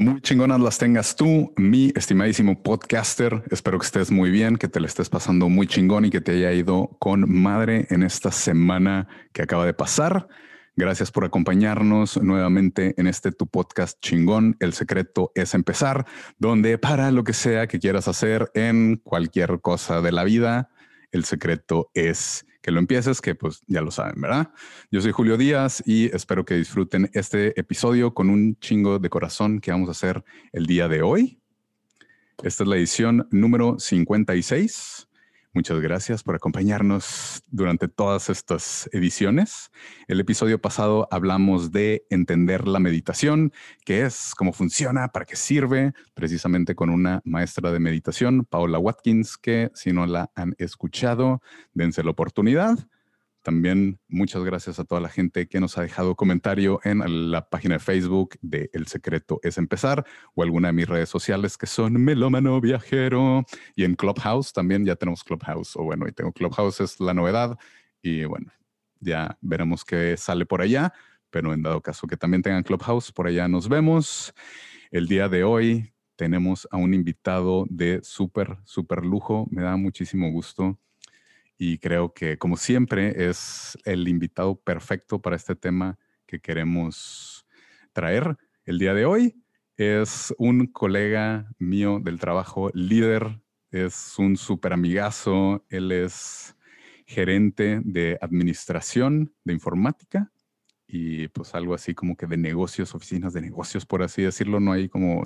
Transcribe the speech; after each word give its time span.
Muy 0.00 0.22
chingonas 0.22 0.58
las 0.60 0.78
tengas 0.78 1.14
tú, 1.14 1.52
mi 1.58 1.92
estimadísimo 1.94 2.62
podcaster. 2.62 3.42
Espero 3.50 3.78
que 3.78 3.84
estés 3.84 4.10
muy 4.10 4.30
bien, 4.30 4.56
que 4.56 4.66
te 4.66 4.80
le 4.80 4.86
estés 4.86 5.10
pasando 5.10 5.50
muy 5.50 5.66
chingón 5.66 6.06
y 6.06 6.10
que 6.10 6.22
te 6.22 6.32
haya 6.32 6.54
ido 6.54 6.96
con 6.98 7.30
madre 7.30 7.86
en 7.90 8.02
esta 8.02 8.32
semana 8.32 9.08
que 9.34 9.42
acaba 9.42 9.66
de 9.66 9.74
pasar. 9.74 10.26
Gracias 10.74 11.10
por 11.10 11.26
acompañarnos 11.26 12.16
nuevamente 12.22 12.94
en 12.96 13.08
este 13.08 13.30
tu 13.30 13.46
podcast 13.46 14.00
chingón. 14.00 14.56
El 14.58 14.72
secreto 14.72 15.32
es 15.34 15.52
empezar, 15.52 16.06
donde 16.38 16.78
para 16.78 17.10
lo 17.10 17.22
que 17.22 17.34
sea 17.34 17.66
que 17.66 17.78
quieras 17.78 18.08
hacer 18.08 18.50
en 18.54 18.96
cualquier 19.04 19.60
cosa 19.60 20.00
de 20.00 20.12
la 20.12 20.24
vida, 20.24 20.70
el 21.12 21.26
secreto 21.26 21.90
es 21.92 22.46
que 22.62 22.70
lo 22.70 22.78
empieces, 22.78 23.20
que 23.20 23.34
pues 23.34 23.62
ya 23.66 23.80
lo 23.80 23.90
saben, 23.90 24.20
¿verdad? 24.20 24.50
Yo 24.90 25.00
soy 25.00 25.12
Julio 25.12 25.36
Díaz 25.36 25.82
y 25.86 26.14
espero 26.14 26.44
que 26.44 26.54
disfruten 26.54 27.10
este 27.14 27.58
episodio 27.58 28.12
con 28.12 28.30
un 28.30 28.58
chingo 28.60 28.98
de 28.98 29.08
corazón 29.08 29.60
que 29.60 29.70
vamos 29.70 29.88
a 29.88 29.92
hacer 29.92 30.24
el 30.52 30.66
día 30.66 30.88
de 30.88 31.02
hoy. 31.02 31.40
Esta 32.42 32.64
es 32.64 32.68
la 32.68 32.76
edición 32.76 33.28
número 33.30 33.78
56. 33.78 35.09
Muchas 35.52 35.80
gracias 35.80 36.22
por 36.22 36.36
acompañarnos 36.36 37.42
durante 37.48 37.88
todas 37.88 38.30
estas 38.30 38.88
ediciones. 38.92 39.72
El 40.06 40.20
episodio 40.20 40.60
pasado 40.60 41.08
hablamos 41.10 41.72
de 41.72 42.06
entender 42.08 42.68
la 42.68 42.78
meditación, 42.78 43.52
qué 43.84 44.02
es, 44.02 44.32
cómo 44.36 44.52
funciona, 44.52 45.08
para 45.08 45.26
qué 45.26 45.34
sirve, 45.34 45.92
precisamente 46.14 46.76
con 46.76 46.88
una 46.88 47.20
maestra 47.24 47.72
de 47.72 47.80
meditación, 47.80 48.44
Paula 48.44 48.78
Watkins, 48.78 49.36
que 49.36 49.72
si 49.74 49.92
no 49.92 50.06
la 50.06 50.30
han 50.36 50.54
escuchado, 50.56 51.42
dense 51.74 52.04
la 52.04 52.12
oportunidad. 52.12 52.78
También 53.42 53.98
muchas 54.06 54.44
gracias 54.44 54.78
a 54.78 54.84
toda 54.84 55.00
la 55.00 55.08
gente 55.08 55.48
que 55.48 55.60
nos 55.60 55.78
ha 55.78 55.82
dejado 55.82 56.14
comentario 56.14 56.78
en 56.84 57.30
la 57.30 57.48
página 57.48 57.76
de 57.76 57.78
Facebook 57.78 58.36
de 58.42 58.68
El 58.74 58.86
Secreto 58.86 59.40
es 59.42 59.56
Empezar 59.56 60.04
o 60.34 60.42
alguna 60.42 60.68
de 60.68 60.72
mis 60.74 60.86
redes 60.86 61.08
sociales 61.08 61.56
que 61.56 61.66
son 61.66 61.94
Melómano 61.94 62.60
Viajero. 62.60 63.46
Y 63.74 63.84
en 63.84 63.94
Clubhouse 63.94 64.52
también 64.52 64.84
ya 64.84 64.94
tenemos 64.94 65.24
Clubhouse 65.24 65.74
o 65.76 65.84
bueno, 65.84 66.06
y 66.06 66.12
tengo 66.12 66.32
Clubhouse 66.32 66.80
es 66.80 67.00
la 67.00 67.14
novedad. 67.14 67.58
Y 68.02 68.26
bueno, 68.26 68.52
ya 68.98 69.38
veremos 69.40 69.86
qué 69.86 70.18
sale 70.18 70.44
por 70.44 70.60
allá, 70.60 70.92
pero 71.30 71.54
en 71.54 71.62
dado 71.62 71.80
caso 71.80 72.06
que 72.06 72.18
también 72.18 72.42
tengan 72.42 72.62
Clubhouse, 72.62 73.10
por 73.10 73.26
allá 73.26 73.48
nos 73.48 73.70
vemos. 73.70 74.34
El 74.90 75.08
día 75.08 75.30
de 75.30 75.44
hoy 75.44 75.94
tenemos 76.16 76.68
a 76.70 76.76
un 76.76 76.92
invitado 76.92 77.64
de 77.70 78.00
súper, 78.02 78.58
súper 78.64 79.02
lujo, 79.02 79.46
me 79.50 79.62
da 79.62 79.76
muchísimo 79.78 80.30
gusto 80.30 80.78
y 81.62 81.76
creo 81.76 82.14
que 82.14 82.38
como 82.38 82.56
siempre 82.56 83.28
es 83.28 83.76
el 83.84 84.08
invitado 84.08 84.58
perfecto 84.58 85.20
para 85.20 85.36
este 85.36 85.54
tema 85.54 85.98
que 86.24 86.40
queremos 86.40 87.44
traer 87.92 88.38
el 88.64 88.78
día 88.78 88.94
de 88.94 89.04
hoy. 89.04 89.36
Es 89.76 90.34
un 90.38 90.68
colega 90.68 91.52
mío 91.58 92.00
del 92.02 92.18
trabajo, 92.18 92.70
líder, 92.72 93.42
es 93.70 94.14
un 94.18 94.38
súper 94.38 94.72
amigazo, 94.72 95.66
él 95.68 95.92
es 95.92 96.56
gerente 97.04 97.82
de 97.84 98.16
administración 98.22 99.34
de 99.44 99.52
informática 99.52 100.32
y 100.86 101.28
pues 101.28 101.54
algo 101.54 101.74
así 101.74 101.94
como 101.94 102.16
que 102.16 102.26
de 102.26 102.38
negocios, 102.38 102.94
oficinas 102.94 103.34
de 103.34 103.42
negocios, 103.42 103.84
por 103.84 104.02
así 104.02 104.22
decirlo, 104.22 104.60
no 104.60 104.72
hay 104.72 104.88
como 104.88 105.22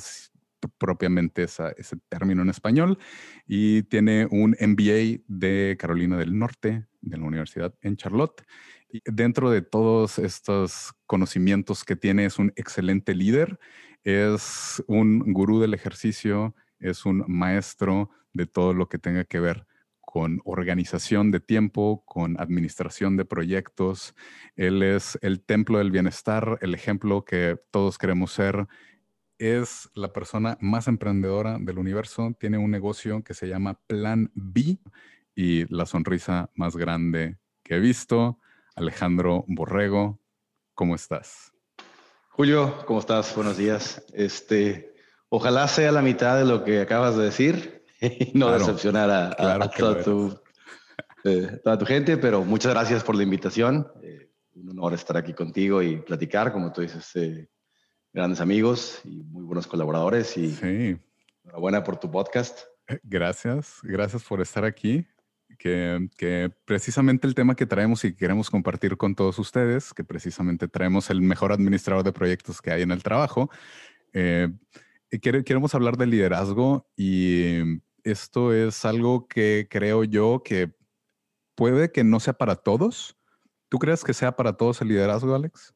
propiamente 0.68 1.44
ese 1.44 1.96
término 2.08 2.42
en 2.42 2.50
español, 2.50 2.98
y 3.46 3.82
tiene 3.84 4.26
un 4.30 4.56
MBA 4.60 5.22
de 5.26 5.76
Carolina 5.78 6.16
del 6.16 6.38
Norte, 6.38 6.86
de 7.00 7.16
la 7.16 7.24
Universidad 7.24 7.74
en 7.82 7.96
Charlotte. 7.96 8.42
Dentro 9.04 9.50
de 9.50 9.62
todos 9.62 10.18
estos 10.18 10.94
conocimientos 11.06 11.84
que 11.84 11.96
tiene, 11.96 12.26
es 12.26 12.38
un 12.38 12.52
excelente 12.56 13.14
líder, 13.14 13.58
es 14.04 14.82
un 14.86 15.32
gurú 15.32 15.60
del 15.60 15.74
ejercicio, 15.74 16.54
es 16.78 17.06
un 17.06 17.24
maestro 17.26 18.10
de 18.32 18.46
todo 18.46 18.74
lo 18.74 18.88
que 18.88 18.98
tenga 18.98 19.24
que 19.24 19.40
ver 19.40 19.66
con 20.14 20.40
organización 20.44 21.32
de 21.32 21.40
tiempo, 21.40 22.04
con 22.06 22.40
administración 22.40 23.16
de 23.16 23.24
proyectos. 23.24 24.14
Él 24.54 24.82
es 24.84 25.18
el 25.22 25.40
templo 25.40 25.78
del 25.78 25.90
bienestar, 25.90 26.56
el 26.60 26.72
ejemplo 26.72 27.24
que 27.24 27.58
todos 27.72 27.98
queremos 27.98 28.30
ser 28.30 28.68
es 29.44 29.90
la 29.94 30.10
persona 30.10 30.56
más 30.60 30.88
emprendedora 30.88 31.58
del 31.60 31.78
universo. 31.78 32.34
Tiene 32.38 32.56
un 32.56 32.70
negocio 32.70 33.22
que 33.22 33.34
se 33.34 33.46
llama 33.46 33.78
Plan 33.86 34.30
B 34.34 34.78
y 35.34 35.66
la 35.74 35.84
sonrisa 35.84 36.50
más 36.54 36.76
grande 36.76 37.36
que 37.62 37.74
he 37.74 37.78
visto. 37.78 38.38
Alejandro 38.74 39.44
Borrego, 39.46 40.18
¿cómo 40.72 40.94
estás? 40.94 41.52
Julio, 42.30 42.84
¿cómo 42.86 43.00
estás? 43.00 43.36
Buenos 43.36 43.58
días. 43.58 44.02
Este, 44.14 44.94
ojalá 45.28 45.68
sea 45.68 45.92
la 45.92 46.00
mitad 46.00 46.38
de 46.38 46.46
lo 46.46 46.64
que 46.64 46.80
acabas 46.80 47.14
de 47.14 47.24
decir 47.24 47.84
y 48.00 48.32
no 48.32 48.50
decepcionar 48.50 49.10
a, 49.10 49.68
toda, 49.68 50.02
tu, 50.02 50.40
eh, 51.22 51.60
toda, 51.62 51.76
tu, 51.76 51.84
gente, 51.84 52.16
pero 52.16 52.44
muchas 52.44 52.72
gracias 52.72 53.04
por 53.04 53.14
la 53.14 53.22
invitación. 53.22 53.86
Eh, 54.02 54.30
un 54.54 54.70
honor 54.70 54.94
estar 54.94 55.18
aquí 55.18 55.34
contigo 55.34 55.82
y 55.82 55.98
platicar, 55.98 56.50
como 56.50 56.72
tú 56.72 56.80
dices, 56.80 57.14
eh, 57.16 57.50
grandes 58.14 58.40
amigos 58.40 59.00
y 59.04 59.24
muy 59.24 59.44
buenos 59.44 59.66
colaboradores. 59.66 60.36
Y 60.36 60.52
sí. 60.52 60.96
enhorabuena 61.44 61.82
por 61.82 61.98
tu 61.98 62.10
podcast. 62.10 62.60
Eh, 62.86 63.00
gracias, 63.02 63.80
gracias 63.82 64.22
por 64.24 64.40
estar 64.40 64.64
aquí. 64.64 65.04
Que, 65.58 66.08
que, 66.16 66.50
precisamente 66.64 67.26
el 67.26 67.34
tema 67.34 67.54
que 67.54 67.66
traemos 67.66 68.04
y 68.04 68.14
queremos 68.14 68.50
compartir 68.50 68.96
con 68.96 69.14
todos 69.14 69.38
ustedes, 69.38 69.92
que 69.92 70.02
precisamente 70.02 70.66
traemos 70.68 71.10
el 71.10 71.20
mejor 71.20 71.52
administrador 71.52 72.02
de 72.02 72.12
proyectos 72.12 72.60
que 72.60 72.72
hay 72.72 72.82
en 72.82 72.90
el 72.90 73.02
trabajo, 73.02 73.50
eh, 74.14 74.48
queremos 75.20 75.74
hablar 75.74 75.96
de 75.96 76.06
liderazgo 76.06 76.88
y 76.96 77.80
esto 78.02 78.52
es 78.52 78.84
algo 78.84 79.28
que 79.28 79.68
creo 79.70 80.02
yo 80.02 80.42
que 80.44 80.74
puede 81.54 81.92
que 81.92 82.04
no 82.04 82.20
sea 82.20 82.34
para 82.34 82.56
todos. 82.56 83.16
¿Tú 83.68 83.78
crees 83.78 84.02
que 84.02 84.14
sea 84.14 84.34
para 84.34 84.54
todos 84.54 84.80
el 84.82 84.88
liderazgo, 84.88 85.34
Alex? 85.34 85.73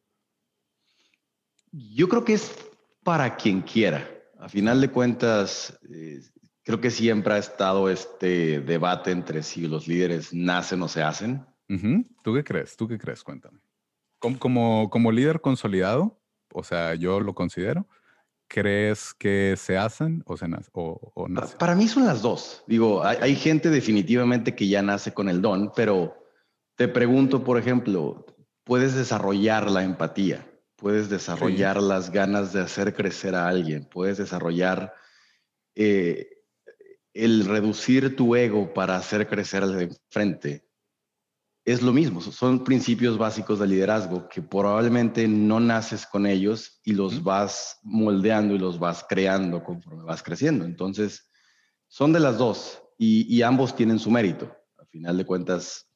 Yo 1.73 2.09
creo 2.09 2.25
que 2.25 2.35
es 2.35 2.53
para 3.03 3.37
quien 3.37 3.63
quiera. 3.63 4.09
A 4.39 4.49
final 4.49 4.81
de 4.81 4.91
cuentas, 4.91 5.79
eh, 5.91 6.21
creo 6.63 6.81
que 6.81 6.91
siempre 6.91 7.35
ha 7.35 7.39
estado 7.39 7.89
este 7.89 8.61
debate 8.61 9.11
entre 9.11 9.43
si 9.43 9.67
los 9.67 9.89
líderes 9.89 10.35
nacen 10.35 10.83
o 10.83 10.89
se 10.89 11.03
hacen. 11.03 11.47
¿Tú 12.23 12.35
qué 12.35 12.45
crees? 12.45 12.77
¿Tú 12.77 12.87
qué 12.87 12.99
crees? 12.99 13.23
Cuéntame. 13.23 13.59
Como, 14.19 14.91
como, 14.91 15.13
líder 15.13 15.41
consolidado, 15.41 16.21
o 16.53 16.63
sea, 16.65 16.95
yo 16.95 17.21
lo 17.21 17.35
considero, 17.35 17.87
¿crees 18.49 19.15
que 19.15 19.55
se 19.57 19.77
hacen 19.77 20.23
o 20.27 20.37
se 20.37 20.49
nacen? 20.49 20.71
O, 20.75 21.29
Para 21.59 21.75
mí 21.75 21.89
son 21.89 22.05
las 22.05 22.21
dos. 22.21 22.65
Digo, 22.67 23.05
hay, 23.05 23.17
hay 23.21 23.37
gente 23.37 23.71
definitivamente 23.71 24.55
que 24.55 24.69
ya 24.69 24.83
nace 24.83 25.15
con 25.15 25.29
el 25.29 25.41
don, 25.41 25.73
pero 25.75 26.17
te 26.75 26.89
pregunto, 26.89 27.45
por 27.45 27.59
ejemplo, 27.59 28.27
¿puedes 28.65 28.95
desarrollar 28.95 29.71
la 29.71 29.85
empatía? 29.85 30.47
Puedes 30.79 31.11
desarrollar 31.11 31.83
las 31.83 32.11
ganas 32.11 32.53
de 32.53 32.61
hacer 32.61 32.95
crecer 32.95 33.35
a 33.35 33.49
alguien, 33.49 33.85
puedes 33.85 34.17
desarrollar 34.17 34.95
eh, 35.75 36.29
el 37.13 37.45
reducir 37.47 38.15
tu 38.15 38.37
ego 38.37 38.73
para 38.73 38.97
hacer 38.97 39.27
crecer 39.29 39.65
al 39.65 39.77
de 39.77 39.85
enfrente. 39.85 40.69
Es 41.65 41.83
lo 41.83 41.93
mismo, 41.93 42.21
son 42.21 42.65
principios 42.65 43.19
básicos 43.19 43.59
de 43.59 43.67
liderazgo 43.67 44.29
que 44.29 44.41
probablemente 44.41 45.27
no 45.27 45.59
naces 45.61 46.07
con 46.07 46.27
ellos 46.27 46.81
y 46.85 46.93
los 46.93 47.23
vas 47.23 47.79
moldeando 47.83 48.55
y 48.55 48.59
los 48.59 48.79
vas 48.79 49.05
creando 49.07 49.63
conforme 49.63 50.05
vas 50.05 50.23
creciendo. 50.23 50.65
Entonces, 50.65 51.29
son 51.89 52.13
de 52.13 52.21
las 52.21 52.39
dos 52.39 52.81
y, 52.97 53.27
y 53.35 53.43
ambos 53.43 53.75
tienen 53.75 53.99
su 53.99 54.11
mérito. 54.11 54.57
Al 54.79 54.87
final 54.87 55.19
de 55.19 55.27
cuentas, 55.27 55.88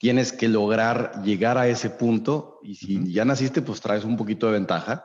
tienes 0.00 0.32
que 0.32 0.48
lograr 0.48 1.22
llegar 1.22 1.58
a 1.58 1.68
ese 1.68 1.90
punto 1.90 2.58
y 2.62 2.74
si 2.74 3.12
ya 3.12 3.26
naciste, 3.26 3.60
pues 3.60 3.82
traes 3.82 4.02
un 4.02 4.16
poquito 4.16 4.46
de 4.46 4.54
ventaja, 4.54 5.04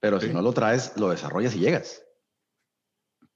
pero 0.00 0.20
si 0.20 0.30
no 0.30 0.42
lo 0.42 0.52
traes, 0.52 0.92
lo 0.96 1.08
desarrollas 1.08 1.54
y 1.54 1.60
llegas. 1.60 2.02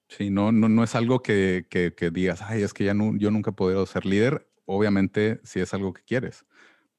Sí, 0.08 0.28
no, 0.28 0.50
no, 0.50 0.68
no 0.68 0.82
es 0.82 0.96
algo 0.96 1.22
que, 1.22 1.68
que, 1.70 2.10
digas, 2.10 2.42
ay, 2.42 2.62
es 2.64 2.74
que 2.74 2.84
ya 2.84 2.94
no, 2.94 3.16
yo 3.16 3.30
nunca 3.30 3.50
he 3.50 3.54
podido 3.54 3.86
ser 3.86 4.06
líder. 4.06 4.50
Obviamente, 4.64 5.40
si 5.44 5.60
es 5.60 5.72
algo 5.72 5.92
que 5.92 6.02
quieres, 6.02 6.44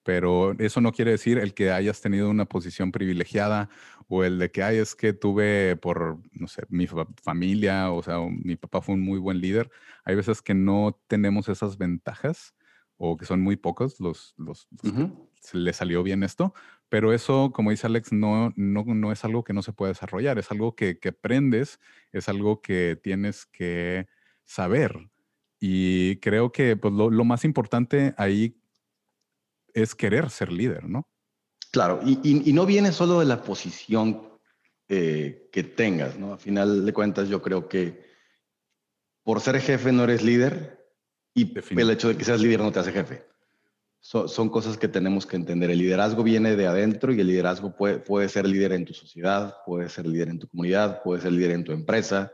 pero 0.03 0.57
eso 0.59 0.79
no 0.79 0.93
quiere 0.93 1.11
decir 1.11 1.37
el 1.37 1.53
que 1.53 1.71
hayas 1.71 1.99
tenido 1.99 2.29
una 2.29 2.45
posición 2.45 2.93
privilegiada 2.93 3.69
o 4.07 4.23
el 4.23 4.39
de 4.39 4.49
que, 4.49 4.63
ay, 4.63 4.77
es 4.77 4.95
que 4.95 5.11
tuve 5.11 5.75
por, 5.75 6.19
no 6.31 6.47
sé, 6.47 6.63
mi 6.69 6.87
familia, 7.21 7.91
o 7.91 8.01
sea, 8.01 8.19
mi 8.19 8.55
papá 8.55 8.81
fue 8.81 8.95
un 8.95 9.01
muy 9.01 9.19
buen 9.19 9.41
líder. 9.41 9.69
Hay 10.05 10.15
veces 10.15 10.41
que 10.41 10.53
no 10.53 10.97
tenemos 11.07 11.49
esas 11.49 11.77
ventajas 11.77 12.55
o 12.99 13.17
que 13.17 13.25
son 13.25 13.41
muy 13.41 13.55
pocos 13.55 13.99
los, 13.99 14.35
los, 14.37 14.67
se 15.39 15.57
le 15.57 15.71
salió 15.71 16.03
bien 16.03 16.21
esto, 16.21 16.53
pero 16.89 17.13
eso, 17.13 17.51
como 17.53 17.71
dice 17.71 17.87
Alex, 17.87 18.11
no, 18.11 18.51
no, 18.57 18.83
no 18.83 19.11
es 19.11 19.23
algo 19.23 19.43
que 19.43 19.53
no 19.53 19.63
se 19.63 19.71
puede 19.71 19.93
desarrollar, 19.93 20.37
es 20.37 20.51
algo 20.51 20.75
que, 20.75 20.99
que 20.99 21.09
aprendes, 21.09 21.79
es 22.11 22.27
algo 22.27 22.61
que 22.61 22.99
tienes 23.01 23.45
que 23.45 24.07
saber. 24.43 25.09
Y 25.61 26.17
creo 26.17 26.51
que 26.51 26.75
pues, 26.75 26.93
lo, 26.93 27.09
lo, 27.09 27.23
más 27.23 27.45
importante 27.45 28.13
ahí 28.17 28.61
es 29.73 29.95
querer 29.95 30.29
ser 30.29 30.51
líder, 30.51 30.89
¿no? 30.89 31.07
Claro, 31.71 32.01
y, 32.03 32.19
y, 32.21 32.49
y 32.49 32.53
no 32.53 32.65
viene 32.65 32.91
solo 32.91 33.19
de 33.19 33.25
la 33.25 33.43
posición 33.43 34.29
eh, 34.89 35.47
que 35.53 35.63
tengas, 35.63 36.17
¿no? 36.17 36.33
A 36.33 36.37
final 36.37 36.85
de 36.85 36.93
cuentas, 36.93 37.29
yo 37.29 37.41
creo 37.41 37.69
que 37.69 38.03
por 39.23 39.39
ser 39.39 39.61
jefe 39.61 39.93
no 39.93 40.03
eres 40.03 40.21
líder 40.21 40.78
y 41.44 41.80
el 41.80 41.89
hecho 41.89 42.09
de 42.09 42.18
que 42.18 42.24
seas 42.24 42.41
líder 42.41 42.59
no 42.59 42.71
te 42.71 42.80
hace 42.80 42.91
jefe. 42.91 43.25
son 44.00 44.50
cosas 44.50 44.77
que 44.77 44.88
tenemos 44.88 45.25
que 45.25 45.36
entender. 45.36 45.69
El 45.69 45.80
liderazgo 45.80 46.24
viene 46.24 46.56
de 46.56 46.68
adentro 46.68 47.13
y 47.13 47.19
el 47.19 47.27
liderazgo 47.27 47.75
puede, 47.75 48.00
puede 48.00 48.30
ser 48.30 48.47
líder 48.47 48.74
en 48.74 48.86
tu 48.86 48.94
sociedad, 48.94 49.57
puede 49.65 49.89
ser 49.89 50.07
líder 50.07 50.30
en 50.30 50.39
tu 50.39 50.47
comunidad, 50.47 51.01
puede 51.03 51.21
ser 51.21 51.31
líder 51.31 51.51
en 51.51 51.63
tu 51.63 51.71
empresa. 51.71 52.31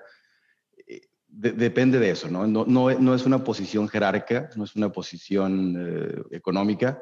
Eh, 0.87 1.01
depende 1.27 1.99
de 1.99 2.11
eso, 2.11 2.29
¿no? 2.29 2.47
No, 2.47 2.65
no, 2.65 2.91
no, 2.99 3.15
es 3.15 3.25
una 3.25 3.43
posición 3.43 3.87
jerárquica, 3.87 4.49
no 4.55 4.63
es 4.63 4.75
una 4.75 4.91
posición 4.91 5.75
eh, 5.77 6.35
económica, 6.37 7.01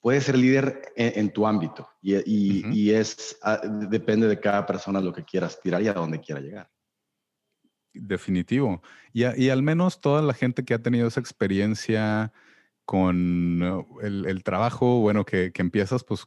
puedes 0.00 0.22
ser 0.22 0.38
líder 0.38 0.92
en, 0.94 1.32
tu 1.32 1.48
ámbito 1.48 1.88
y, 2.00 2.14
y, 2.24 2.92
es, 2.92 3.36
ah, 3.42 3.60
depende 3.90 4.28
de 4.28 4.38
cada 4.38 4.64
persona 4.64 5.00
lo 5.00 5.12
que 5.12 5.24
quiera 5.24 5.48
aspirar 5.48 5.82
y 5.82 5.88
a 5.88 5.94
dónde 5.94 6.20
quiera 6.20 6.40
llegar. 6.40 6.70
Definitivo. 8.00 8.82
Y, 9.12 9.24
al 9.24 9.62
menos 9.62 10.00
toda 10.00 10.22
la 10.22 10.34
gente 10.34 10.64
que 10.64 10.74
ha 10.74 10.82
tenido 10.82 11.08
esa 11.08 11.20
experiencia 11.20 12.32
con 12.84 13.62
el, 14.02 14.26
el 14.26 14.42
trabajo, 14.44 15.00
bueno, 15.00 15.24
que, 15.24 15.52
empiezas 15.56 16.04
pues 16.04 16.26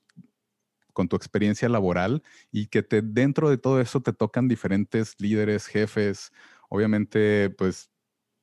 con 0.94 1.08
tu 1.08 1.16
experiencia 1.16 1.70
laboral 1.70 2.24
y 2.52 2.68
que 2.68 2.84
te, 2.84 3.02
dentro 3.02 3.50
de 3.50 3.58
todo 3.58 3.80
eso 3.80 4.02
te 4.02 4.12
tocan 4.12 4.48
diferentes 4.48 5.16
líderes, 5.20 5.68
jefes, 5.68 6.34
obviamente 6.70 7.50
pues 7.52 7.90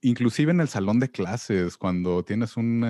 inclusive 0.01 0.53
en 0.53 0.61
el 0.61 0.69
salón 0.69 1.01
de 1.01 1.11
clases, 1.11 1.77
cuando 1.77 2.25
tienes 2.25 2.57
un 2.57 2.87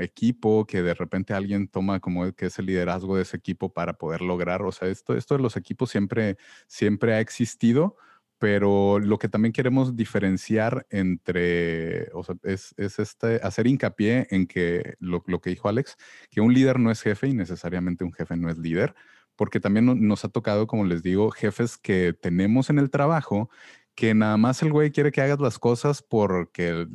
equipo 0.00 0.66
que 0.66 0.82
de 0.82 0.94
repente 0.94 1.34
alguien 1.34 1.68
toma 1.68 2.00
como 2.00 2.32
que 2.32 2.46
es 2.46 2.58
el 2.58 2.66
liderazgo 2.66 3.16
de 3.16 3.22
ese 3.22 3.36
equipo 3.36 3.72
para 3.72 3.94
poder 3.94 4.22
lograr, 4.22 4.62
o 4.62 4.72
sea, 4.72 4.88
esto, 4.88 5.14
esto 5.14 5.36
de 5.36 5.42
los 5.42 5.56
equipos 5.56 5.90
siempre, 5.90 6.36
siempre 6.66 7.14
ha 7.14 7.20
existido, 7.20 7.96
pero 8.40 8.98
lo 8.98 9.18
que 9.18 9.28
también 9.28 9.52
queremos 9.52 9.96
diferenciar 9.96 10.86
entre, 10.88 12.10
o 12.14 12.24
sea, 12.24 12.36
es, 12.42 12.74
es 12.78 12.98
este, 12.98 13.36
hacer 13.42 13.66
hincapié 13.66 14.28
en 14.30 14.46
que 14.46 14.94
lo, 14.98 15.22
lo, 15.26 15.42
que 15.42 15.50
dijo 15.50 15.68
Alex, 15.68 15.98
que 16.30 16.40
un 16.40 16.54
líder 16.54 16.80
no 16.80 16.90
es 16.90 17.02
jefe 17.02 17.28
y 17.28 17.34
necesariamente 17.34 18.02
un 18.02 18.14
jefe 18.14 18.38
no 18.38 18.48
es 18.48 18.56
líder, 18.56 18.94
porque 19.36 19.60
también 19.60 20.08
nos 20.08 20.24
ha 20.24 20.30
tocado, 20.30 20.66
como 20.66 20.86
les 20.86 21.02
digo, 21.02 21.30
jefes 21.30 21.76
que 21.76 22.14
tenemos 22.14 22.70
en 22.70 22.78
el 22.78 22.88
trabajo 22.88 23.50
que 23.94 24.14
nada 24.14 24.38
más 24.38 24.62
el 24.62 24.72
güey 24.72 24.90
quiere 24.90 25.12
que 25.12 25.20
hagas 25.20 25.40
las 25.40 25.58
cosas 25.58 26.00
porque 26.00 26.86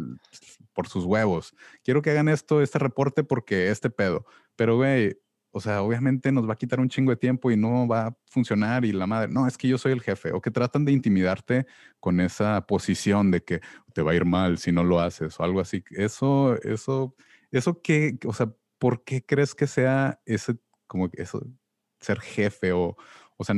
por 0.74 0.88
sus 0.88 1.06
huevos. 1.06 1.54
Quiero 1.84 2.02
que 2.02 2.10
hagan 2.10 2.28
esto, 2.28 2.64
este 2.64 2.80
reporte 2.80 3.24
porque 3.24 3.70
este 3.70 3.92
pedo. 3.92 4.26
Pero 4.56 4.78
güey, 4.78 5.20
o 5.58 5.62
sea, 5.62 5.82
obviamente 5.84 6.34
nos 6.34 6.50
va 6.50 6.52
a 6.52 6.58
quitar 6.58 6.82
un 6.82 6.90
chingo 6.90 7.12
de 7.12 7.16
tiempo 7.16 7.50
y 7.50 7.56
no 7.56 7.88
va 7.88 8.08
a 8.08 8.18
funcionar 8.26 8.84
y 8.84 8.92
la 8.92 9.08
madre, 9.08 9.32
no, 9.32 9.48
es 9.48 9.58
que 9.58 9.70
yo 9.70 9.78
soy 9.78 9.94
el 9.94 10.02
jefe 10.02 10.34
o 10.34 10.42
que 10.42 10.52
tratan 10.52 10.84
de 10.84 10.92
intimidarte 10.92 11.66
con 12.02 12.20
esa 12.20 12.68
posición 12.68 13.32
de 13.32 13.42
que 13.42 13.62
te 13.94 14.02
va 14.02 14.12
a 14.12 14.16
ir 14.16 14.26
mal 14.26 14.58
si 14.58 14.74
no 14.74 14.84
lo 14.84 15.00
haces 15.00 15.40
o 15.40 15.44
algo 15.46 15.62
así. 15.62 15.82
Eso, 15.92 16.62
eso, 16.64 17.16
eso 17.52 17.82
que, 17.82 18.20
o 18.26 18.34
sea, 18.34 18.52
¿por 18.78 19.06
qué 19.06 19.26
crees 19.26 19.56
que 19.56 19.66
sea 19.66 20.20
ese, 20.26 20.58
como 20.88 21.10
eso, 21.14 21.42
ser 22.02 22.20
jefe 22.20 22.74
o, 22.74 22.98
o 23.38 23.44
sea, 23.46 23.56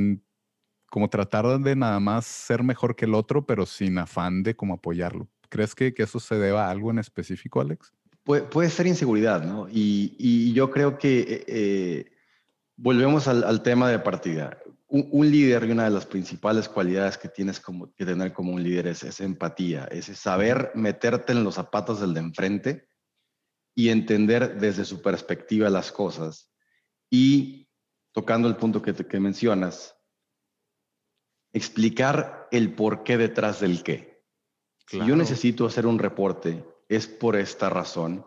como 0.91 1.09
tratar 1.09 1.47
de 1.59 1.75
nada 1.75 1.99
más 1.99 2.27
ser 2.27 2.61
mejor 2.61 2.95
que 2.95 3.05
el 3.05 3.15
otro, 3.15 3.47
pero 3.47 3.65
sin 3.65 3.97
afán 3.97 4.43
de 4.43 4.55
como 4.55 4.75
apoyarlo. 4.75 5.29
¿Crees 5.49 5.73
que, 5.73 5.95
que 5.95 6.03
eso 6.03 6.19
se 6.19 6.35
deba 6.35 6.67
a 6.67 6.69
algo 6.69 6.91
en 6.91 6.99
específico, 6.99 7.59
Alex? 7.59 7.91
Puede, 8.27 8.41
puede 8.41 8.69
ser 8.69 8.87
inseguridad, 8.87 9.41
¿no? 9.41 9.69
Y, 9.69 10.13
y 10.19 10.51
yo 10.51 10.69
creo 10.69 10.97
que 10.97 11.19
eh, 11.19 11.45
eh, 11.47 12.11
volvemos 12.75 13.25
al, 13.29 13.45
al, 13.45 13.63
tema 13.63 13.89
de 13.89 13.99
partida. 13.99 14.57
Un, 14.89 15.07
un, 15.13 15.31
líder 15.31 15.63
y 15.63 15.71
una 15.71 15.85
de 15.85 15.91
las 15.91 16.05
principales 16.05 16.67
cualidades 16.67 17.17
que 17.17 17.29
tienes 17.29 17.61
como, 17.61 17.93
que 17.93 18.05
tener 18.05 18.33
como 18.33 18.51
un 18.51 18.61
líder 18.61 18.87
es 18.87 19.03
esa 19.03 19.23
empatía, 19.23 19.85
es 19.85 20.07
saber 20.07 20.71
meterte 20.75 21.31
en 21.31 21.45
los 21.45 21.55
zapatos 21.55 22.01
del 22.01 22.13
de 22.13 22.19
enfrente 22.19 22.89
y 23.73 23.87
entender 23.87 24.59
desde 24.59 24.83
su 24.83 25.01
perspectiva 25.01 25.69
las 25.69 25.93
cosas. 25.93 26.51
Y 27.09 27.69
tocando 28.11 28.49
el 28.49 28.57
punto 28.57 28.81
que, 28.81 28.93
que 28.93 29.19
mencionas, 29.21 29.95
explicar 31.53 32.49
el 32.51 32.75
por 32.75 33.05
qué 33.05 33.17
detrás 33.17 33.61
del 33.61 33.83
qué. 33.83 34.21
Si 34.85 34.97
yo 34.97 35.15
necesito 35.15 35.65
hacer 35.65 35.85
un 35.87 35.97
reporte, 35.97 36.65
es 36.89 37.07
por 37.07 37.35
esta 37.35 37.69
razón. 37.69 38.25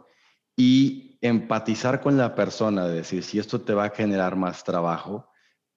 Y 0.56 1.18
empatizar 1.20 2.00
con 2.00 2.16
la 2.16 2.34
persona, 2.34 2.86
decir, 2.86 3.22
si 3.22 3.38
esto 3.38 3.60
te 3.60 3.74
va 3.74 3.84
a 3.84 3.90
generar 3.90 4.36
más 4.36 4.64
trabajo, 4.64 5.30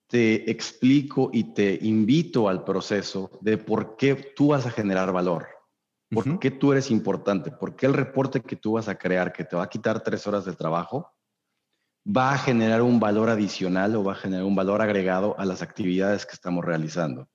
te 0.08 0.50
explico 0.52 1.30
y 1.34 1.54
te 1.54 1.80
invito 1.82 2.48
al 2.48 2.64
proceso 2.64 3.32
de 3.42 3.58
por 3.58 3.96
qué 3.98 4.16
tú 4.36 4.48
vas 4.50 4.66
a 4.66 4.72
generar 4.72 5.12
valor, 5.12 5.48
por 6.10 6.40
qué 6.40 6.52
tú 6.52 6.72
eres 6.72 6.92
importante, 6.92 7.52
por 7.52 7.76
qué 7.76 7.88
el 7.88 7.94
reporte 7.94 8.42
que 8.42 8.56
tú 8.56 8.74
vas 8.74 8.88
a 8.88 8.96
crear, 8.96 9.34
que 9.34 9.44
te 9.44 9.56
va 9.56 9.64
a 9.64 9.70
quitar 9.70 10.02
tres 10.02 10.28
horas 10.28 10.46
de 10.46 10.54
trabajo, 10.54 11.12
va 12.06 12.34
a 12.34 12.38
generar 12.38 12.82
un 12.82 13.00
valor 13.00 13.30
adicional 13.30 13.96
o 13.96 14.04
va 14.04 14.12
a 14.12 14.18
generar 14.18 14.46
un 14.46 14.56
valor 14.56 14.82
agregado 14.82 15.40
a 15.40 15.46
las 15.46 15.62
actividades 15.62 16.26
que 16.26 16.34
estamos 16.34 16.64
realizando. 16.64 17.30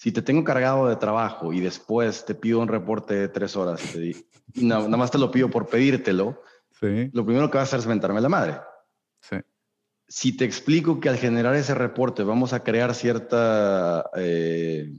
Si 0.00 0.12
te 0.12 0.22
tengo 0.22 0.42
cargado 0.44 0.88
de 0.88 0.96
trabajo 0.96 1.52
y 1.52 1.60
después 1.60 2.24
te 2.24 2.34
pido 2.34 2.60
un 2.60 2.68
reporte 2.68 3.12
de 3.12 3.28
tres 3.28 3.54
horas 3.54 3.94
y, 3.94 4.16
nada 4.54 4.88
más 4.96 5.10
te 5.10 5.18
lo 5.18 5.30
pido 5.30 5.50
por 5.50 5.66
pedírtelo, 5.66 6.42
lo 6.80 7.26
primero 7.26 7.50
que 7.50 7.58
vas 7.58 7.66
a 7.66 7.76
hacer 7.76 7.80
es 7.80 7.86
mentarme 7.86 8.22
la 8.22 8.30
madre. 8.30 8.60
Si 10.08 10.34
te 10.34 10.46
explico 10.46 11.00
que 11.00 11.10
al 11.10 11.18
generar 11.18 11.54
ese 11.54 11.74
reporte 11.74 12.24
vamos 12.24 12.54
a 12.54 12.64
crear 12.64 12.94
cierta 12.94 14.08
eh, 14.16 14.90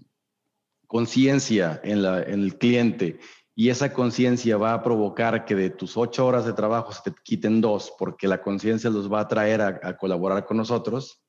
conciencia 0.86 1.82
en, 1.84 2.06
en 2.06 2.44
el 2.44 2.60
cliente 2.60 3.20
y 3.56 3.70
esa 3.70 3.92
conciencia 3.92 4.56
va 4.58 4.74
a 4.74 4.84
provocar 4.84 5.46
que 5.46 5.56
de 5.56 5.72
tus 5.72 5.98
ocho 5.98 6.28
horas 6.28 6.46
de 6.46 6.54
trabajo 6.54 6.94
se 6.94 7.10
te 7.10 7.16
quiten 7.24 7.60
dos 7.60 7.92
porque 7.98 8.28
la 8.28 8.44
conciencia 8.44 8.92
los 8.92 9.12
va 9.12 9.22
a 9.22 9.28
traer 9.28 9.62
a, 9.62 9.98
colaborar 9.98 10.46
con 10.46 10.58
nosotros, 10.58 11.24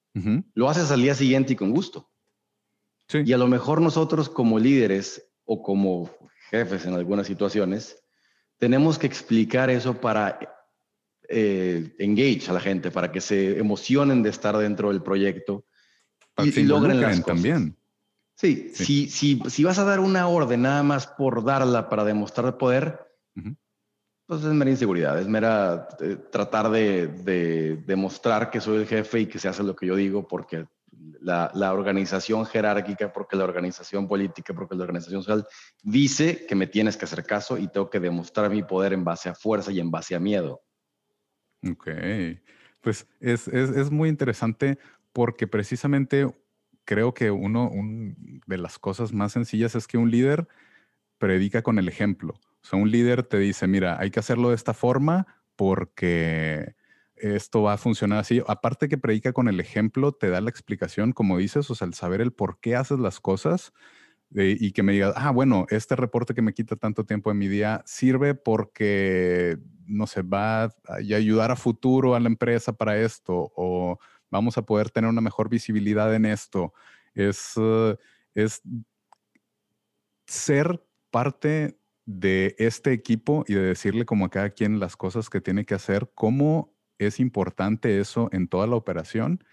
lo 0.52 0.68
haces 0.68 0.90
al 0.90 1.00
día 1.00 1.14
siguiente 1.14 1.54
y 1.54 1.56
con 1.56 1.70
gusto. 1.70 2.11
Y 3.14 3.32
a 3.32 3.38
lo 3.38 3.46
mejor 3.46 3.80
nosotros 3.80 4.28
como 4.28 4.58
líderes 4.58 5.30
o 5.44 5.62
como 5.62 6.10
jefes 6.50 6.86
en 6.86 6.94
algunas 6.94 7.26
situaciones, 7.26 8.02
tenemos 8.58 8.98
que 8.98 9.06
explicar 9.06 9.70
eso 9.70 10.00
para 10.00 10.38
eh, 11.28 11.94
engage 11.98 12.48
a 12.48 12.52
la 12.52 12.60
gente, 12.60 12.90
para 12.90 13.10
que 13.10 13.20
se 13.20 13.58
emocionen 13.58 14.22
de 14.22 14.30
estar 14.30 14.56
dentro 14.56 14.90
del 14.90 15.02
proyito 15.02 15.64
y, 16.38 16.60
y 16.60 16.64
logren 16.64 17.00
las 17.00 17.20
cosas. 17.20 17.26
también. 17.26 17.76
Sí, 18.34 18.70
Si, 18.74 19.08
si, 19.08 19.40
si, 19.48 19.64
vas 19.64 19.78
a 19.78 19.84
dar 19.84 20.00
una 20.00 20.26
orden 20.26 20.62
nada 20.62 20.82
más 20.82 21.06
por 21.06 21.44
darla 21.44 21.88
para 21.88 22.04
demostrar 22.04 22.56
poder, 22.56 23.00
pues 24.26 24.44
es 24.44 24.52
mera 24.52 24.70
inseguridad, 24.70 25.20
es 25.20 25.28
mera 25.28 25.88
eh, 26.00 26.16
tratar 26.30 26.70
de, 26.70 27.08
de, 27.08 27.76
demostrar 27.86 28.50
que 28.50 28.60
soy 28.60 28.78
el 28.78 28.86
jefe 28.86 29.20
y 29.20 29.26
que 29.26 29.38
se 29.38 29.48
hace 29.48 29.62
lo 29.62 29.76
que 29.76 29.86
yo 29.86 29.94
digo 29.94 30.26
porque 30.26 30.66
la, 31.20 31.72
organización 31.72 32.44
jerárquica, 32.46 33.12
porque 33.12 33.36
la 33.36 33.44
organización 33.44 34.08
política, 34.08 34.54
porque 34.54 34.74
la 34.74 34.82
organización 34.82 35.22
social 35.22 35.46
dice 35.82 36.46
que 36.46 36.54
me 36.54 36.66
tienes 36.66 36.96
que 36.96 37.04
hacer 37.04 37.24
caso 37.24 37.58
y 37.58 37.68
tengo 37.68 37.90
que 37.90 38.00
demostrar 38.00 38.50
mi 38.50 38.62
poder 38.62 38.92
en 38.92 39.04
base 39.04 39.28
a 39.28 39.34
fuerza 39.34 39.72
y 39.72 39.80
en 39.80 39.90
base 39.90 40.14
a 40.14 40.20
miedo. 40.20 40.62
Ok, 41.70 41.88
pues 42.80 43.06
es, 43.20 43.48
es, 43.48 43.70
es 43.70 43.90
muy 43.90 44.08
interesante 44.08 44.78
porque 45.12 45.46
precisamente 45.46 46.26
creo 46.84 47.14
que 47.14 47.30
uno 47.30 47.70
de 48.46 48.58
las 48.58 48.78
cosas 48.78 49.12
más 49.12 49.32
sencillas 49.32 49.74
es 49.74 49.86
que 49.86 49.98
un 49.98 50.10
líder 50.10 50.48
predica 51.18 51.62
con 51.62 51.78
el 51.78 51.88
ejemplo. 51.88 52.34
O 52.34 52.64
sea, 52.64 52.78
un 52.78 52.90
líder 52.90 53.22
te 53.22 53.38
dice, 53.38 53.66
mira, 53.66 53.98
hay 54.00 54.10
que 54.10 54.20
hacerlo 54.20 54.48
de 54.50 54.56
esta 54.56 54.74
forma 54.74 55.26
porque 55.56 56.74
esto 57.22 57.62
va 57.62 57.74
a 57.74 57.78
funcionar 57.78 58.18
así. 58.18 58.42
Aparte 58.46 58.88
que 58.88 58.98
predica 58.98 59.32
con 59.32 59.48
el 59.48 59.60
ejemplo, 59.60 60.12
te 60.12 60.28
da 60.28 60.40
la 60.40 60.50
explicación, 60.50 61.12
como 61.12 61.38
dices, 61.38 61.70
o 61.70 61.74
sea, 61.74 61.86
el 61.86 61.94
saber 61.94 62.20
el 62.20 62.32
por 62.32 62.58
qué 62.60 62.76
haces 62.76 62.98
las 62.98 63.20
cosas 63.20 63.72
eh, 64.34 64.56
y 64.58 64.72
que 64.72 64.82
me 64.82 64.92
digas, 64.92 65.14
ah, 65.16 65.30
bueno, 65.30 65.66
este 65.70 65.96
reporte 65.96 66.34
que 66.34 66.42
me 66.42 66.54
quita 66.54 66.76
tanto 66.76 67.04
tiempo 67.04 67.30
de 67.30 67.34
mi 67.36 67.48
día 67.48 67.82
sirve 67.86 68.34
porque, 68.34 69.58
no 69.86 70.06
sé, 70.06 70.22
va 70.22 70.64
a 70.64 70.72
ayudar 70.98 71.50
a 71.50 71.56
futuro 71.56 72.14
a 72.14 72.20
la 72.20 72.28
empresa 72.28 72.72
para 72.72 72.98
esto 72.98 73.52
o 73.56 73.98
vamos 74.30 74.58
a 74.58 74.62
poder 74.62 74.90
tener 74.90 75.10
una 75.10 75.20
mejor 75.20 75.48
visibilidad 75.48 76.14
en 76.14 76.24
esto. 76.26 76.72
Es, 77.14 77.56
uh, 77.56 77.96
es 78.34 78.62
ser 80.26 80.82
parte 81.10 81.78
de 82.06 82.56
este 82.58 82.92
equipo 82.92 83.44
y 83.46 83.54
de 83.54 83.62
decirle 83.62 84.04
como 84.04 84.24
a 84.24 84.30
cada 84.30 84.50
quien 84.50 84.80
las 84.80 84.96
cosas 84.96 85.30
que 85.30 85.40
tiene 85.40 85.64
que 85.64 85.74
hacer, 85.74 86.10
cómo 86.14 86.71
es 87.06 87.20
importante 87.20 88.00
eso 88.00 88.28
en 88.32 88.48
toda 88.48 88.66
la 88.66 88.76
operación 88.76 89.44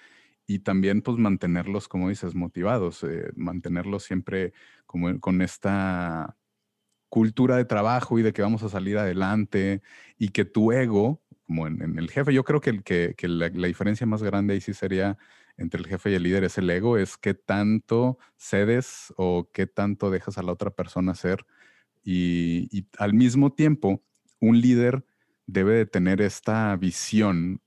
y 0.47 0.59
también 0.59 1.01
pues 1.01 1.17
mantenerlos, 1.17 1.87
como 1.87 2.09
dices, 2.09 2.35
motivados, 2.35 3.03
eh, 3.03 3.31
mantenerlos 3.35 4.03
siempre 4.03 4.53
como 4.85 5.19
con 5.19 5.41
esta 5.41 6.37
cultura 7.09 7.57
de 7.57 7.65
trabajo 7.65 8.19
y 8.19 8.23
de 8.23 8.33
que 8.33 8.41
vamos 8.41 8.63
a 8.63 8.69
salir 8.69 8.97
adelante 8.97 9.81
y 10.17 10.29
que 10.29 10.45
tu 10.45 10.71
ego, 10.71 11.21
como 11.45 11.67
en, 11.67 11.97
el 11.97 12.09
jefe, 12.09 12.33
yo 12.33 12.43
creo 12.43 12.61
que, 12.61 12.83
que, 12.83 13.27
la, 13.27 13.49
diferencia 13.49 14.07
más 14.07 14.23
grande 14.23 14.53
ahí 14.53 14.61
sí 14.61 14.73
sería 14.73 15.17
entre 15.57 15.81
el 15.81 15.87
jefe 15.87 16.11
y 16.11 16.15
el 16.15 16.23
líder, 16.23 16.43
es 16.45 16.57
el 16.57 16.69
ego, 16.69 16.97
es 16.97 17.17
qué 17.17 17.33
tanto 17.33 18.17
cedes 18.37 19.13
o 19.17 19.49
qué 19.51 19.67
tanto 19.67 20.09
dejas 20.09 20.37
a 20.37 20.43
la 20.43 20.53
otra 20.53 20.71
persona 20.71 21.11
hacer 21.11 21.45
y, 22.03 22.87
al 22.97 23.13
mismo 23.13 23.51
tiempo, 23.51 24.01
un 24.39 24.59
líder 24.61 25.05
debe 25.51 25.73
de 25.73 25.85
tener 25.85 26.21
esta 26.21 26.75
visión 26.75 27.61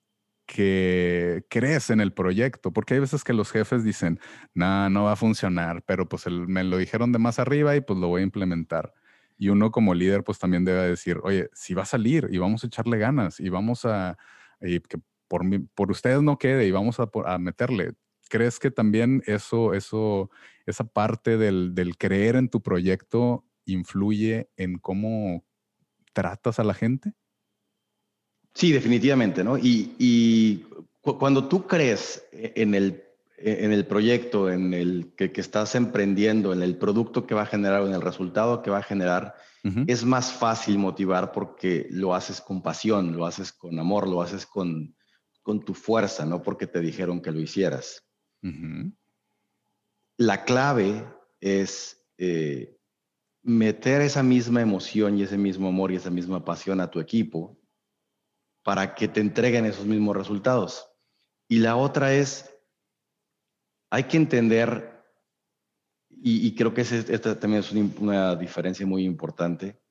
que 0.47 1.45
crees 1.49 1.91
en 1.91 2.01
el 2.01 2.13
proyecto, 2.13 2.73
porque 2.73 2.95
hay 2.95 3.01
veces 3.01 3.25
que 3.25 3.33
los 3.33 3.51
jefes 3.51 3.85
dicen, 3.85 4.21
no, 4.55 4.91
no 4.91 5.05
va 5.05 5.13
a 5.13 5.17
funcionar, 5.17 5.83
pero 5.87 6.09
pues 6.09 6.27
me 6.27 6.65
lo 6.65 6.77
dijeron 6.77 7.13
de 7.13 7.19
más 7.19 7.39
arriba 7.39 7.75
y 7.77 7.81
pues 7.81 7.99
lo 7.99 8.09
voy 8.09 8.21
a 8.21 8.25
implementar. 8.25 8.93
Y 9.39 9.49
uno 9.49 9.71
como 9.71 9.95
líder 9.95 10.25
pues 10.25 10.39
también 10.39 10.65
debe 10.65 10.83
decir, 10.89 11.19
oye, 11.23 11.49
si 11.55 11.75
va 11.75 11.83
a 11.83 11.87
salir 11.87 12.29
y 12.31 12.39
vamos 12.39 12.65
a 12.65 12.67
echarle 12.67 12.99
ganas 12.99 13.41
y 13.41 13.49
vamos 13.49 13.85
a, 13.85 14.19
que 14.61 14.99
por, 15.27 15.43
por 15.75 15.91
ustedes 15.91 16.23
no 16.23 16.39
quede 16.39 16.67
y 16.67 16.71
vamos 16.71 17.01
a, 17.01 17.09
a, 17.25 17.39
meterle. 17.39 17.95
¿Crees 18.29 18.59
que 18.59 18.71
también 18.71 19.23
eso, 19.27 19.75
eso, 19.75 20.31
esa 20.67 20.85
parte 20.85 21.39
del, 21.39 21.75
del 21.75 21.97
creer 21.97 22.37
en 22.37 22.49
tu 22.49 22.63
proyecto 22.63 23.45
influye 23.65 24.51
en 24.57 24.79
cómo 24.79 25.45
tratas 26.13 26.59
a 26.59 26.65
la 26.65 26.75
gente? 26.75 27.15
Sí, 28.55 28.73
definitivamente, 28.73 29.43
¿no? 29.43 29.57
Y, 29.59 30.67
cuando 31.01 31.49
tú 31.49 31.67
crees 31.67 32.25
en 32.31 32.77
el, 32.77 33.03
en 33.37 33.73
el 33.73 33.87
proyecto, 33.87 34.49
en 34.49 34.73
el 34.73 35.13
que, 35.17 35.33
estás 35.35 35.75
emprendiendo, 35.75 36.53
en 36.53 36.63
el 36.63 36.77
producto 36.77 37.27
que 37.27 37.35
va 37.35 37.43
a 37.43 37.47
generar, 37.47 37.83
en 37.83 37.93
el 37.93 38.03
resultado 38.03 38.63
que 38.63 38.71
va 38.71 38.79
a 38.79 38.85
generar, 38.85 39.35
es 39.87 40.05
más 40.05 40.33
fácil 40.33 40.79
motivar 40.79 41.33
porque 41.33 41.87
lo 41.91 42.15
haces 42.15 42.41
con 42.41 42.63
pasión, 42.63 43.17
lo 43.17 43.27
haces 43.27 43.53
con 43.53 43.79
amor, 43.79 44.09
lo 44.09 44.23
haces 44.23 44.47
con, 44.47 44.95
con 45.43 45.65
tu 45.65 45.75
fuerza, 45.75 46.25
no 46.25 46.43
porque 46.43 46.67
te 46.67 46.81
dijeron 46.81 47.21
que 47.21 47.33
lo 47.33 47.41
hicieras. 47.41 48.05
La 50.17 50.45
clave 50.45 51.05
es 51.41 52.05
eh, 52.19 52.77
meter 53.43 54.03
esa 54.03 54.23
misma 54.23 54.63
emoción 54.63 55.19
y 55.19 55.23
ese 55.23 55.39
mismo 55.39 55.69
amor 55.69 55.91
y 55.91 55.97
esa 55.97 56.11
misma 56.11 56.45
pasión 56.45 56.81
a 56.81 56.91
tu 56.91 57.01
equipo 57.01 57.62
para 58.63 58.95
que 58.95 59.09
te 59.09 59.21
entreguen 59.21 59.67
esos 59.67 59.87
mismos 59.87 60.17
resultados. 60.17 60.89
Y 61.49 61.59
la 61.59 61.77
otra 61.77 62.15
es, 62.15 62.55
hay 63.91 64.05
que 64.05 64.17
entender, 64.17 65.05
y, 66.09 66.55
creo 66.55 66.73
que 66.73 66.83
esta 66.83 67.39
también 67.39 67.63
es 67.63 67.73
una 67.73 68.37
diferencia 68.37 68.87
muy 68.87 69.05
importante, 69.05 69.83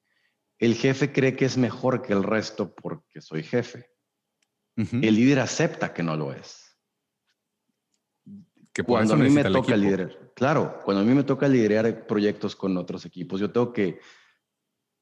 el 0.58 0.75
jefe 0.75 1.12
cree 1.12 1.36
que 1.36 1.46
es 1.46 1.58
mejor 1.58 2.01
que 2.01 2.13
el 2.13 2.24
resto 2.24 2.74
porque 2.74 3.22
soy 3.22 3.44
jefe. 3.44 3.90
El 4.75 5.16
líder 5.16 5.40
acepta 5.40 5.94
que 5.94 6.01
no 6.01 6.16
lo 6.16 6.34
es 6.34 6.72
que 8.74 8.84
cuando 8.84 9.16
a 9.16 9.18
mí 9.18 9.30
me 9.30 9.44
toca 9.44 9.75
liderar, 9.75 10.32
claro, 10.34 10.80
cuando 10.84 11.01
a 11.01 11.06
mí 11.06 11.13
me 11.13 11.24
toca 11.24 11.48
liderar 11.48 12.08
proyectos 12.08 12.56
con 12.56 12.78
otros 12.78 13.06
equipos, 13.06 13.40
yo 13.40 13.51
tengo 13.51 13.74
que 13.74 14.00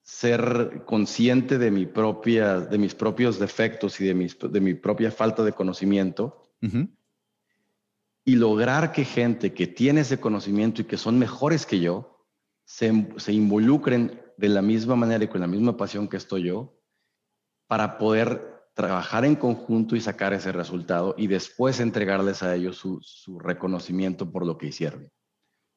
ser 0.10 0.84
consciente 0.86 1.60
de 1.60 1.70
mi 1.70 1.86
propia, 1.86 2.60
de 2.60 2.80
mis 2.80 2.96
propios 2.96 3.38
defectos 3.38 4.01
y 4.01 4.06
de, 4.06 4.16
mis, 4.16 4.36
de 4.39 4.60
mi 4.60 4.74
propia 4.74 5.12
falta 5.12 5.44
de 5.44 5.54
conocimiento 5.54 6.42
y 8.25 8.36
lograr 8.36 8.92
que 8.92 9.06
gente 9.06 9.54
que 9.54 9.68
tiene 9.68 10.01
ese 10.01 10.20
conocimiento 10.20 10.82
y 10.82 10.86
que 10.86 10.98
son 10.98 11.20
mejores 11.20 11.68
que 11.68 11.80
yo 11.80 12.25
se, 12.66 13.08
se 13.18 13.34
involucren 13.34 14.20
de 14.36 14.50
la 14.50 14.63
misma 14.63 14.96
manera 14.96 15.24
y 15.24 15.28
con 15.28 15.42
la 15.42 15.48
misma 15.48 15.78
pasión 15.78 16.08
que 16.08 16.18
estoy 16.18 16.46
yo 16.46 16.82
para 17.68 18.00
poder 18.00 18.66
trabajar 18.74 19.25
en 19.25 19.36
conjunto 19.36 19.96
y 19.96 20.01
sacar 20.01 20.34
ese 20.34 20.51
resultado 20.51 21.13
y 21.20 21.28
después 21.28 21.80
entregarles 21.80 22.42
a 22.42 22.56
ellos 22.56 22.78
su, 22.78 23.39
reconocimiento 23.39 24.32
por 24.32 24.44
lo 24.44 24.58
que 24.58 24.68
hicieron. 24.68 25.12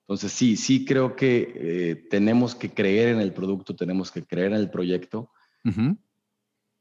Entonces, 0.03 0.33
sí, 0.33 0.57
sí 0.57 0.85
creo 0.85 1.17
que 1.17 1.53
eh, 1.55 2.07
tenemos 2.11 2.55
que 2.55 2.71
creer 2.71 3.09
en 3.09 3.21
el 3.21 3.33
producto, 3.33 3.75
tenemos 3.75 4.11
que 4.11 4.25
creer 4.25 4.49
en 4.49 4.59
el 4.59 4.71
proyecto. 4.71 5.31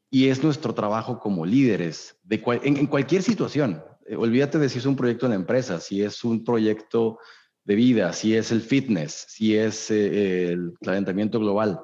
Y 0.10 0.28
es 0.28 0.44
nuestro 0.44 0.74
trabajo 0.74 1.20
como 1.20 1.46
líderes 1.46 2.18
de 2.24 2.42
en, 2.64 2.88
cualquier 2.88 3.22
situación. 3.22 3.84
Eh, 4.08 4.16
olvídate 4.16 4.58
de 4.58 4.70
si 4.70 4.80
es 4.80 4.86
un 4.86 4.96
proyecto 4.96 5.28
en 5.28 5.32
la 5.32 5.36
empresa, 5.36 5.80
si 5.80 6.02
es 6.02 6.24
un 6.24 6.44
proyecto 6.44 7.20
de 7.64 7.76
vida, 7.76 8.12
si 8.12 8.36
es 8.36 8.52
el 8.52 8.62
fitness, 8.62 9.28
si 9.30 9.56
es 9.56 9.92
eh, 9.92 10.52
el 10.52 10.74
calentamiento 10.82 11.40
global. 11.40 11.80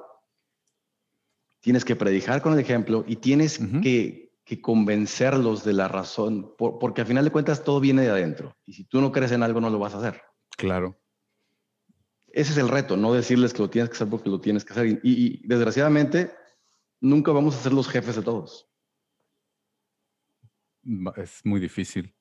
Tienes 1.59 1.85
que 1.85 1.95
predicar 1.95 2.41
con 2.41 2.53
el 2.53 2.59
ejemplo 2.59 3.05
y 3.07 3.17
tienes 3.17 3.59
que 3.81 4.27
que 4.47 4.61
convencerlos 4.61 5.65
de 5.65 5.73
la 5.73 5.89
razón, 5.89 6.55
porque 6.57 7.01
al 7.01 7.07
final 7.07 7.25
de 7.25 7.31
cuentas 7.31 7.65
todo 7.65 7.81
viene 7.81 8.03
de 8.03 8.11
adentro. 8.11 8.55
Y 8.65 8.71
si 8.71 8.85
tú 8.85 9.01
no 9.01 9.11
crees 9.11 9.33
en 9.33 9.43
algo, 9.43 9.59
no 9.59 9.69
lo 9.69 9.77
vas 9.77 9.93
a 9.93 9.97
hacer. 9.97 10.21
Claro. 10.55 10.97
Ese 12.27 12.51
es 12.51 12.57
el 12.57 12.69
reto, 12.69 12.97
no 12.97 13.13
decirles 13.13 13.53
que 13.53 13.59
lo 13.59 13.69
tienes 13.69 13.89
que 13.89 13.95
hacer 13.95 14.09
porque 14.09 14.29
lo 14.29 14.41
tienes 14.41 14.63
que 14.65 14.73
hacer. 14.73 14.99
Y, 15.03 15.47
desgraciadamente, 15.47 16.31
nunca 16.99 17.31
vamos 17.31 17.55
a 17.55 17.59
ser 17.59 17.73
los 17.73 17.87
jefes 17.87 18.15
de 18.15 18.21
todos. 18.21 18.69
Es 21.15 21.41
muy 21.43 21.59
difícil. 21.59 22.13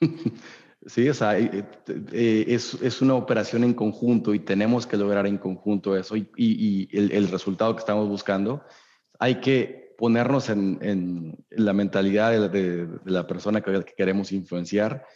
sí, 0.86 1.08
o 1.08 1.14
sea, 1.14 1.38
eh, 1.38 1.64
eh, 2.12 2.44
es, 2.48 2.74
es, 2.74 3.02
una 3.02 3.14
operación 3.14 3.64
en 3.64 3.74
conjunto 3.74 4.34
y 4.34 4.40
tenemos 4.40 4.86
que 4.86 4.96
lograr 4.96 5.26
en 5.26 5.38
conjunto 5.38 5.96
eso 5.96 6.16
y, 6.16 6.28
y 6.36 6.88
el, 6.96 7.12
el 7.12 7.28
resultado 7.28 7.74
que 7.74 7.80
estamos 7.80 8.08
buscando. 8.08 8.64
Hay 9.18 9.40
que 9.40 9.82
ponernos 10.02 10.48
en, 10.48 11.44
la 11.50 11.72
mentalidad 11.72 12.50
de, 12.50 12.88
la 13.04 13.24
persona 13.28 13.60
que, 13.60 13.84
queremos 13.96 14.32
influenciar 14.32 15.06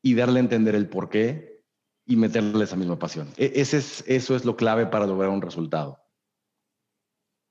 y 0.00 0.14
darle 0.14 0.38
a 0.38 0.42
entender 0.44 0.76
el 0.76 0.88
por 0.88 1.08
qué 1.08 1.53
y 2.06 2.16
meterle 2.16 2.64
esa 2.64 2.76
misma 2.76 2.98
pasión. 2.98 3.28
E, 3.36 3.52
ese 3.56 3.78
es, 3.78 4.04
eso 4.06 4.36
es 4.36 4.44
lo 4.44 4.56
clave 4.56 4.86
para 4.86 5.06
lograr 5.06 5.30
un 5.30 5.42
resultado. 5.42 5.98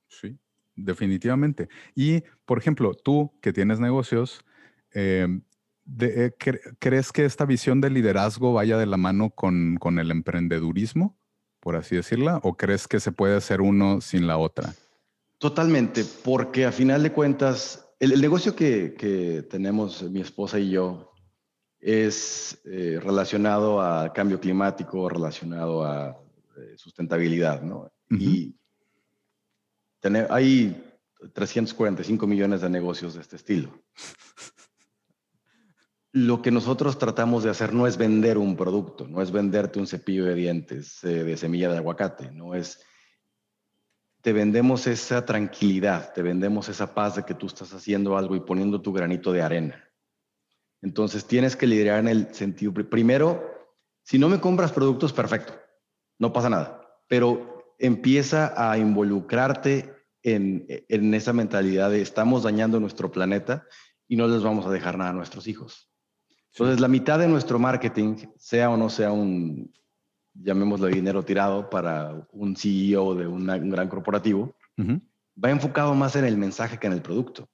Sí, 0.08 0.38
definitivamente. 0.76 1.68
Y, 1.94 2.22
por 2.44 2.58
ejemplo, 2.58 2.94
tú 2.94 3.32
que 3.40 3.52
tienes 3.52 3.80
negocios, 3.80 4.44
em, 4.92 5.42
eh, 6.00 6.32
¿crees 6.78 7.12
que 7.12 7.24
esta 7.24 7.44
visión 7.44 7.80
de 7.80 7.90
liderazgo 7.90 8.52
vaya 8.52 8.78
de 8.78 8.86
la 8.86 8.96
mano 8.96 9.30
con, 9.30 9.76
con 9.76 9.98
el 9.98 10.10
emprendedurismo, 10.10 11.18
por 11.60 11.76
así 11.76 11.96
decirla? 11.96 12.40
¿O 12.42 12.56
crees 12.56 12.86
que 12.86 13.00
se 13.00 13.12
puede 13.12 13.36
hacer 13.36 13.60
uno 13.60 14.00
sin 14.00 14.26
la 14.26 14.38
otra? 14.38 14.74
Totalmente, 15.38 16.04
porque 16.24 16.64
a 16.64 16.72
final 16.72 17.02
de 17.02 17.12
cuentas, 17.12 17.86
el, 18.00 18.18
negocio 18.20 18.56
que, 18.56 19.46
tenemos 19.50 20.02
mi 20.10 20.20
esposa 20.20 20.58
y 20.58 20.70
yo 20.70 21.13
es 21.84 22.62
eh, 22.64 22.98
relacionado 23.02 23.82
a 23.82 24.10
cambio 24.10 24.40
climático, 24.40 25.06
relacionado 25.06 25.84
a 25.84 26.18
eh, 26.56 26.78
sustentabilidad, 26.78 27.60
¿no? 27.60 27.92
Y 28.08 28.56
hay 30.30 30.82
345 31.34 32.26
millones 32.26 32.62
de 32.62 32.70
negocios 32.70 33.14
de 33.14 33.20
este 33.20 33.36
estilo. 33.36 33.82
Lo 36.12 36.40
que 36.40 36.50
nosotros 36.50 36.96
tratamos 36.96 37.44
de 37.44 37.50
hacer 37.50 37.74
no 37.74 37.86
es 37.86 37.98
vender 37.98 38.38
un 38.38 38.56
producto, 38.56 39.06
no 39.06 39.20
es 39.20 39.30
venderte 39.30 39.78
un 39.78 39.86
cepillo 39.86 40.24
de 40.24 40.34
dientes 40.34 41.04
eh, 41.04 41.22
de 41.22 41.36
semilla 41.36 41.70
de 41.70 41.78
aguacate, 41.78 42.30
no 42.30 42.54
es 42.54 42.80
te 44.22 44.32
vendemos 44.32 44.86
esa 44.86 45.26
tranquilidad, 45.26 46.14
te 46.14 46.22
vendemos 46.22 46.70
esa 46.70 46.94
paz 46.94 47.16
de 47.16 47.24
que 47.24 47.34
tú 47.34 47.46
estás 47.46 47.74
haciendo 47.74 48.16
algo 48.16 48.34
y 48.34 48.40
poniendo 48.40 48.80
tu 48.80 48.90
granito 48.90 49.32
de 49.32 49.42
arena. 49.42 49.84
Entonces 50.84 51.24
tienes 51.24 51.56
que 51.56 51.66
liderar 51.66 51.98
en 51.98 52.08
el 52.08 52.34
sentido, 52.34 52.74
primero, 52.74 53.42
si 54.02 54.18
no 54.18 54.28
me 54.28 54.38
compras 54.38 54.70
productos, 54.70 55.14
perfecto, 55.14 55.54
no 56.18 56.30
pasa 56.30 56.50
nada, 56.50 57.00
pero 57.08 57.74
empieza 57.78 58.52
a 58.54 58.76
involucrarte 58.76 59.94
en, 60.22 60.66
en 60.68 61.14
esa 61.14 61.32
mentalidad 61.32 61.88
de 61.88 62.02
estamos 62.02 62.42
dañando 62.42 62.80
nuestro 62.80 63.10
planeta 63.10 63.66
y 64.06 64.16
no 64.16 64.28
les 64.28 64.42
vamos 64.42 64.66
a 64.66 64.70
dejar 64.70 64.98
nada 64.98 65.10
a 65.10 65.14
nuestros 65.14 65.48
hijos. 65.48 65.90
Entonces, 66.52 66.80
la 66.80 66.88
mitad 66.88 67.18
de 67.18 67.28
nuestro 67.28 67.58
marketing, 67.58 68.16
sea 68.36 68.68
o 68.68 68.76
no 68.76 68.90
sea 68.90 69.10
un, 69.10 69.72
llamémoslo 70.34 70.88
dinero 70.88 71.22
tirado 71.22 71.70
para 71.70 72.28
un 72.30 72.56
CEO 72.56 73.14
de 73.14 73.26
un 73.26 73.46
gran 73.70 73.88
corporativo, 73.88 74.54
va 75.42 75.50
enfocado 75.50 75.94
más 75.94 76.14
en 76.14 76.26
el 76.26 76.36
mensaje 76.36 76.78
que 76.78 76.88
en 76.88 76.92
el 76.92 77.00
producto. 77.00 77.48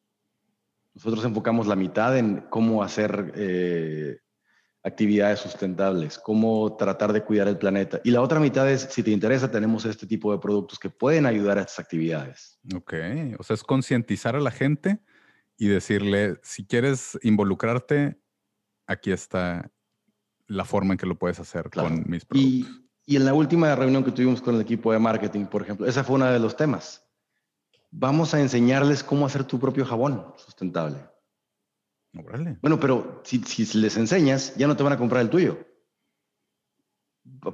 Nosotros 0.94 1.24
enfocamos 1.24 1.66
la 1.66 1.76
mitad 1.76 2.16
en 2.16 2.46
cómo 2.50 2.82
hacer, 2.82 3.32
eh, 3.36 4.18
actividades 4.82 5.40
sustentables, 5.40 6.18
cómo 6.18 6.76
tratar 6.76 7.12
de 7.12 7.22
cuidar 7.22 7.48
el 7.48 7.58
planeta. 7.58 8.00
Y 8.02 8.10
la 8.10 8.22
otra 8.22 8.40
mitad 8.40 8.70
es, 8.70 8.82
si 8.90 9.02
te 9.02 9.10
interesa, 9.10 9.50
tenemos 9.50 9.84
este 9.84 10.06
tipo 10.06 10.32
de 10.32 10.38
productos 10.38 10.78
que 10.78 10.88
pueden 10.88 11.26
ayudar 11.26 11.58
a 11.58 11.62
estas 11.62 11.80
actividades. 11.80 12.58
Ok, 12.74 12.94
o 13.38 13.42
sea, 13.42 13.54
es 13.54 13.62
concientizar 13.62 14.36
a 14.36 14.40
la 14.40 14.50
gente 14.50 15.00
y 15.58 15.68
decirle, 15.68 16.38
si 16.42 16.64
quieres 16.64 17.18
involucrarte, 17.22 18.18
aquí 18.86 19.12
está 19.12 19.70
la 20.46 20.64
forma 20.64 20.94
en 20.94 20.98
que 20.98 21.06
lo 21.06 21.18
puedes 21.18 21.38
hacer 21.38 21.70
con 21.70 22.04
mis 22.08 22.24
productos. 22.24 22.82
Y, 23.06 23.16
en 23.16 23.24
la 23.24 23.34
última 23.34 23.74
reunión 23.74 24.04
que 24.04 24.12
tuvimos 24.12 24.40
con 24.40 24.54
el 24.54 24.60
equipo 24.60 24.92
de 24.92 24.98
marketing, 25.00 25.46
por 25.46 25.62
ejemplo, 25.62 25.84
esa 25.84 26.04
fue 26.04 26.14
uno 26.14 26.26
de 26.26 26.38
los 26.38 26.56
temas. 26.56 27.09
Vamos 27.90 28.34
a 28.34 28.40
enseñarles 28.40 29.02
cómo 29.02 29.26
hacer 29.26 29.44
tu 29.44 29.58
propio 29.58 29.84
jabón 29.84 30.32
sustentable. 30.36 30.98
Bueno, 32.12 32.80
pero 32.80 33.22
si, 33.24 33.40
les 33.78 33.96
enseñas, 33.96 34.54
ya 34.56 34.66
no 34.66 34.76
te 34.76 34.82
van 34.82 34.92
a 34.92 34.98
comprar 34.98 35.22
el 35.22 35.30
tuyo. 35.30 35.58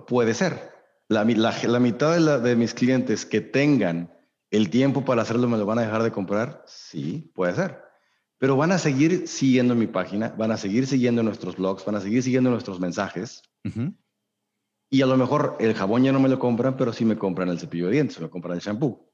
Puede 0.06 0.34
ser. 0.34 0.74
La, 1.08 1.24
mitad 1.24 2.16
de, 2.16 2.40
de, 2.40 2.56
mis 2.56 2.74
clientes 2.74 3.24
que 3.26 3.40
tengan 3.40 4.12
el 4.50 4.70
tiempo 4.70 5.04
para 5.04 5.22
hacerlo 5.22 5.48
me 5.48 5.58
lo 5.58 5.66
van 5.66 5.78
a 5.78 5.82
dejar 5.82 6.02
de 6.02 6.12
comprar. 6.12 6.64
Sí, 6.66 7.30
puede 7.34 7.54
ser. 7.54 7.82
Pero 8.38 8.56
van 8.56 8.72
a 8.72 8.78
seguir 8.78 9.28
siguiendo 9.28 9.74
mi 9.74 9.86
página, 9.86 10.34
van 10.36 10.52
a 10.52 10.56
seguir 10.56 10.86
siguiendo 10.86 11.22
nuestros 11.22 11.56
blogs, 11.56 11.84
van 11.84 11.94
a 11.94 12.00
seguir 12.00 12.22
siguiendo 12.22 12.50
nuestros 12.50 12.80
mensajes. 12.80 13.42
Y 14.90 15.02
a 15.02 15.06
lo 15.06 15.16
mejor 15.16 15.56
el 15.58 15.74
jabón 15.74 16.04
ya 16.04 16.12
no 16.12 16.20
me 16.20 16.28
lo 16.28 16.38
compran, 16.38 16.76
pero 16.76 16.92
sí 16.92 17.04
me 17.04 17.16
compran 17.16 17.48
el 17.48 17.58
cepillo 17.58 17.86
de 17.86 17.92
dientes, 17.92 18.20
me 18.20 18.30
compran 18.30 18.54
el 18.54 18.60
shampoo. 18.60 19.10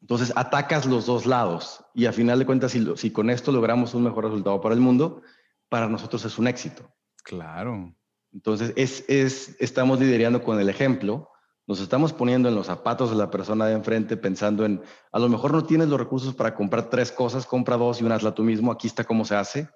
Entonces 0.00 0.32
atacas 0.36 0.86
los 0.86 1.06
dos 1.06 1.26
lados 1.26 1.84
y 1.94 2.06
a 2.06 2.12
final 2.12 2.38
de 2.38 2.46
cuentas, 2.46 2.72
si, 2.72 2.86
si 2.96 3.10
con 3.10 3.30
esto 3.30 3.52
logramos 3.52 3.94
un 3.94 4.04
mejor 4.04 4.24
resultado 4.24 4.60
para 4.60 4.74
el 4.74 4.80
mundo, 4.80 5.22
para 5.68 5.88
nosotros 5.88 6.24
es 6.24 6.38
un 6.38 6.46
éxito. 6.46 6.90
Claro. 7.24 7.94
Entonces 8.32 8.72
es, 8.76 9.04
es, 9.08 9.56
estamos 9.58 9.98
liderando 9.98 10.42
con 10.42 10.60
el 10.60 10.68
ejemplo 10.68 11.30
nos 11.68 11.80
estamos 11.80 12.14
poniendo 12.14 12.48
en 12.48 12.54
los 12.54 12.66
zapatos 12.66 13.10
de 13.10 13.16
la 13.16 13.30
persona 13.30 13.66
de 13.66 13.74
enfrente 13.74 14.16
pensando 14.16 14.64
en, 14.64 14.80
a 15.12 15.18
lo 15.18 15.28
mejor 15.28 15.52
no 15.52 15.64
tienes 15.64 15.88
los 15.88 16.00
recursos 16.00 16.34
para 16.34 16.54
comprar 16.54 16.88
tres 16.88 17.12
cosas, 17.12 17.44
compra 17.44 17.76
dos 17.76 18.00
y 18.00 18.04
una 18.04 18.14
hazla 18.14 18.34
tú 18.34 18.42
mismo, 18.42 18.72
aquí 18.72 18.86
está 18.86 19.04
cómo 19.04 19.26
se 19.26 19.36
hace, 19.36 19.68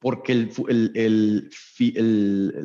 porque 0.00 0.32
el, 0.32 1.50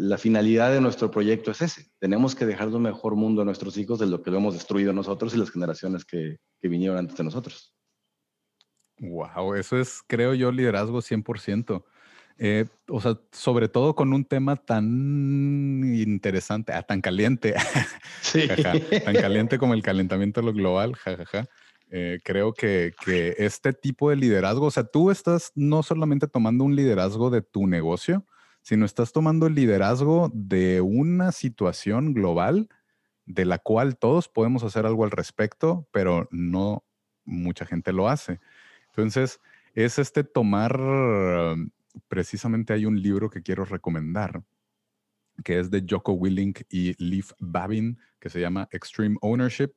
la 0.09 0.17
finalidad 0.17 0.71
de 0.71 0.81
nuestro 0.81 1.11
proyecto 1.11 1.51
es 1.51 1.61
ese. 1.61 1.91
Tenemos 1.99 2.33
que 2.33 2.45
dejar 2.45 2.69
un 2.69 2.81
mejor 2.81 3.15
mundo 3.15 3.41
a 3.41 3.45
nuestros 3.45 3.77
hijos 3.77 3.99
de 3.99 4.07
lo 4.07 4.23
que 4.23 4.31
lo 4.31 4.37
hemos 4.37 4.53
destruido 4.53 4.93
nosotros 4.93 5.35
y 5.35 5.37
las 5.37 5.51
generaciones 5.51 6.05
que, 6.05 6.37
que 6.61 6.67
vinieron 6.69 6.97
antes 6.97 7.17
de 7.17 7.25
nosotros. 7.25 7.75
Wow, 8.99 9.55
eso 9.55 9.77
es, 9.77 10.01
creo 10.07 10.33
yo, 10.33 10.49
liderazgo 10.49 11.01
100%. 11.01 11.83
Eh, 12.37 12.65
o 12.87 13.01
sea, 13.01 13.17
sobre 13.31 13.67
todo 13.67 13.95
con 13.95 14.13
un 14.13 14.23
tema 14.23 14.55
tan 14.55 15.83
interesante, 15.83 16.71
ah, 16.73 16.83
tan 16.83 17.01
caliente, 17.01 17.53
tan 19.05 19.15
caliente 19.15 19.57
como 19.57 19.73
el 19.73 19.83
calentamiento 19.83 20.41
lo 20.41 20.53
global, 20.53 20.95
jajaja. 20.95 21.47
Eh, 21.91 22.19
creo 22.23 22.53
que, 22.53 22.93
que, 23.05 23.35
este 23.37 23.73
tipo 23.73 24.09
de 24.09 24.15
liderazgo, 24.15 24.65
o 24.65 24.71
sea, 24.71 24.83
tú 24.83 25.11
estás 25.11 25.51
no 25.55 25.83
solamente 25.83 26.27
tomando 26.27 26.63
un 26.63 26.75
liderazgo 26.75 27.29
de 27.29 27.41
tu 27.41 27.67
negocio, 27.67 28.25
sino 28.61 28.85
estás 28.85 29.11
tomando 29.11 29.47
el 29.47 29.55
liderazgo 29.55 30.31
de 30.33 30.81
una 30.81 31.31
situación 31.31 32.13
global 32.13 32.67
de 33.25 33.45
la 33.45 33.59
cual 33.59 33.97
todos 33.97 34.27
podemos 34.27 34.63
hacer 34.63 34.85
algo 34.85 35.03
al 35.03 35.11
respecto, 35.11 35.87
pero 35.91 36.27
no 36.31 36.83
mucha 37.23 37.65
gente 37.65 37.93
lo 37.93 38.09
hace. 38.09 38.39
Entonces, 38.87 39.39
es 39.73 39.99
este 39.99 40.23
tomar 40.23 40.79
precisamente 42.07 42.73
hay 42.73 42.85
un 42.85 43.01
libro 43.01 43.29
que 43.29 43.41
quiero 43.41 43.65
recomendar, 43.65 44.43
que 45.43 45.59
es 45.59 45.69
de 45.69 45.85
Joko 45.87 46.13
Willink 46.13 46.61
y 46.69 46.95
Leaf 47.03 47.31
Babin, 47.39 47.99
que 48.19 48.29
se 48.29 48.39
llama 48.39 48.67
Extreme 48.71 49.17
Ownership. 49.21 49.73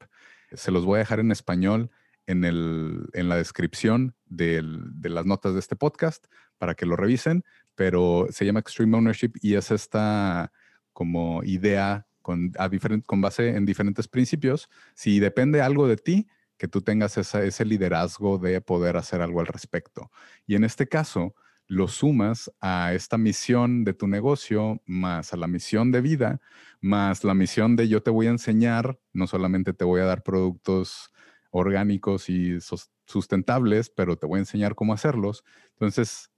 Se 0.53 0.71
los 0.71 0.85
voy 0.85 0.97
a 0.97 0.99
dejar 1.01 1.21
en 1.21 1.33
español 1.33 1.91
en, 2.27 2.45
el, 2.45 3.09
en 3.15 3.29
la 3.29 3.37
descripción 3.37 4.15
de 4.27 4.63
las 5.03 5.27
notas 5.27 5.55
de 5.55 5.61
este 5.61 5.77
podcast 5.77 6.27
para 6.59 6.75
que 6.75 6.87
lo 6.87 6.97
revisen, 6.97 7.45
pero 7.75 8.27
se 8.31 8.45
llama 8.45 8.61
Extreme 8.61 8.97
Ownership 8.97 9.33
y 9.41 9.55
es 9.55 9.71
esta 9.71 10.53
como 10.93 11.43
idea 11.45 12.07
con, 12.23 12.53
a 12.59 12.69
con 13.07 13.21
base 13.21 13.57
en 13.57 13.65
diferentes 13.65 14.09
principios. 14.09 14.69
Si 14.95 15.21
depende 15.21 15.63
algo 15.63 15.89
de 15.89 15.97
ti, 15.97 16.29
que 16.59 16.69
tú 16.69 16.83
tengas 16.83 17.17
ese 17.17 17.65
liderazgo 17.65 18.37
de 18.39 18.61
poder 18.61 18.97
hacer 18.97 19.23
algo 19.23 19.41
al 19.41 19.47
respecto. 19.47 20.11
Y 20.47 20.57
en 20.57 20.65
este 20.65 20.89
caso, 20.89 21.35
lo 21.69 21.87
sumas 21.87 22.51
a 22.61 22.95
esta 22.95 23.19
misión 23.19 23.85
de 23.85 23.93
tu 23.93 24.09
negocio, 24.09 24.83
más 24.87 25.35
a 25.35 25.37
la 25.37 25.47
misión 25.47 25.93
de 25.93 26.01
vida, 26.01 26.41
más 26.81 27.25
la 27.25 27.35
misión 27.35 27.77
de 27.77 27.89
yo 27.89 28.03
te 28.03 28.11
voy 28.11 28.27
a 28.27 28.31
enseñar, 28.31 28.99
no 29.13 29.27
solamente 29.27 29.75
te 29.75 29.85
voy 29.85 30.01
a 30.01 30.07
dar 30.07 30.23
productos 30.23 31.13
orgánicos 31.51 32.31
y 32.31 32.59
sustentables, 33.07 33.91
pero 33.91 34.17
te 34.17 34.27
voy 34.27 34.39
a 34.39 34.41
enseñar 34.41 34.75
cómo 34.75 34.95
hacerlos. 34.95 35.45
Entonces, 35.73 36.31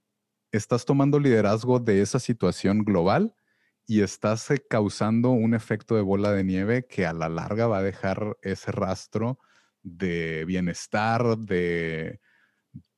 estás 0.51 0.85
tomando 0.85 1.19
liderazgo 1.19 1.79
de 1.79 2.01
esa 2.01 2.19
situación 2.19 2.83
global 2.83 3.33
y 3.87 4.01
estás 4.01 4.49
eh, 4.51 4.63
causando 4.69 5.31
un 5.31 5.53
efecto 5.53 5.95
de 5.95 6.01
bola 6.01 6.31
de 6.33 6.43
nieve 6.43 6.85
que 6.87 7.05
a 7.05 7.13
la 7.13 7.29
larga 7.29 7.67
va 7.67 7.79
a 7.79 7.83
dejar 7.83 8.37
ese 8.41 8.71
rastro 8.71 9.39
de 9.81 10.45
bienestar, 10.45 11.37
de, 11.37 12.19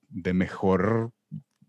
de 0.09 0.33
mejor 0.33 1.13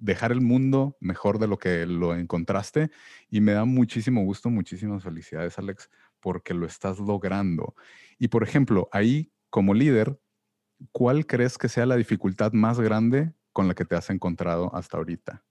dejar 0.04 0.32
el 0.32 0.42
mundo 0.42 0.96
mejor 1.00 1.38
de 1.38 1.46
lo 1.46 1.58
que 1.58 1.86
lo 1.86 2.14
encontraste 2.14 2.90
y 3.30 3.40
me 3.40 3.52
da 3.52 3.64
muchísimo 3.64 4.22
gusto, 4.22 4.50
muchísimas 4.50 5.02
felicidades 5.02 5.58
Alex, 5.58 5.90
porque 6.20 6.52
lo 6.52 6.66
estás 6.66 6.98
logrando. 6.98 7.74
Y 8.18 8.28
por 8.28 8.42
ejemplo, 8.42 8.88
ahí 8.92 9.32
como 9.48 9.72
líder, 9.72 10.20
¿cuál 10.92 11.26
crees 11.26 11.56
que 11.56 11.70
sea 11.70 11.86
la 11.86 11.96
dificultad 11.96 12.52
más 12.52 12.78
grande 12.80 13.32
con 13.52 13.66
la 13.66 13.74
que 13.74 13.86
te 13.86 13.96
has 13.96 14.10
encontrado 14.10 14.74
hasta 14.74 14.98
ahorita 14.98 15.42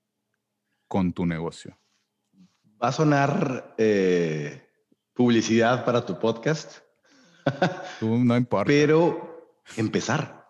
con 0.88 1.14
tu 1.14 1.26
negocio? 1.26 1.80
Va 2.82 2.90
a 2.90 2.92
sonar 2.92 3.74
eh, 3.80 4.70
publicidad 5.14 5.84
para 5.84 6.06
tu 6.06 6.20
podcast. 6.20 6.80
no 8.02 8.38
importa. 8.38 8.68
Pero 8.68 9.58
empezar. 9.78 10.48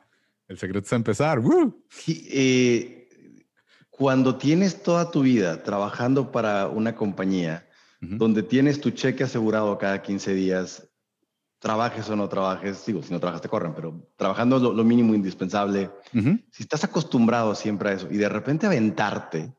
El 0.49 0.57
secreto 0.57 0.87
es 0.87 0.91
empezar. 0.91 1.41
Eh, 2.07 3.02
cuando 3.97 4.37
tienes 4.37 4.81
toda 4.81 5.11
tu 5.11 5.21
vida 5.21 5.61
trabajando 5.61 6.31
para 6.31 6.67
una 6.67 6.95
compañía 6.95 7.67
donde 8.01 8.43
tienes 8.43 8.81
tu 8.81 8.91
cheque 8.91 9.23
asegurado 9.23 9.77
cada 9.77 10.01
15 10.01 10.33
días, 10.33 10.89
trabajes 11.59 12.09
o 12.09 12.15
no 12.17 12.27
trabajes, 12.27 12.85
digo, 12.85 13.01
si 13.01 13.13
no 13.13 13.19
trabajas 13.21 13.41
te 13.41 13.47
corren, 13.47 13.73
pero 13.73 14.09
trabajando 14.17 14.59
lo, 14.59 14.83
mínimo 14.83 15.15
indispensable, 15.15 15.89
si 16.51 16.63
estás 16.63 16.83
acostumbrado 16.83 17.55
siempre 17.55 17.89
a 17.89 17.93
eso 17.93 18.07
y 18.11 18.17
de 18.17 18.27
repente 18.27 18.65
aventarte, 18.65 19.55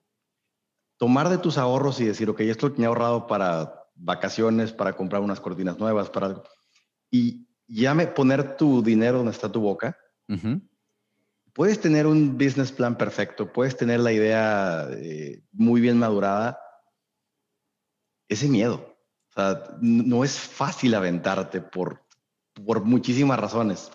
tomar 0.98 1.30
de 1.30 1.38
tus 1.38 1.56
ahorros 1.56 2.00
y 2.00 2.04
decir, 2.04 2.28
ok, 2.28 2.40
esto 2.40 2.68
lo 2.68 2.74
tenía 2.74 2.88
ahorrado 2.88 3.26
para 3.26 3.86
vacaciones, 3.94 4.72
para 4.72 4.92
comprar 4.94 5.22
unas 5.22 5.40
cortinas 5.40 5.78
nuevas, 5.78 6.10
para... 6.10 6.42
Y 7.10 7.46
ya 7.66 7.94
me 7.94 8.08
poner 8.08 8.56
tu 8.56 8.82
dinero 8.82 9.18
donde 9.18 9.32
está 9.32 9.50
tu 9.50 9.60
boca, 9.60 9.96
puedes 11.54 11.80
tener 11.80 12.06
un 12.06 12.36
business 12.36 12.72
plan 12.72 12.98
perfecto, 12.98 13.50
puedes 13.52 13.76
tener 13.76 14.00
la 14.00 14.12
idea 14.12 14.88
eh, 14.90 15.42
muy 15.52 15.80
bien 15.80 15.98
madurada, 15.98 16.58
ese 18.28 18.48
miedo. 18.48 18.98
O 19.30 19.32
sea, 19.32 19.62
no 19.80 20.24
es 20.24 20.38
fácil 20.38 20.94
aventarte 20.94 21.60
por, 21.60 22.04
por 22.66 22.84
muchísimas 22.84 23.38
razones. 23.38 23.90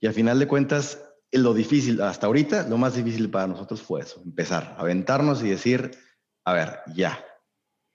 Y 0.00 0.06
al 0.06 0.14
final 0.14 0.38
de 0.38 0.48
cuentas, 0.48 1.04
lo 1.30 1.54
difícil, 1.54 2.00
hasta 2.00 2.26
ahorita, 2.26 2.66
lo 2.68 2.78
más 2.78 2.94
difícil 2.94 3.30
para 3.30 3.46
nosotros 3.46 3.82
fue 3.82 4.00
eso, 4.00 4.20
empezar, 4.24 4.74
aventarnos 4.78 5.42
y 5.42 5.50
decir, 5.50 5.92
a 6.44 6.52
ver, 6.54 6.80
ya, 6.94 7.24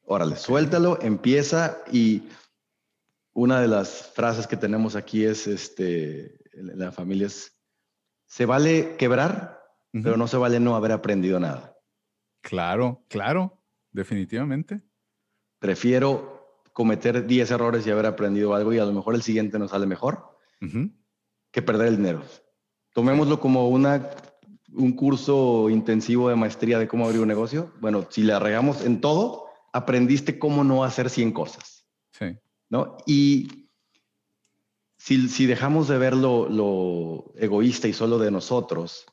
órale, 0.03 0.37
suéltalo, 0.37 0.99
empieza 1.01 1.79
y 1.91 2.29
una 3.33 3.59
de 3.59 3.67
las 3.67 4.11
frases 4.13 4.47
que 4.47 4.55
tenemos 4.55 4.95
aquí 4.95 5.25
es, 5.25 5.47
este, 5.47 6.39
la 6.53 6.91
familia 6.91 7.27
es, 7.27 7.54
se 8.35 8.45
vale 8.45 8.97
quebrar, 8.97 9.63
pero 9.93 10.17
no 10.17 10.27
se 10.27 10.35
vale 10.35 10.59
no 10.59 10.75
haber 10.75 10.91
aprendido 10.91 11.39
nada. 11.39 11.79
Claro, 12.41 13.05
claro, 13.07 13.63
definitivamente. 13.93 14.81
Prefiero 15.57 16.59
cometer 16.73 17.25
10 17.25 17.51
errores 17.51 17.87
y 17.87 17.91
haber 17.91 18.07
aprendido 18.07 18.53
algo 18.53 18.73
y 18.73 18.79
a 18.79 18.83
lo 18.83 18.91
mejor 18.91 19.15
el 19.15 19.21
siguiente 19.21 19.57
nos 19.57 19.71
sale 19.71 19.85
mejor 19.85 20.37
que 21.49 21.61
perder 21.61 21.87
el 21.87 21.95
dinero. 21.95 22.23
Tomémoslo 22.93 23.39
como 23.39 23.69
una, 23.69 24.09
un 24.73 24.91
curso 24.97 25.69
intensivo 25.69 26.27
de 26.27 26.35
maestría 26.35 26.77
de 26.77 26.89
cómo 26.89 27.05
abrir 27.05 27.21
un 27.21 27.29
negocio. 27.29 27.71
Bueno, 27.79 28.05
si 28.09 28.23
le 28.23 28.33
arregamos 28.33 28.83
en 28.83 28.99
todo, 28.99 29.45
aprendiste 29.71 30.37
cómo 30.39 30.65
no 30.65 30.83
hacer 30.83 31.09
100 31.09 31.31
cosas. 31.31 31.87
Sí. 32.11 32.37
¿no? 32.67 32.97
Y 33.05 33.64
si, 35.05 35.45
dejamos 35.45 35.87
de 35.87 35.99
ver 35.99 36.15
lo, 36.15 37.31
egoísta 37.35 37.87
y 37.87 37.93
solo 37.93 38.17
de 38.17 38.31
nosotros, 38.31 39.05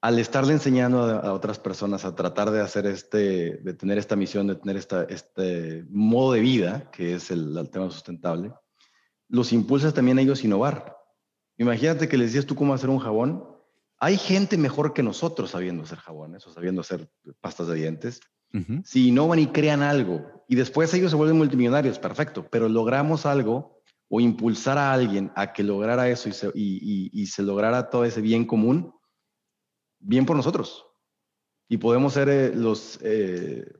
al 0.00 0.18
estarle 0.18 0.54
enseñando 0.54 1.02
a, 1.02 1.34
otras 1.34 1.58
personas 1.58 2.06
a 2.06 2.14
tratar 2.14 2.50
de 2.50 2.62
hacer 2.62 2.86
este, 2.86 3.58
de 3.58 3.74
tener 3.74 3.98
esta 3.98 4.16
misión, 4.16 4.46
de 4.46 4.54
tener 4.54 4.76
esta, 4.78 5.04
este 5.04 5.84
modo 5.90 6.32
de 6.32 6.40
vida, 6.40 6.90
que 6.90 7.14
es 7.14 7.30
el, 7.30 7.56
el 7.58 7.70
tema 7.70 7.90
sustentable, 7.90 8.54
los 9.28 9.52
impulsas 9.52 9.92
también 9.92 10.18
a 10.18 10.22
ellos 10.22 10.42
a 10.42 10.46
innovar. 10.46 10.96
Imagínate 11.58 12.08
que 12.08 12.16
les 12.16 12.32
dices 12.32 12.46
tú 12.46 12.54
cómo 12.56 12.72
hacer 12.72 12.88
un 12.88 12.98
jabón. 12.98 13.46
Hay 13.98 14.16
gente 14.16 14.56
mejor 14.56 14.94
que 14.94 15.02
nosotros 15.02 15.50
sabiendo 15.50 15.82
hacer 15.82 15.98
jabones 15.98 16.46
o 16.46 16.52
sabiendo 16.52 16.80
hacer 16.80 17.08
pastas 17.40 17.68
de 17.68 17.74
dientes. 17.74 18.20
Si 18.84 19.08
innovan 19.08 19.38
y 19.38 19.46
crean 19.46 19.82
algo 19.82 20.44
y 20.46 20.56
después 20.56 20.92
ellos 20.92 21.10
se 21.10 21.16
vuelven 21.16 21.38
multimillonarios, 21.38 21.98
perfecto, 21.98 22.46
pero 22.50 22.68
logramos 22.68 23.24
algo 23.24 23.81
o 24.14 24.20
impulsar 24.20 24.76
a 24.76 24.92
alguien 24.92 25.32
a 25.34 25.54
que 25.54 25.62
lograra 25.62 26.06
eso 26.10 26.28
y 26.28 26.32
se, 26.32 26.50
y, 26.54 27.26
se 27.28 27.42
lograra 27.42 27.88
todo 27.88 28.04
ese 28.04 28.20
bien 28.20 28.44
común, 28.44 28.94
bien 29.98 30.26
por 30.26 30.36
nosotros. 30.36 30.84
Y 31.66 31.78
podemos 31.78 32.12
ser 32.12 32.28
eh, 32.28 32.52
los 32.54 32.98
eh, 33.00 33.72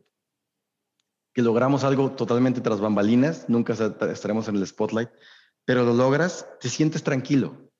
que 1.34 1.42
logramos 1.42 1.84
algo 1.84 2.12
totalmente 2.12 2.62
tras 2.62 2.80
bambalinas, 2.80 3.46
nunca 3.50 3.74
estaremos 3.74 4.48
en 4.48 4.56
el 4.56 4.66
spotlight, 4.66 5.10
pero 5.66 5.84
lo 5.84 5.92
logras, 5.92 6.48
te 6.60 6.70
sientes 6.70 7.02
tranquilo. 7.02 7.70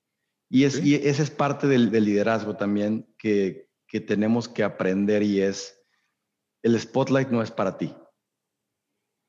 Y, 0.47 0.65
es, 0.65 0.79
y 0.79 0.93
ese 0.93 1.23
es 1.23 1.31
parte 1.31 1.65
del, 1.65 1.89
liderazgo 1.89 2.55
también 2.55 3.11
que, 3.17 3.67
que, 3.87 3.99
tenemos 3.99 4.47
que 4.47 4.63
aprender 4.63 5.23
y 5.23 5.41
es, 5.41 5.81
el 6.61 6.79
spotlight 6.79 7.29
no 7.29 7.41
es 7.41 7.49
para 7.49 7.79
ti. 7.79 7.95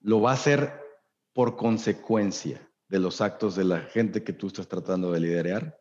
Lo 0.00 0.20
va 0.20 0.32
a 0.32 0.34
hacer 0.34 0.78
por 1.32 1.56
consecuencia 1.56 2.70
de 2.94 3.00
los 3.00 3.20
actos 3.20 3.56
de 3.56 3.64
la 3.64 3.80
gente 3.80 4.22
que 4.22 4.32
tú 4.32 4.46
estás 4.46 4.68
tratando 4.68 5.10
de 5.10 5.18
liderar. 5.18 5.80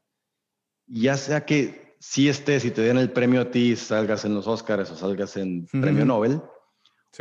Ya 0.88 1.16
sea 1.16 1.46
que 1.46 1.96
si 2.00 2.28
estés 2.28 2.66
y 2.66 2.72
te 2.72 2.82
den 2.82 2.98
el 2.98 3.12
premio 3.12 3.42
a 3.42 3.52
ti, 3.52 3.76
salgas 3.76 4.26
en 4.26 4.34
los 4.34 4.48
Oscars 4.48 4.90
o 4.90 4.96
salgas 4.96 5.38
en 5.38 5.68
premio 5.68 6.06
Nobel, 6.06 6.42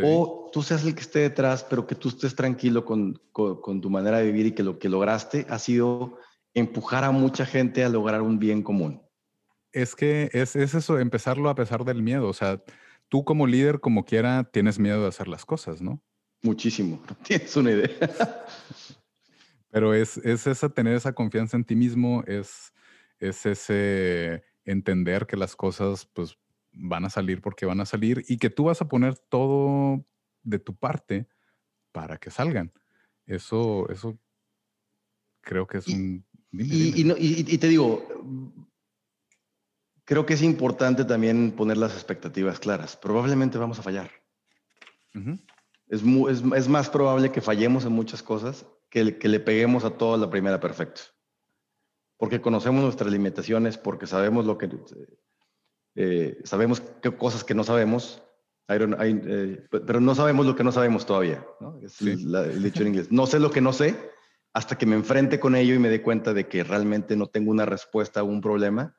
o 0.03 0.49
tú 0.51 0.63
seas 0.63 0.83
el 0.87 0.95
que 0.95 1.03
esté 1.03 1.19
detrás, 1.19 1.63
pero 1.69 1.87
que 1.87 1.95
tú 1.95 2.09
estés 2.09 2.35
tranquilo 2.35 2.87
con, 2.87 3.21
con, 3.33 3.83
tu 3.83 3.91
manera 3.91 4.17
de 4.17 4.25
vivir 4.25 4.47
y 4.47 4.53
que 4.53 4.63
lo 4.63 4.79
que 4.79 4.89
lograste 4.89 5.45
ha 5.51 5.59
sido 5.59 6.17
empujar 6.55 7.05
a 7.05 7.11
mucha 7.11 7.45
gente 7.45 7.85
a 7.85 7.91
lograr 7.91 8.23
un 8.23 8.39
bien 8.39 8.63
común. 8.63 9.03
Es 9.73 9.95
que 9.95 10.31
es, 10.33 10.57
es 10.57 10.73
eso, 10.73 10.99
empezarlo 10.99 11.51
a 11.51 11.55
pesar 11.55 11.85
del 11.85 12.03
miedo. 12.03 12.29
O 12.29 12.33
sea, 12.33 12.63
tú 13.11 13.25
como 13.25 13.47
líder, 13.47 13.79
como 13.81 14.07
quiera, 14.07 14.45
tienes 14.45 14.79
miedo 14.79 15.03
de 15.03 15.09
hacer 15.09 15.29
las 15.29 15.45
cosas, 15.45 15.83
¿no? 15.83 16.03
Muchísimo. 16.41 16.99
Tienes 17.23 17.55
una 17.57 17.73
idea. 17.73 17.91
Pero 19.73 19.95
es, 19.95 20.19
es 20.19 20.47
esa, 20.47 20.69
tener 20.69 20.95
esa 20.95 21.15
confianza 21.15 21.57
en 21.57 21.65
ti 21.65 21.75
mismo, 21.75 22.23
es, 22.27 22.75
es 23.19 23.47
ese 23.47 24.45
entender 24.67 25.27
que 25.27 25.39
las 25.39 25.57
cosas, 25.57 26.05
pues, 26.13 26.37
van 26.73 27.07
a 27.07 27.11
salir 27.11 27.41
porque 27.41 27.65
van 27.65 27.81
a 27.81 27.87
salir 27.87 28.23
y 28.29 28.37
que 28.37 28.51
tú 28.51 28.65
vas 28.65 28.83
a 28.83 28.89
poner 28.89 29.17
todo 29.17 30.05
de 30.43 30.59
tu 30.59 30.77
parte 30.77 31.27
para 31.91 32.19
que 32.19 32.31
salgan. 32.31 32.71
Eso, 33.25 33.89
eso 33.89 34.19
creo 35.41 35.67
que 35.67 35.79
es 35.79 35.89
un... 35.89 36.27
y, 36.53 37.59
te 37.59 37.69
digo, 37.69 38.07
creo 40.05 40.27
que 40.27 40.35
es 40.35 40.43
importante 40.43 41.07
también 41.07 41.53
poner 41.53 41.79
las 41.79 41.95
expectativas 41.95 42.61
claras. 42.61 42.95
Probablemente 42.95 43.57
vamos 43.57 43.79
a 43.79 43.83
fallar. 43.83 44.11
es, 45.89 46.03
es, 46.03 46.69
más 46.69 46.91
probable 46.91 47.33
que 47.33 47.41
fallemos 47.41 47.87
en 47.87 47.93
muchas 47.93 48.23
cosas 48.23 48.67
que, 48.93 49.17
que 49.17 49.29
le 49.29 49.41
peguemos 49.41 49.85
a 49.85 49.97
todo 49.97 50.15
a 50.15 50.19
la 50.19 50.29
primera 50.29 50.61
perfecto. 50.61 51.01
Porque 52.19 52.43
conocemos 52.43 52.85
nuestras 52.85 53.11
limitaciones, 53.11 53.79
porque 53.79 54.07
sabemos 54.07 54.45
lo 54.45 54.59
que 54.59 54.69
eh, 55.95 56.39
sabemos 56.45 56.83
qué 57.01 57.11
cosas 57.17 57.43
que 57.43 57.55
no 57.55 57.65
sabemos, 57.65 58.23
eh, 58.69 59.67
pero 59.71 60.01
no 60.01 60.15
sabemos 60.15 60.45
lo 60.45 60.55
que 60.55 60.63
no 60.63 60.73
sabemos 60.73 61.07
todavía. 61.07 61.45
¿no? 61.59 61.81
Es 61.83 62.03
el 62.03 62.63
dicho 62.63 62.83
en 62.83 62.89
inglés. 62.89 63.11
No 63.11 63.27
sé 63.27 63.41
lo 63.41 63.51
que 63.51 63.63
no 63.63 63.73
sé 63.73 63.97
hasta 64.53 64.77
que 64.77 64.85
me 64.85 64.95
enfrente 64.95 65.41
con 65.41 65.57
ello 65.57 65.75
y 65.75 65.79
me 65.79 65.89
dé 65.89 66.03
cuenta 66.03 66.35
de 66.35 66.47
que 66.47 66.63
realmente 66.63 67.17
no 67.17 67.29
tengo 67.29 67.51
una 67.51 67.65
respuesta 67.65 68.21
a 68.21 68.25
un 68.25 68.43
problema. 68.43 68.95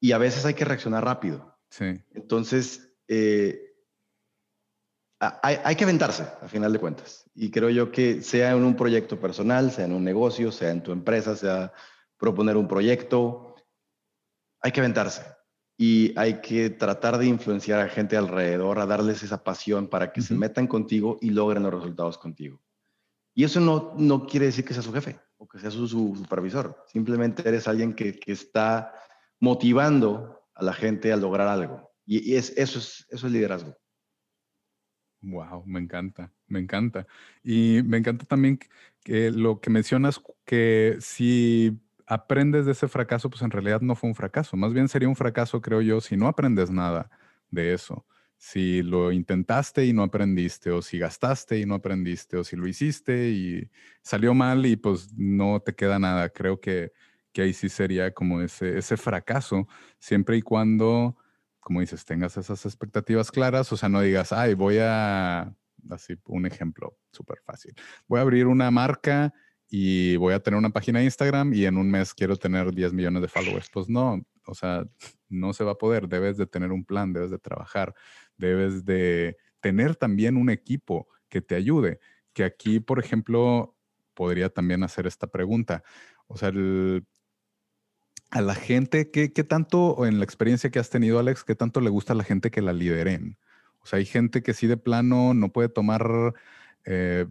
Y 0.00 0.10
a 0.10 0.18
veces 0.18 0.44
hay 0.44 0.54
que 0.54 0.64
reaccionar 0.64 1.04
rápido. 1.04 1.56
Sí. 1.70 2.02
Entonces, 2.14 2.92
eh, 3.06 3.63
hay, 5.20 5.58
hay, 5.64 5.76
que 5.76 5.84
aventarse, 5.84 6.24
a 6.42 6.48
final 6.48 6.72
de 6.72 6.78
cuentas. 6.78 7.24
Y 7.34 7.50
creo 7.50 7.70
yo 7.70 7.90
que 7.90 8.22
sea 8.22 8.52
en 8.52 8.64
un 8.64 8.76
proyecto 8.76 9.18
personal, 9.18 9.70
sea 9.70 9.84
en 9.84 9.92
un 9.92 10.04
negocio, 10.04 10.52
sea 10.52 10.70
en 10.70 10.82
tu 10.82 10.92
empresa, 10.92 11.36
sea 11.36 11.72
proponer 12.18 12.56
un 12.56 12.68
proyecto, 12.68 13.54
hay 14.60 14.72
que 14.72 14.80
aventarse 14.80 15.22
y 15.76 16.18
hay 16.18 16.40
que 16.40 16.70
tratar 16.70 17.18
de 17.18 17.26
influenciar 17.26 17.80
a 17.80 17.88
gente 17.88 18.16
alrededor, 18.16 18.78
a 18.78 18.86
darles 18.86 19.22
esa 19.22 19.42
pasión 19.42 19.88
para 19.88 20.12
que 20.12 20.22
se 20.22 20.34
metan 20.34 20.66
contigo 20.66 21.18
y 21.20 21.30
logren 21.30 21.64
los 21.64 21.74
resultados 21.74 22.16
contigo. 22.16 22.62
Y 23.34 23.44
eso 23.44 23.60
no, 23.60 23.94
no 23.96 24.26
quiere 24.26 24.46
decir 24.46 24.64
que 24.64 24.74
sea 24.74 24.82
su 24.82 24.92
jefe 24.92 25.18
o 25.36 25.48
que 25.48 25.58
sea 25.58 25.70
su, 25.70 25.88
supervisor. 25.88 26.84
Simplemente 26.86 27.46
eres 27.46 27.66
alguien 27.66 27.94
que, 27.94 28.18
que, 28.18 28.32
está 28.32 28.94
motivando 29.40 30.40
a 30.54 30.64
la 30.64 30.72
gente 30.72 31.12
a 31.12 31.16
lograr 31.16 31.48
algo. 31.48 31.90
Y, 32.06 32.36
es, 32.36 32.52
eso, 32.56 32.78
es, 32.78 33.06
eso 33.10 33.26
es 33.26 33.32
liderazgo. 33.32 33.76
Wow, 35.26 35.64
me 35.66 35.80
encanta, 35.80 36.32
me 36.48 36.58
encanta. 36.60 37.06
Y 37.42 37.80
me 37.84 37.96
encanta 37.96 38.26
también 38.26 38.58
que 39.04 39.30
lo 39.30 39.60
que 39.60 39.70
mencionas, 39.70 40.20
que 40.44 40.96
si 41.00 41.80
aprendes 42.06 42.66
de 42.66 42.72
ese 42.72 42.88
fracaso, 42.88 43.30
pues 43.30 43.40
en 43.42 43.50
realidad 43.50 43.80
no 43.80 43.94
fue 43.96 44.10
un 44.10 44.14
fracaso. 44.14 44.56
Más 44.56 44.74
bien 44.74 44.88
sería 44.88 45.08
un 45.08 45.16
fracaso, 45.16 45.62
creo 45.62 45.80
yo, 45.80 46.00
si 46.02 46.16
no 46.16 46.26
aprendes 46.28 46.70
nada 46.70 47.10
de 47.50 47.72
eso. 47.72 48.06
Si 48.36 48.82
lo 48.82 49.12
intentaste 49.12 49.86
y 49.86 49.94
no 49.94 50.02
aprendiste, 50.02 50.70
o 50.70 50.82
si 50.82 50.98
gastaste 50.98 51.58
y 51.58 51.64
no 51.64 51.76
aprendiste, 51.76 52.36
o 52.36 52.44
si 52.44 52.56
lo 52.56 52.66
hiciste 52.68 53.30
y 53.30 53.70
salió 54.02 54.34
mal 54.34 54.66
y 54.66 54.76
pues 54.76 55.14
no 55.16 55.60
te 55.60 55.74
queda 55.74 55.98
nada. 55.98 56.28
Creo 56.28 56.60
que, 56.60 56.92
que 57.32 57.42
ahí 57.42 57.54
sí 57.54 57.70
sería 57.70 58.12
como 58.12 58.42
ese, 58.42 58.76
ese 58.76 58.98
fracaso, 58.98 59.66
siempre 59.98 60.36
y 60.36 60.42
cuando, 60.42 61.16
como 61.64 61.80
dices, 61.80 62.04
tengas 62.04 62.36
esas 62.36 62.64
expectativas 62.66 63.32
claras, 63.32 63.72
o 63.72 63.76
sea, 63.76 63.88
no 63.88 64.00
digas, 64.02 64.32
ay, 64.32 64.54
voy 64.54 64.78
a, 64.80 65.52
así 65.90 66.14
un 66.26 66.46
ejemplo 66.46 66.96
súper 67.10 67.38
fácil, 67.44 67.74
voy 68.06 68.18
a 68.18 68.22
abrir 68.22 68.46
una 68.46 68.70
marca 68.70 69.32
y 69.68 70.16
voy 70.16 70.34
a 70.34 70.40
tener 70.40 70.58
una 70.58 70.70
página 70.70 70.98
de 70.98 71.06
Instagram 71.06 71.54
y 71.54 71.64
en 71.64 71.78
un 71.78 71.90
mes 71.90 72.14
quiero 72.14 72.36
tener 72.36 72.72
10 72.72 72.92
millones 72.92 73.22
de 73.22 73.28
followers. 73.28 73.68
Pues 73.72 73.88
no, 73.88 74.22
o 74.46 74.54
sea, 74.54 74.84
no 75.28 75.52
se 75.52 75.64
va 75.64 75.72
a 75.72 75.78
poder. 75.78 76.06
Debes 76.06 76.36
de 76.36 76.46
tener 76.46 76.70
un 76.70 76.84
plan, 76.84 77.12
debes 77.12 77.30
de 77.30 77.38
trabajar, 77.38 77.94
debes 78.36 78.84
de 78.84 79.36
tener 79.60 79.96
también 79.96 80.36
un 80.36 80.50
equipo 80.50 81.08
que 81.28 81.40
te 81.40 81.54
ayude. 81.54 81.98
Que 82.34 82.44
aquí, 82.44 82.78
por 82.78 83.00
ejemplo, 83.00 83.76
podría 84.12 84.50
también 84.50 84.82
hacer 84.82 85.06
esta 85.06 85.26
pregunta. 85.26 85.82
O 86.26 86.36
sea, 86.36 86.52
a 88.34 88.42
la 88.42 88.56
gente, 88.56 89.12
¿qué, 89.12 89.32
¿qué, 89.32 89.44
tanto, 89.44 90.04
en 90.06 90.18
la 90.18 90.24
experiencia 90.24 90.68
que 90.68 90.80
has 90.80 90.90
tenido, 90.90 91.20
Alex, 91.20 91.44
qué 91.44 91.54
tanto 91.54 91.80
le 91.80 91.88
gusta 91.88 92.14
a 92.14 92.16
la 92.16 92.24
gente 92.24 92.50
que 92.50 92.62
la 92.62 92.72
lideren? 92.72 93.38
O 93.78 93.86
sea, 93.86 94.00
hay 94.00 94.06
gente 94.06 94.42
que 94.42 94.54
sí 94.54 94.66
de 94.66 94.76
plano 94.76 95.34
no 95.34 95.52
puede 95.52 95.68
tomar 95.68 96.34
eh, 96.84 97.26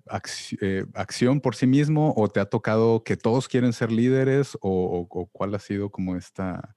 eh, 0.61 0.85
acción 0.93 1.41
por 1.41 1.57
sí 1.57 1.67
mismo 1.67 2.13
o 2.15 2.29
te 2.29 2.39
ha 2.39 2.45
tocado 2.45 3.03
que 3.03 3.17
todos 3.17 3.49
quieren 3.49 3.73
ser 3.73 3.91
líderes 3.91 4.57
o, 4.61 5.29
cuál 5.33 5.53
ha 5.55 5.59
sido 5.59 5.89
como 5.89 6.15
esta... 6.15 6.73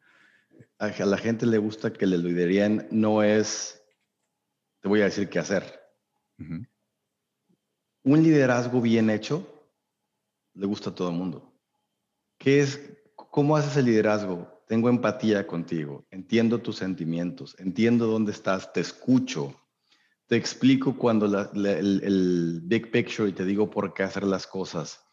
A 0.78 0.88
la 0.88 1.18
gente 1.18 1.46
le 1.46 1.58
gusta 1.58 1.92
que 1.92 2.06
le 2.06 2.18
liderían, 2.18 2.88
no 2.90 3.22
es, 3.22 3.80
te 4.80 4.88
voy 4.88 5.02
a 5.02 5.04
decir 5.04 5.28
qué 5.28 5.38
hacer. 5.38 5.62
Un 8.02 8.22
liderazgo 8.24 8.80
bien 8.80 9.08
hecho 9.08 9.46
le 10.54 10.66
gusta 10.66 10.90
a 10.90 10.94
todo 10.96 11.10
el 11.10 11.16
mundo. 11.16 11.52
¿Qué 12.38 12.60
es, 12.60 12.80
¿Cómo 13.36 13.54
haces 13.54 13.76
el 13.76 13.84
liderazgo? 13.84 14.64
Tengo 14.66 14.88
empatía 14.88 15.46
contigo, 15.46 16.06
entiendo 16.10 16.62
tus 16.62 16.76
sentimientos, 16.76 17.54
entiendo 17.58 18.06
dónde 18.06 18.32
estás, 18.32 18.72
te 18.72 18.80
escucho, 18.80 19.54
te 20.26 20.36
explico 20.36 20.96
cuando 20.96 21.26
el, 21.52 22.60
big 22.64 22.90
picture 22.90 23.28
y 23.28 23.32
te 23.32 23.44
digo 23.44 23.68
por 23.68 23.92
qué 23.92 24.04
hacer 24.04 24.24
las 24.24 24.46
cosas. 24.46 25.04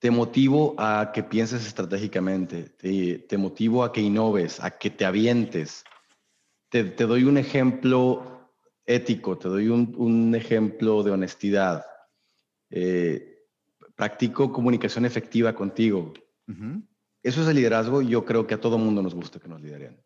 Te 0.00 0.10
motivo 0.10 0.74
a 0.76 1.12
que 1.14 1.22
pienses 1.22 1.66
estratégicamente, 1.66 2.64
te, 3.26 3.38
motivo 3.38 3.82
a 3.82 3.90
que 3.90 4.02
innoves, 4.02 4.62
a 4.62 4.76
que 4.76 4.90
te 4.90 5.06
avientes. 5.06 5.82
Te, 6.68 6.84
doy 6.84 7.24
un 7.24 7.38
ejemplo 7.38 8.52
ético, 8.84 9.38
te 9.38 9.48
doy 9.48 9.68
un, 9.68 10.34
ejemplo 10.34 11.02
de 11.02 11.10
honestidad. 11.10 11.86
Eh, 12.68 13.46
practico 13.94 14.52
comunicación 14.52 15.06
efectiva 15.06 15.54
contigo. 15.54 16.12
Eso 17.22 17.42
es 17.42 17.48
el 17.48 17.56
liderazgo 17.56 18.02
y 18.02 18.08
yo 18.08 18.24
creo 18.24 18.46
que 18.46 18.54
a 18.54 18.60
todo 18.60 18.78
mundo 18.78 19.02
nos 19.02 19.14
gusta 19.14 19.40
que 19.40 19.48
nos 19.48 19.60
lideren 19.60 19.98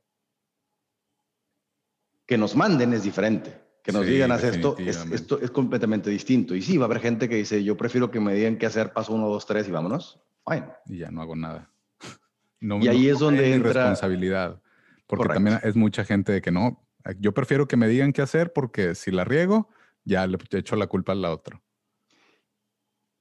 que 2.31 2.39
nos 2.39 2.55
manden 2.55 2.93
es 2.93 3.03
diferente. 3.03 3.61
Que 3.83 3.91
nos 3.91 4.07
digan, 4.07 4.31
haz 4.31 4.45
esto, 4.45 4.77
es, 4.79 5.05
esto 5.11 5.41
es 5.41 5.51
completamente 5.51 6.11
distinto. 6.11 6.55
Y 6.55 6.63
sí, 6.63 6.79
va 6.79 6.85
a 6.85 6.87
haber 6.87 7.01
gente 7.01 7.29
que 7.29 7.35
dice, 7.35 7.65
yo 7.65 7.77
prefiero 7.77 8.13
que 8.13 8.21
me 8.21 8.33
digan 8.35 8.57
qué 8.57 8.67
hacer, 8.67 8.93
paso 8.93 9.15
uno, 9.15 9.29
dos, 9.29 9.47
tres 9.47 9.67
y 9.67 9.73
vámonos. 9.73 10.21
Fine. 10.47 10.69
Y 10.87 10.99
ya 10.99 11.11
no 11.11 11.23
hago 11.23 11.35
nada. 11.35 11.73
y 12.61 12.87
ahí 12.87 13.09
es 13.09 13.19
donde 13.19 13.53
entra... 13.53 13.73
responsabilidad. 13.73 14.63
Porque 15.09 15.35
también 15.35 15.59
es 15.65 15.75
mucha 15.75 16.05
gente 16.05 16.31
de 16.31 16.41
que 16.41 16.53
no, 16.53 16.87
yo 17.19 17.35
prefiero 17.35 17.67
que 17.67 17.77
me 17.77 17.89
digan 17.89 18.13
qué 18.13 18.23
hacer 18.23 18.53
porque 18.53 18.95
si 18.95 19.11
la 19.11 19.25
riego, 19.25 19.69
ya 20.05 20.25
le 20.29 20.39
echo 20.53 20.77
la 20.77 20.87
culpa 20.87 21.11
a 21.11 21.17
la 21.17 21.33
otra. 21.33 21.61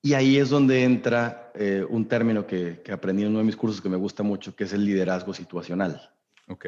Y 0.01 0.13
ahí 0.13 0.37
es 0.37 0.49
donde 0.49 0.83
entra 0.83 1.51
eh, 1.55 1.85
un 1.87 2.07
término 2.07 2.47
que, 2.47 2.81
que, 2.83 2.91
aprendí 2.91 3.23
en 3.23 3.29
uno 3.29 3.39
de 3.39 3.45
mis 3.45 3.57
cursos 3.57 3.81
que 3.81 3.89
me 3.89 3.97
gusta 3.97 4.23
mucho, 4.23 4.55
que 4.55 4.63
es 4.63 4.73
el 4.73 4.85
liderazgo 4.85 5.33
situacional. 5.33 6.13
Ok. 6.47 6.67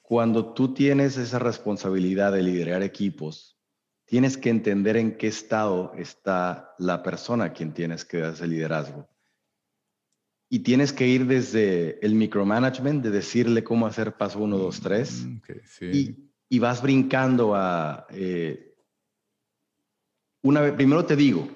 Cuando 0.00 0.54
tú 0.54 0.72
tienes 0.72 1.18
esa 1.18 1.38
responsabilidad 1.38 2.32
de 2.32 2.42
liderar 2.42 2.82
equipos, 2.82 3.58
tienes 4.06 4.36
que 4.36 4.50
entender 4.50 4.96
en 4.96 5.16
qué 5.18 5.26
estado 5.26 5.92
está 5.96 6.74
la 6.78 7.02
persona 7.02 7.46
a 7.46 7.52
quien 7.52 7.74
tienes 7.74 8.04
que 8.04 8.18
dar 8.18 8.32
ese 8.32 8.46
liderazgo. 8.46 9.08
Y 10.48 10.60
tienes 10.60 10.92
que 10.92 11.08
ir 11.08 11.26
desde 11.26 11.98
el 12.06 12.14
micromanagement, 12.14 13.02
de 13.02 13.10
decirle 13.10 13.64
cómo 13.64 13.86
hacer 13.86 14.16
paso 14.16 14.38
1, 14.38 14.56
2, 14.56 14.80
3. 14.80 15.26
y, 15.92 16.30
y, 16.48 16.58
vas 16.60 16.80
brincando 16.80 17.56
a... 17.56 18.06
Eh, 18.10 18.76
una 20.42 20.60
vez, 20.60 20.74
primero 20.74 21.04
te 21.04 21.16
digo, 21.16 21.48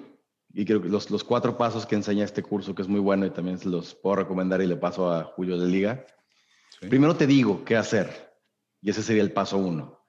y 0.53 0.65
creo 0.65 0.81
que 0.81 0.89
los, 0.89 1.09
los, 1.09 1.23
cuatro 1.23 1.57
pasos 1.57 1.85
que 1.85 1.95
enseña 1.95 2.25
este 2.25 2.43
curso, 2.43 2.75
que 2.75 2.81
es 2.81 2.87
muy 2.87 2.99
bueno 2.99 3.25
y 3.25 3.29
también 3.29 3.57
se 3.57 3.69
los 3.69 3.95
puedo 3.95 4.17
recomendar 4.17 4.61
y 4.61 4.67
le 4.67 4.75
paso 4.75 5.11
a 5.11 5.23
Julio 5.23 5.57
de 5.57 5.67
Liga. 5.67 6.05
Primero 6.81 7.15
te 7.15 7.27
digo 7.27 7.63
qué 7.63 7.77
hacer, 7.77 8.35
y 8.81 8.89
ese 8.89 9.03
sería 9.03 9.21
el 9.21 9.31
paso 9.31 9.57
uno. 9.57 9.99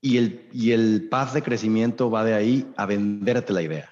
Y 0.00 0.18
el, 0.18 0.48
y 0.52 0.72
el 0.72 1.08
path 1.08 1.32
de 1.32 1.42
crecimiento 1.42 2.10
va 2.10 2.24
de 2.24 2.34
ahí 2.34 2.72
a 2.76 2.86
venderte 2.86 3.52
la 3.52 3.62
idea 3.62 3.90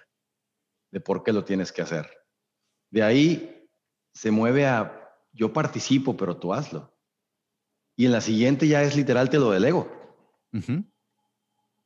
de 0.90 1.00
por 1.00 1.22
qué 1.24 1.32
lo 1.32 1.44
tienes 1.44 1.72
que 1.72 1.82
hacer. 1.82 2.08
De 2.90 3.02
ahí 3.02 3.68
se 4.12 4.30
mueve 4.30 4.66
a 4.66 5.00
yo 5.32 5.52
participo, 5.52 6.16
pero 6.16 6.36
tú 6.36 6.54
hazlo. 6.54 6.94
Y 7.96 8.06
en 8.06 8.12
la 8.12 8.20
siguiente 8.20 8.68
ya 8.68 8.82
es 8.82 8.96
literal, 8.96 9.28
te 9.28 9.38
lo 9.38 9.50
delego. 9.50 9.90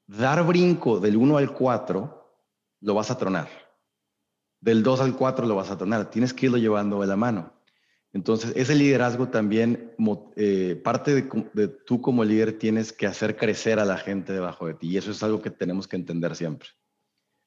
Dar 0.06 0.46
brinco 0.46 1.00
del 1.00 1.16
1 1.16 1.38
al 1.38 1.54
4 1.54 2.18
lo 2.80 2.94
vas 2.94 3.10
a 3.10 3.16
tronar. 3.16 3.67
Del 4.60 4.82
2 4.82 5.00
al 5.00 5.16
4 5.16 5.46
lo 5.46 5.54
vas 5.54 5.70
a 5.70 5.78
tronar. 5.78 6.10
Tienes 6.10 6.34
que 6.34 6.46
irlo 6.46 6.58
llevando 6.58 7.00
de 7.00 7.06
la 7.06 7.16
mano. 7.16 7.52
Entonces, 8.12 8.52
ese 8.56 8.74
liderazgo 8.74 9.28
también, 9.28 9.92
eh, 10.36 10.80
parte 10.82 11.14
de, 11.14 11.68
tú 11.68 12.00
como 12.00 12.24
líder 12.24 12.58
tienes 12.58 12.92
que 12.92 13.06
hacer 13.06 13.36
crecer 13.36 13.78
a 13.78 13.84
la 13.84 13.98
gente 13.98 14.32
debajo 14.32 14.66
de 14.66 14.74
ti. 14.74 14.88
Y 14.88 14.96
eso 14.96 15.10
es 15.10 15.22
algo 15.22 15.42
que 15.42 15.50
tenemos 15.50 15.86
que 15.86 15.96
entender 15.96 16.34
siempre. 16.34 16.70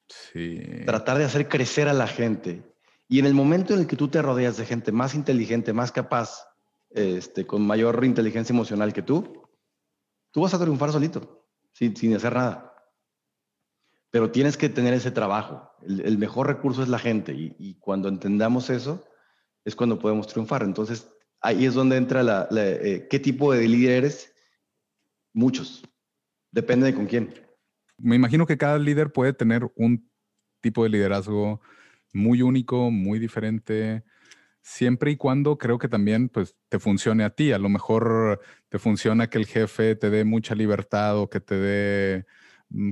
Sí. 0.08 0.62
Tratar 0.86 1.18
de 1.18 1.26
hacer 1.26 1.48
crecer 1.48 1.88
a 1.88 1.94
la 1.94 2.08
gente. 2.08 2.64
Y 3.08 3.20
en 3.20 3.26
el 3.26 3.34
momento 3.34 3.74
en 3.74 3.82
el 3.82 3.88
que 3.88 3.96
tú 3.96 4.08
te 4.08 4.22
rodeas 4.22 4.58
de 4.58 4.66
gente 4.66 4.92
más 4.92 5.16
inteligente, 5.16 5.74
más 5.74 5.92
capaz, 5.92 6.46
este, 6.92 7.46
con 7.46 7.62
mayor 7.62 8.04
inteligencia 8.06 8.54
emocional 8.54 8.94
que 8.94 9.02
tú, 9.02 9.48
tú 10.32 10.42
vas 10.42 10.54
a 10.54 10.60
triunfar 10.60 10.92
solito, 10.92 11.48
sin, 11.74 11.96
sin 11.96 12.16
hacer 12.16 12.34
nada. 12.34 12.71
Pero 14.12 14.32
tienes 14.32 14.58
que 14.58 14.70
tener 14.70 14.94
ese 14.94 15.12
trabajo. 15.12 15.72
El, 15.88 16.18
mejor 16.18 16.48
recurso 16.48 16.84
es 16.84 16.90
la 16.90 17.00
gente. 17.00 17.34
y 17.34 17.76
cuando 17.80 18.10
entendamos 18.10 18.70
eso, 18.70 19.04
es 19.66 19.76
cuando 19.76 20.00
podemos 20.00 20.28
triunfar. 20.28 20.64
Entonces, 20.64 21.08
ahí 21.42 21.66
es 21.66 21.74
donde 21.74 21.98
entra 21.98 22.24
la, 22.24 22.48
eh, 22.52 23.08
qué 23.10 23.20
tipo 23.20 23.54
de 23.54 23.68
líder 23.68 24.04
eres. 24.04 24.34
Muchos. 25.34 25.84
Depende 26.52 26.88
de 26.88 26.94
con 26.94 27.06
quién. 27.06 27.34
Me 27.98 28.16
imagino 28.16 28.46
que 28.46 28.58
cada 28.58 28.78
líder 28.78 29.12
puede 29.12 29.34
tener 29.34 29.70
un 29.76 30.10
tipo 30.62 30.84
de 30.84 30.90
liderazgo 30.90 31.62
muy 32.14 32.42
único, 32.42 32.92
muy 32.92 33.20
diferente, 33.20 34.04
siempre 34.62 35.12
y 35.12 35.18
cuando 35.18 35.58
creo 35.58 35.78
que 35.78 35.88
también 35.88 36.28
pues 36.28 36.56
te 36.68 36.80
funcione 36.80 37.24
a 37.24 37.30
ti. 37.30 37.52
A 37.52 37.58
lo 37.58 37.70
mejor 37.70 38.42
te 38.70 38.80
funciona 38.80 39.30
que 39.30 39.38
el 39.38 39.46
jefe 39.46 39.96
te 39.96 40.10
dé 40.10 40.26
mucha 40.26 40.56
libertad 40.56 41.18
o 41.18 41.30
que 41.30 41.40
te 41.40 41.56
dé 41.56 42.26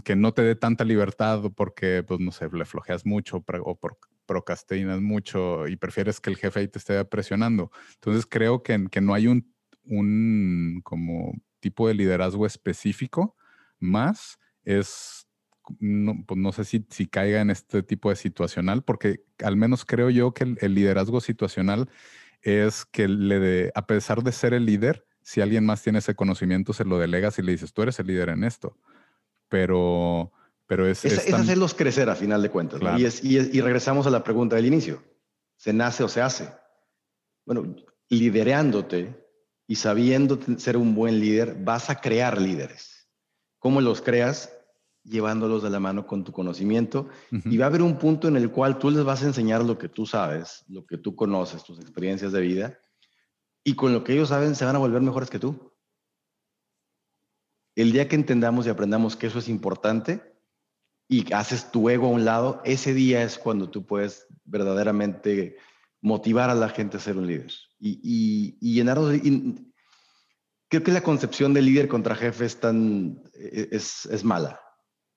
que 0.04 0.16
no 0.16 0.34
te 0.34 0.42
dé 0.42 0.56
tanta 0.56 0.84
libertad 0.84 1.44
porque, 1.56 2.04
pues, 2.08 2.20
no 2.20 2.32
sé, 2.32 2.50
le 2.52 2.66
flojeas 2.66 3.06
mucho 3.06 3.44
o 3.64 3.76
por, 3.76 3.98
procrastinas 4.26 5.02
mucho 5.02 5.68
y 5.68 5.76
prefieres 5.76 6.20
que 6.20 6.30
el 6.30 6.38
jefe 6.38 6.60
ahí 6.60 6.68
te 6.68 6.80
esté 6.80 7.04
presionando. 7.06 7.72
Entonces 7.96 8.26
creo 8.26 8.62
que, 8.62 8.88
que 8.92 9.02
no 9.02 9.14
hay 9.14 9.28
un, 9.28 9.54
un 9.86 10.82
como 10.84 11.34
tipo 11.60 11.88
de 11.88 11.94
liderazgo 11.94 12.46
específico, 12.46 13.36
más 13.80 14.40
es, 14.64 15.28
no, 15.80 16.24
pues 16.26 16.40
no 16.40 16.52
sé 16.52 16.66
si, 16.66 16.86
si 16.90 17.08
caiga 17.08 17.42
en 17.42 17.50
este 17.50 17.84
tipo 17.84 18.10
de 18.10 18.16
situacional, 18.16 18.84
porque 18.84 19.24
al 19.44 19.56
menos 19.56 19.86
creo 19.86 20.10
yo 20.10 20.34
que 20.34 20.56
el, 20.60 20.76
liderazgo 20.76 21.22
situacional 21.22 21.90
es 22.42 22.86
que 22.86 23.08
le 23.08 23.72
a 23.76 23.86
pesar 23.86 24.24
de 24.24 24.32
ser 24.32 24.54
el 24.54 24.66
líder, 24.66 25.06
si 25.22 25.42
alguien 25.42 25.66
más 25.66 25.84
tiene 25.84 26.00
ese 26.00 26.16
conocimiento, 26.16 26.74
se 26.74 26.86
lo 26.86 26.98
delegas 26.98 27.38
y 27.40 27.42
le 27.42 27.52
dices, 27.52 27.74
tú 27.74 27.82
eres 27.82 28.00
el 28.00 28.08
líder 28.08 28.30
en 28.30 28.44
esto. 28.44 28.78
Pero 29.50 30.32
pero 30.70 30.86
es, 30.86 31.04
es, 31.04 31.34
hacerlos 31.34 31.74
crecer 31.74 32.12
a 32.12 32.16
final 32.16 32.44
de 32.44 32.52
cuentas. 32.52 32.80
Y, 33.00 33.04
es, 33.04 33.24
y, 33.24 33.60
regresamos 33.60 34.06
a 34.06 34.12
la 34.12 34.24
pregunta 34.24 34.56
del 34.56 34.68
inicio. 34.68 35.02
¿Se 35.58 35.74
nace 35.74 36.04
o 36.04 36.08
se 36.08 36.22
hace? 36.22 36.54
Bueno, 37.44 37.76
liderándote 38.08 39.20
y 39.66 39.78
sabiendo 39.78 40.38
ser 40.60 40.78
un 40.78 40.94
buen 40.94 41.20
líder, 41.20 41.58
vas 41.60 41.90
a 41.90 42.00
crear 42.00 42.40
líderes. 42.40 43.10
¿Cómo 43.58 43.82
los 43.82 44.04
creas? 44.04 44.54
Llevándolos 45.04 45.64
de 45.64 45.72
la 45.72 45.80
mano 45.80 46.06
con 46.06 46.24
tu 46.24 46.32
conocimiento. 46.32 47.10
Y 47.32 47.58
va 47.58 47.66
a 47.66 47.70
haber 47.70 47.82
un 47.82 47.98
punto 47.98 48.28
en 48.28 48.36
el 48.36 48.52
cual 48.52 48.78
tú 48.78 48.92
les 48.92 49.04
vas 49.04 49.24
a 49.24 49.26
enseñar 49.26 49.66
lo 49.66 49.80
que 49.80 49.90
tú 49.90 50.06
sabes, 50.06 50.66
lo 50.68 50.86
que 50.86 51.00
tú 51.00 51.16
conoces, 51.16 51.64
tus 51.64 51.80
experiencias 51.80 52.32
de 52.32 52.42
vida. 52.42 52.80
Y 53.64 53.74
con 53.74 53.92
lo 53.92 54.04
que 54.04 54.14
ellos 54.14 54.30
saben, 54.30 54.54
se 54.54 54.66
van 54.66 54.76
a 54.76 54.80
volver 54.80 55.02
mejores 55.02 55.32
que 55.32 55.40
tú. 55.40 55.69
El 57.82 57.94
día 57.94 58.10
que 58.10 58.16
entendamos 58.16 58.68
y 58.68 58.70
aprendamos 58.70 59.16
que 59.16 59.28
eso 59.28 59.40
es 59.40 59.48
importante, 59.48 60.30
y 61.08 61.32
haces 61.34 61.72
tu 61.72 61.90
ego 61.90 62.08
a 62.08 62.12
un 62.12 62.26
lado, 62.26 62.62
ese 62.66 62.94
día 62.94 63.24
es 63.24 63.40
cuando 63.40 63.70
tú 63.70 63.86
puedes 63.86 64.28
verdaderamente 64.44 65.58
motivar 66.02 66.50
a 66.50 66.56
la 66.56 66.68
gente 66.70 66.98
a 66.98 67.00
ser 67.00 67.18
un 67.18 67.26
líder 67.26 67.52
y, 67.80 68.00
y, 68.04 68.58
y 68.62 68.76
llenarnos. 68.76 69.14
creo 70.68 70.84
que 70.84 70.92
la 70.92 71.02
concepción 71.02 71.54
de 71.54 71.62
líder 71.62 71.88
contra 71.88 72.16
jefe 72.16 72.46
es 72.46 72.60
tan 72.60 73.24
e, 73.34 73.70
es, 73.72 74.06
es 74.06 74.24
mala. 74.26 74.62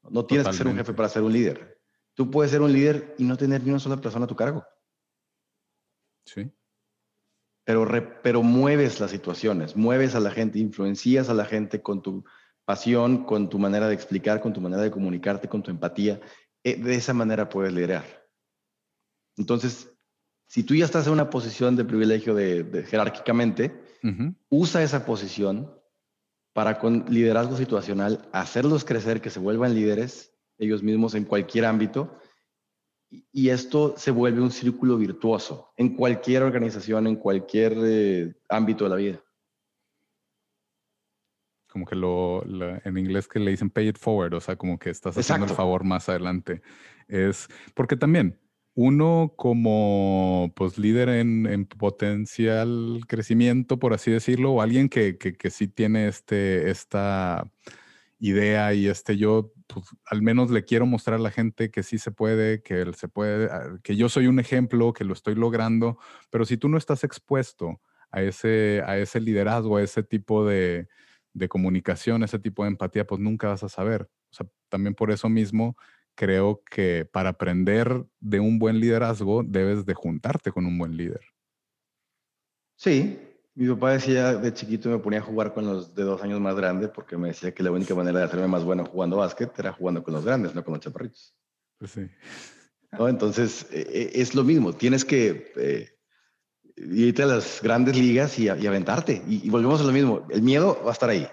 No 0.09 0.25
tienes 0.25 0.47
que 0.47 0.55
ser 0.55 0.69
un 0.69 0.77
jefe 0.77 0.95
para 0.95 1.09
ser 1.09 1.23
un 1.23 1.33
líder. 1.33 1.81
Tú 2.15 2.31
puedes 2.31 2.53
ser 2.53 2.63
un 2.63 2.73
líder 2.73 3.17
y 3.19 3.25
no 3.25 3.37
tener 3.37 3.63
ni 3.63 3.71
una 3.71 3.81
sola 3.81 4.01
persona 4.01 4.25
a 4.25 4.29
tu 4.29 4.37
cargo. 4.37 4.65
Sí. 6.27 6.49
Pero, 7.65 7.89
pero 8.23 8.43
mueves 8.43 9.01
las 9.01 9.11
situaciones, 9.11 9.77
mueves 9.77 10.15
a 10.15 10.21
la 10.21 10.31
gente, 10.31 10.61
influencias 10.61 11.29
a 11.29 11.35
la 11.35 11.45
gente 11.45 11.83
con 11.83 12.03
tu 12.03 12.25
pasión, 12.65 13.25
con 13.25 13.49
tu 13.49 13.59
manera 13.59 13.89
de 13.89 13.95
explicar, 13.95 14.41
con 14.41 14.53
tu 14.53 14.61
manera 14.61 14.83
de 14.83 14.91
comunicarte, 14.91 15.49
con 15.49 15.63
tu 15.63 15.71
empatía. 15.71 16.21
Eh, 16.65 16.77
de 16.77 16.95
esa 16.95 17.13
manera 17.13 17.49
puedes 17.49 17.73
liderar. 17.73 18.05
Entonces, 19.37 19.91
si 20.47 20.63
tú 20.63 20.75
ya 20.75 20.85
estás 20.85 21.07
en 21.07 21.15
una 21.15 21.31
posición 21.31 21.77
de 21.77 21.85
privilegio 21.85 22.35
de, 22.35 22.85
jerárquicamente, 22.89 23.73
usa 24.49 24.83
esa 24.83 25.07
posición 25.07 25.73
para 26.53 26.79
con 26.79 27.07
liderazgo 27.09 27.57
situacional 27.57 28.29
hacerlos 28.33 28.85
crecer, 28.85 29.21
que 29.21 29.31
se 29.31 29.39
vuelvan 29.39 29.75
líderes 29.75 30.35
ellos 30.59 30.83
mismos 30.83 31.15
en 31.15 31.25
cualquier 31.25 31.65
ámbito. 31.65 32.19
Y, 33.11 33.49
esto 33.49 33.95
se 33.97 34.11
vuelve 34.11 34.43
un 34.43 34.51
círculo 34.51 34.97
virtuoso 34.99 35.73
en 35.77 35.97
cualquier 35.97 36.43
organización, 36.43 37.07
en 37.07 37.17
cualquier 37.17 37.75
eh, 37.79 38.35
ámbito 38.49 38.85
de 38.85 38.91
la 38.91 38.97
vida 38.97 39.23
como 41.73 41.87
que 41.87 41.97
lo, 41.97 42.45
en 42.85 42.99
inglés 42.99 43.27
que 43.27 43.41
le 43.41 43.51
dicen 43.51 43.71
pay 43.71 43.89
it 43.89 43.99
forward, 43.99 44.35
o 44.35 44.41
sea, 44.41 44.57
como 44.57 44.79
que 44.79 44.91
estás 44.91 45.17
haciendo 45.17 45.47
el 45.47 45.53
favor 45.53 45.85
más 45.85 46.09
adelante. 46.09 46.61
Es 47.09 47.49
porque 47.75 47.97
también 47.97 48.39
uno 48.75 49.35
como 49.37 50.53
pues 50.57 50.79
líder 50.79 51.09
en, 51.09 51.67
potencial 51.67 53.01
crecimiento, 53.09 53.79
por 53.79 53.95
así 53.95 54.11
decirlo, 54.11 54.53
o 54.53 54.63
alguien 54.63 54.89
que, 54.89 55.19
que, 55.19 55.51
sí 55.51 55.69
tiene 55.69 56.09
este, 56.09 56.71
esta 56.71 57.51
idea 58.19 58.73
y 58.73 58.87
este 58.87 59.17
yo, 59.17 59.53
pues 59.67 59.87
al 60.07 60.23
menos 60.23 60.51
le 60.51 60.65
quiero 60.65 60.87
mostrar 60.87 61.19
a 61.19 61.23
la 61.23 61.31
gente 61.31 61.71
que 61.71 61.83
sí 61.83 61.99
se 61.99 62.13
puede, 62.13 62.63
que 62.63 62.93
se 62.95 63.09
puede, 63.09 63.47
ah, 63.51 63.79
que 63.83 63.97
yo 63.97 64.09
soy 64.09 64.27
un 64.27 64.39
ejemplo, 64.39 64.93
que 64.93 65.05
lo 65.05 65.13
estoy 65.13 65.35
logrando, 65.35 65.99
pero 66.31 66.45
si 66.45 66.57
tú 66.57 66.69
no 66.69 66.79
estás 66.79 67.05
expuesto 67.05 67.81
a 68.11 68.23
ese, 68.23 68.83
a 68.87 68.97
ese 68.99 69.21
liderazgo, 69.21 69.79
a 69.79 69.83
ese 69.83 70.03
tipo 70.03 70.47
de, 70.47 70.89
de 71.35 71.49
comunicación, 71.49 72.23
ese 72.23 72.39
tipo 72.39 72.63
de 72.63 72.71
empatía, 72.71 73.07
pues 73.07 73.21
nunca 73.21 73.49
vas 73.49 73.63
a 73.63 73.69
saber. 73.69 74.03
O 74.31 74.35
sea, 74.35 74.47
también 74.69 74.95
por 74.95 75.11
eso 75.11 75.29
mismo 75.29 75.77
creo 76.15 76.63
que 76.71 77.09
para 77.11 77.31
aprender 77.31 78.05
de 78.21 78.41
un 78.41 78.59
buen 78.59 78.81
liderazgo 78.81 79.43
debes 79.43 79.87
de 79.87 79.95
juntarte 79.95 80.53
con 80.53 80.67
un 80.67 80.79
buen 80.79 80.97
líder. 80.97 81.21
Sí, 82.77 83.19
mi 83.55 83.69
papá 83.69 83.93
decía 83.93 84.35
de 84.35 84.53
chiquito 84.53 84.89
me 84.89 84.99
ponía 84.99 85.21
a 85.21 85.23
jugar 85.23 85.53
con 85.53 85.67
los 85.67 85.95
de 85.95 86.03
dos 86.03 86.23
años 86.23 86.41
más 86.41 86.57
grandes 86.57 86.91
porque 86.91 87.17
me 87.17 87.29
decía 87.29 87.53
que 87.53 87.63
la 87.63 87.71
única 87.71 87.95
manera 87.95 88.21
de 88.21 88.25
hacerme 88.25 88.49
más 88.49 88.65
bueno 88.65 88.85
jugando 88.85 89.19
básquet 89.19 89.57
era 89.59 89.73
jugando 89.73 90.03
con 90.03 90.15
los 90.15 90.25
grandes, 90.25 90.55
no 90.55 90.65
con 90.65 90.75
los 90.75 90.83
chaparritos. 90.83 91.35
Pues 91.79 91.93
sí. 91.93 92.09
¿No? 92.93 93.09
Entonces, 93.09 93.67
e, 93.71 93.81
e, 93.81 94.21
es 94.21 94.35
lo 94.35 94.45
mismo, 94.45 94.73
tienes 94.73 95.05
que... 95.05 95.53
Eh, 95.57 95.89
irte 96.91 97.23
a 97.23 97.27
las 97.27 97.61
grandes 97.63 97.97
ligas 97.97 98.39
y, 98.39 98.49
aventarte. 98.49 99.23
Y, 99.27 99.49
volvemos 99.49 99.81
a 99.81 99.85
lo 99.85 99.93
mismo. 99.93 100.27
El 100.31 100.43
miedo 100.43 100.81
va 100.85 100.91
a 100.91 100.93
estar 100.93 101.11
ahí. 101.11 101.27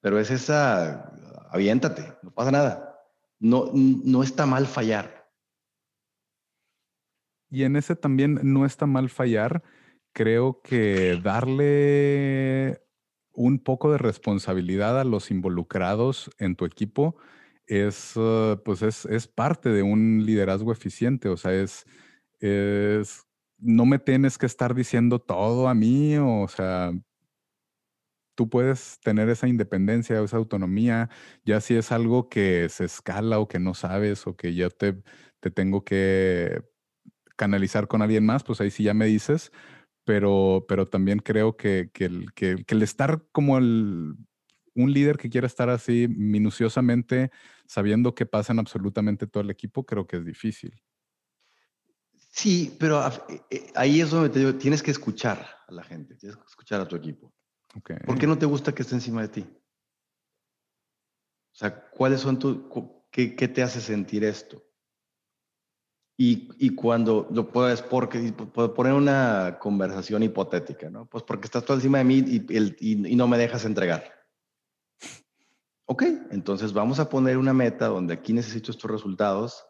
Pero 0.00 0.18
es 0.18 0.30
esa, 0.30 1.12
aviéntate, 1.50 2.12
no 2.22 2.32
pasa 2.32 2.50
nada. 2.50 2.98
No, 3.38 3.70
no 3.72 4.22
está 4.22 4.46
mal 4.46 4.66
fallar. 4.66 5.28
Y 7.50 7.64
en 7.64 7.76
ese 7.76 7.96
también 7.96 8.38
no 8.42 8.64
está 8.64 8.86
mal 8.86 9.10
fallar. 9.10 9.62
Creo 10.12 10.60
que 10.62 11.20
darle 11.22 12.82
un 13.32 13.58
poco 13.58 13.90
de 13.92 13.98
responsabilidad 13.98 15.00
a 15.00 15.04
los 15.04 15.30
involucrados 15.30 16.30
en 16.38 16.56
tu 16.56 16.64
equipo 16.64 17.16
es, 17.66 18.16
uh, 18.16 18.60
pues 18.64 18.82
es, 18.82 19.06
es 19.06 19.28
parte 19.28 19.68
de 19.70 19.82
un 19.82 20.24
liderazgo 20.24 20.72
eficiente. 20.72 21.28
O 21.28 21.36
sea, 21.36 21.52
es, 21.52 21.86
es 22.40 23.26
no 23.60 23.86
me 23.86 23.98
tienes 23.98 24.38
que 24.38 24.46
estar 24.46 24.74
diciendo 24.74 25.18
todo 25.20 25.68
a 25.68 25.74
mí, 25.74 26.16
o 26.18 26.48
sea, 26.48 26.92
tú 28.34 28.48
puedes 28.48 28.98
tener 29.00 29.28
esa 29.28 29.48
independencia 29.48 30.20
esa 30.22 30.36
autonomía, 30.38 31.10
ya 31.44 31.60
si 31.60 31.74
es 31.76 31.92
algo 31.92 32.28
que 32.28 32.68
se 32.70 32.84
escala 32.86 33.38
o 33.38 33.48
que 33.48 33.58
no 33.58 33.74
sabes 33.74 34.26
o 34.26 34.36
que 34.36 34.54
ya 34.54 34.70
te, 34.70 35.02
te 35.40 35.50
tengo 35.50 35.84
que 35.84 36.62
canalizar 37.36 37.88
con 37.88 38.02
alguien 38.02 38.24
más, 38.24 38.44
pues 38.44 38.60
ahí 38.60 38.70
sí 38.70 38.84
ya 38.84 38.94
me 38.94 39.06
dices, 39.06 39.52
pero, 40.04 40.64
pero 40.68 40.86
también 40.86 41.18
creo 41.20 41.56
que, 41.56 41.90
que, 41.92 42.06
el, 42.06 42.32
que, 42.34 42.64
el 42.66 42.82
estar 42.82 43.24
como 43.32 43.56
un 43.56 44.26
líder 44.74 45.18
que 45.18 45.30
quiera 45.30 45.46
estar 45.46 45.70
así 45.70 46.08
minuciosamente, 46.08 47.30
sabiendo 47.66 48.14
que 48.14 48.26
pasa 48.26 48.52
en 48.52 48.58
absolutamente 48.58 49.26
todo 49.26 49.42
el 49.42 49.50
equipo, 49.50 49.84
creo 49.84 50.06
que 50.06 50.16
es 50.18 50.24
difícil. 50.24 50.82
Sí, 52.40 52.74
pero 52.80 53.06
eh, 53.06 53.42
eh, 53.50 53.72
ahí 53.74 54.00
es 54.00 54.08
donde 54.08 54.30
te 54.30 54.38
digo, 54.38 54.54
tienes 54.54 54.82
que 54.82 54.90
escuchar 54.90 55.46
a 55.68 55.72
la 55.72 55.84
gente, 55.84 56.14
tienes 56.14 56.38
que 56.38 56.44
escuchar 56.46 56.80
a 56.80 56.88
tu 56.88 56.96
equipo. 56.96 57.30
¿Por 58.06 58.18
qué 58.18 58.26
no 58.26 58.38
te 58.38 58.46
gusta 58.46 58.74
que 58.74 58.80
esté 58.80 58.94
encima 58.94 59.20
de 59.20 59.28
ti? 59.28 59.40
O 61.52 61.54
sea, 61.54 61.90
¿cuáles 61.90 62.22
son 62.22 62.38
tus, 62.38 62.56
qué, 63.10 63.28
te 63.28 63.62
hace 63.62 63.82
sentir 63.82 64.24
esto? 64.24 64.64
Y, 66.16 66.74
cuando 66.74 67.28
lo 67.30 67.52
puedes, 67.52 67.82
porque 67.82 68.32
puedo 68.32 68.72
poner 68.72 68.94
una 68.94 69.58
conversación 69.60 70.22
hipotética, 70.22 70.88
¿no? 70.88 71.04
Pues 71.04 71.24
porque 71.24 71.44
estás 71.44 71.66
todo 71.66 71.76
encima 71.76 71.98
de 71.98 72.04
mí 72.04 72.24
y, 72.80 73.16
no 73.16 73.28
me 73.28 73.36
dejas 73.36 73.66
entregar. 73.66 74.02
Ok, 75.84 76.04
entonces 76.30 76.72
vamos 76.72 77.00
a 77.00 77.10
poner 77.10 77.36
una 77.36 77.52
meta 77.52 77.88
donde 77.88 78.14
aquí 78.14 78.32
necesito 78.32 78.70
estos 78.70 78.90
resultados 78.90 79.66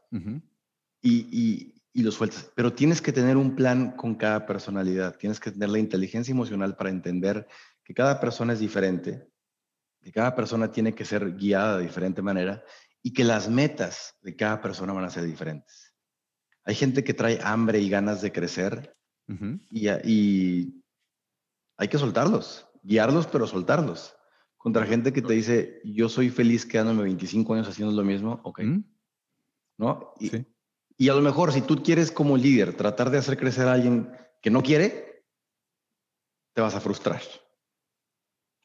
y, 1.03 1.80
y 1.93 2.03
lo 2.03 2.11
sueltas. 2.11 2.51
Pero 2.55 2.73
tienes 2.73 3.03
que 3.03 3.13
tener 3.13 3.37
un 3.37 3.55
plan 3.55 3.93
con 3.93 4.15
cada 4.15 4.47
personalidad. 4.47 5.17
Tienes 5.17 5.41
que 5.41 5.51
tener 5.51 5.69
la 5.69 5.79
inteligencia 5.79 6.33
emocional 6.33 6.77
para 6.77 6.91
entender 6.91 7.47
que 7.85 7.95
cada 7.95 8.21
persona 8.21 8.53
es 8.53 8.61
diferente, 8.61 9.29
que 10.01 10.13
cada 10.13 10.35
persona 10.35 10.71
tiene 10.71 10.95
que 10.95 11.05
ser 11.05 11.37
guiada 11.37 11.79
de 11.79 11.85
diferente 11.85 12.23
manera 12.23 12.65
y 13.03 13.13
que 13.13 13.25
las 13.25 13.49
metas 13.49 14.17
de 14.23 14.37
cada 14.37 14.61
persona 14.61 14.93
van 14.93 15.05
a 15.05 15.11
ser 15.11 15.25
diferentes. 15.25 15.95
Hay 16.65 16.75
gente 16.75 17.03
que 17.03 17.15
trae 17.15 17.41
hambre 17.43 17.81
y 17.81 17.89
ganas 17.89 18.21
de 18.23 18.33
crecer 18.33 18.97
y, 19.71 19.89
y, 19.89 20.85
hay 21.77 21.89
que 21.89 21.99
soltarlos, 21.99 22.67
guiarlos, 22.83 23.29
pero 23.29 23.47
soltarlos. 23.47 24.17
Contra 24.57 24.85
gente 24.85 25.13
que 25.13 25.23
te 25.23 25.33
dice, 25.33 25.81
yo 25.85 26.09
soy 26.09 26.31
feliz 26.31 26.67
quedándome 26.67 27.05
25 27.05 27.55
años 27.55 27.69
haciendo 27.69 27.95
lo 27.95 28.05
mismo, 28.05 28.41
ok. 28.43 28.61
¿No? 29.79 30.13
Y, 30.19 30.29
sí. 30.29 30.47
Y 31.01 31.09
a 31.09 31.15
lo 31.15 31.23
mejor 31.23 31.51
si 31.51 31.63
tú 31.63 31.83
quieres 31.83 32.13
como 32.13 32.37
líder 32.37 32.77
tratar 32.77 33.09
de 33.09 33.17
hacer 33.17 33.39
crecer 33.39 33.67
a 33.67 33.73
alguien 33.73 34.13
que 34.43 34.51
no 34.51 34.63
quiere, 34.63 35.25
te 36.55 36.61
vas 36.61 36.75
a 36.75 36.81
frustrar. 36.81 37.23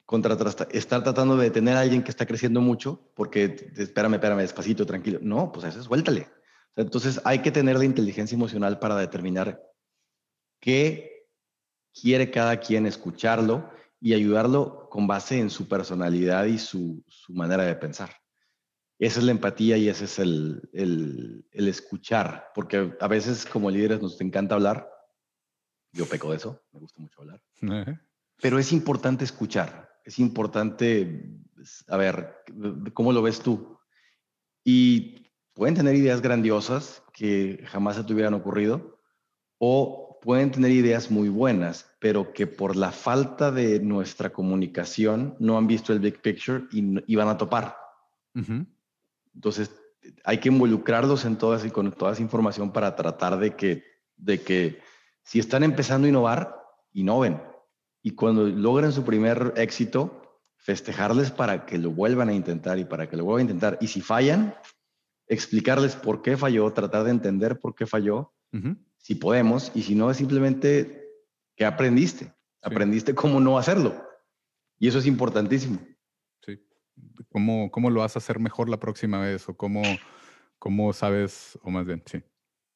Contra 0.06 0.36
estar 0.72 1.02
tratando 1.02 1.38
de 1.38 1.46
detener 1.46 1.78
a 1.78 1.80
alguien 1.80 2.04
que 2.04 2.12
está 2.12 2.26
creciendo 2.26 2.60
mucho, 2.60 3.10
porque 3.16 3.72
espérame, 3.78 4.16
espérame, 4.16 4.40
despacito, 4.40 4.86
tranquilo. 4.86 5.20
No, 5.22 5.50
pues 5.50 5.68
eso, 5.68 5.82
suéltale. 5.82 6.28
Entonces 6.76 7.22
hay 7.24 7.40
que 7.40 7.52
tener 7.52 7.78
la 7.78 7.86
inteligencia 7.86 8.36
emocional 8.36 8.80
para 8.80 8.98
determinar 8.98 9.64
qué 10.60 11.30
quiere 11.94 12.32
cada 12.32 12.60
quien 12.60 12.86
escucharlo 12.86 13.72
y 14.02 14.14
ayudarlo 14.14 14.90
con 14.90 15.08
base 15.08 15.40
en 15.40 15.50
su 15.50 15.70
personalidad 15.70 16.44
y 16.48 16.58
su 16.58 17.02
manera 17.30 17.64
de 17.64 17.76
pensar. 17.76 18.10
Esa 18.98 19.20
es 19.20 19.26
la 19.26 19.32
empatía 19.32 19.78
y 19.78 19.90
ese 19.90 20.06
es 20.06 20.20
el, 20.20 20.70
el, 20.72 21.68
escuchar, 21.68 22.52
porque 22.56 22.96
a 23.00 23.08
veces 23.08 23.46
como 23.46 23.70
líderes 23.70 24.02
nos 24.02 24.20
encanta 24.22 24.56
hablar. 24.56 24.90
Yo 25.92 26.06
peco 26.06 26.32
de 26.32 26.38
eso, 26.38 26.62
me 26.72 26.80
gusta 26.80 27.02
mucho 27.02 27.22
hablar. 27.22 27.42
Pero 28.42 28.60
es 28.60 28.72
importante 28.72 29.26
escuchar, 29.26 29.90
es 30.06 30.20
importante, 30.20 31.42
a 31.88 31.98
ver, 31.98 32.36
¿cómo 32.94 33.12
lo 33.12 33.22
ves 33.22 33.40
tú? 33.40 33.78
Y 34.64 35.32
pueden 35.54 35.76
tener 35.76 35.96
ideas 35.96 36.22
grandiosas 36.22 37.04
que 37.14 37.64
jamás 37.68 37.98
se 37.98 38.04
te 38.04 38.14
hubieran 38.14 38.34
ocurrido, 38.34 39.00
o 39.58 40.20
pueden 40.22 40.52
tener 40.52 40.72
ideas 40.72 41.12
muy 41.12 41.30
buenas, 41.30 41.90
pero 42.00 42.34
que 42.34 42.48
por 42.48 42.76
la 42.76 42.92
falta 42.92 43.52
de 43.52 43.80
nuestra 43.80 44.32
comunicación 44.32 45.36
no 45.40 45.58
han 45.58 45.68
visto 45.68 45.94
el 45.94 46.00
big 46.00 46.22
picture 46.22 46.66
y, 46.72 47.16
van 47.16 47.28
a 47.28 47.38
topar. 47.38 47.78
Entonces, 49.36 49.72
hay 50.24 50.40
que 50.40 50.50
involucrarlos 50.50 51.26
en 51.26 51.38
todas 51.38 51.66
y 51.66 51.70
con 51.70 51.92
toda 51.92 52.14
esa 52.14 52.22
información 52.22 52.72
para 52.72 52.96
tratar 52.96 53.38
de 53.38 53.56
que, 53.56 53.84
de 54.16 54.42
que 54.42 54.82
si 55.24 55.40
están 55.40 55.64
empezando 55.64 56.06
a 56.06 56.10
innovar, 56.10 56.56
innoven. 56.94 57.42
Y 58.02 58.12
cuando 58.12 58.48
logren 58.48 58.92
su 58.92 59.04
primer 59.04 59.54
éxito, 59.58 60.42
festejarles 60.58 61.32
para 61.32 61.66
que 61.66 61.78
lo 61.78 61.92
vuelvan 61.92 62.30
a 62.30 62.34
intentar 62.34 62.80
y 62.80 62.86
para 62.86 63.10
que 63.10 63.18
lo 63.18 63.26
vuelvan 63.26 63.40
a 63.40 63.52
intentar. 63.52 63.78
Y 63.82 63.88
si 63.88 64.02
fallan, 64.02 64.56
explicarles 65.28 65.96
por 65.96 66.22
qué 66.22 66.38
falló, 66.38 66.72
tratar 66.72 67.04
de 67.04 67.12
entender 67.12 67.60
por 67.60 67.76
qué 67.76 67.86
falló, 67.86 68.32
si 68.98 69.16
podemos, 69.16 69.72
y 69.76 69.84
si 69.84 69.96
no, 69.96 70.10
es 70.10 70.16
simplemente 70.16 71.12
que 71.58 71.66
aprendiste, 71.66 72.34
aprendiste 72.62 73.14
cómo 73.14 73.42
no 73.42 73.58
hacerlo. 73.58 74.02
Y 74.80 74.88
eso 74.88 75.00
es 75.00 75.06
importantísimo. 75.06 75.80
¿Cómo, 77.30 77.72
¿Cómo 77.72 77.90
lo 77.90 78.02
vas 78.02 78.16
a 78.16 78.20
hacer 78.20 78.40
mejor 78.40 78.70
la 78.70 78.80
próxima 78.80 79.20
vez? 79.20 79.48
¿O 79.50 79.56
cómo, 79.56 80.00
cómo 80.60 80.94
sabes, 80.94 81.60
o 81.62 81.70
más 81.70 81.86
bien, 81.86 82.04
sí, 82.06 82.24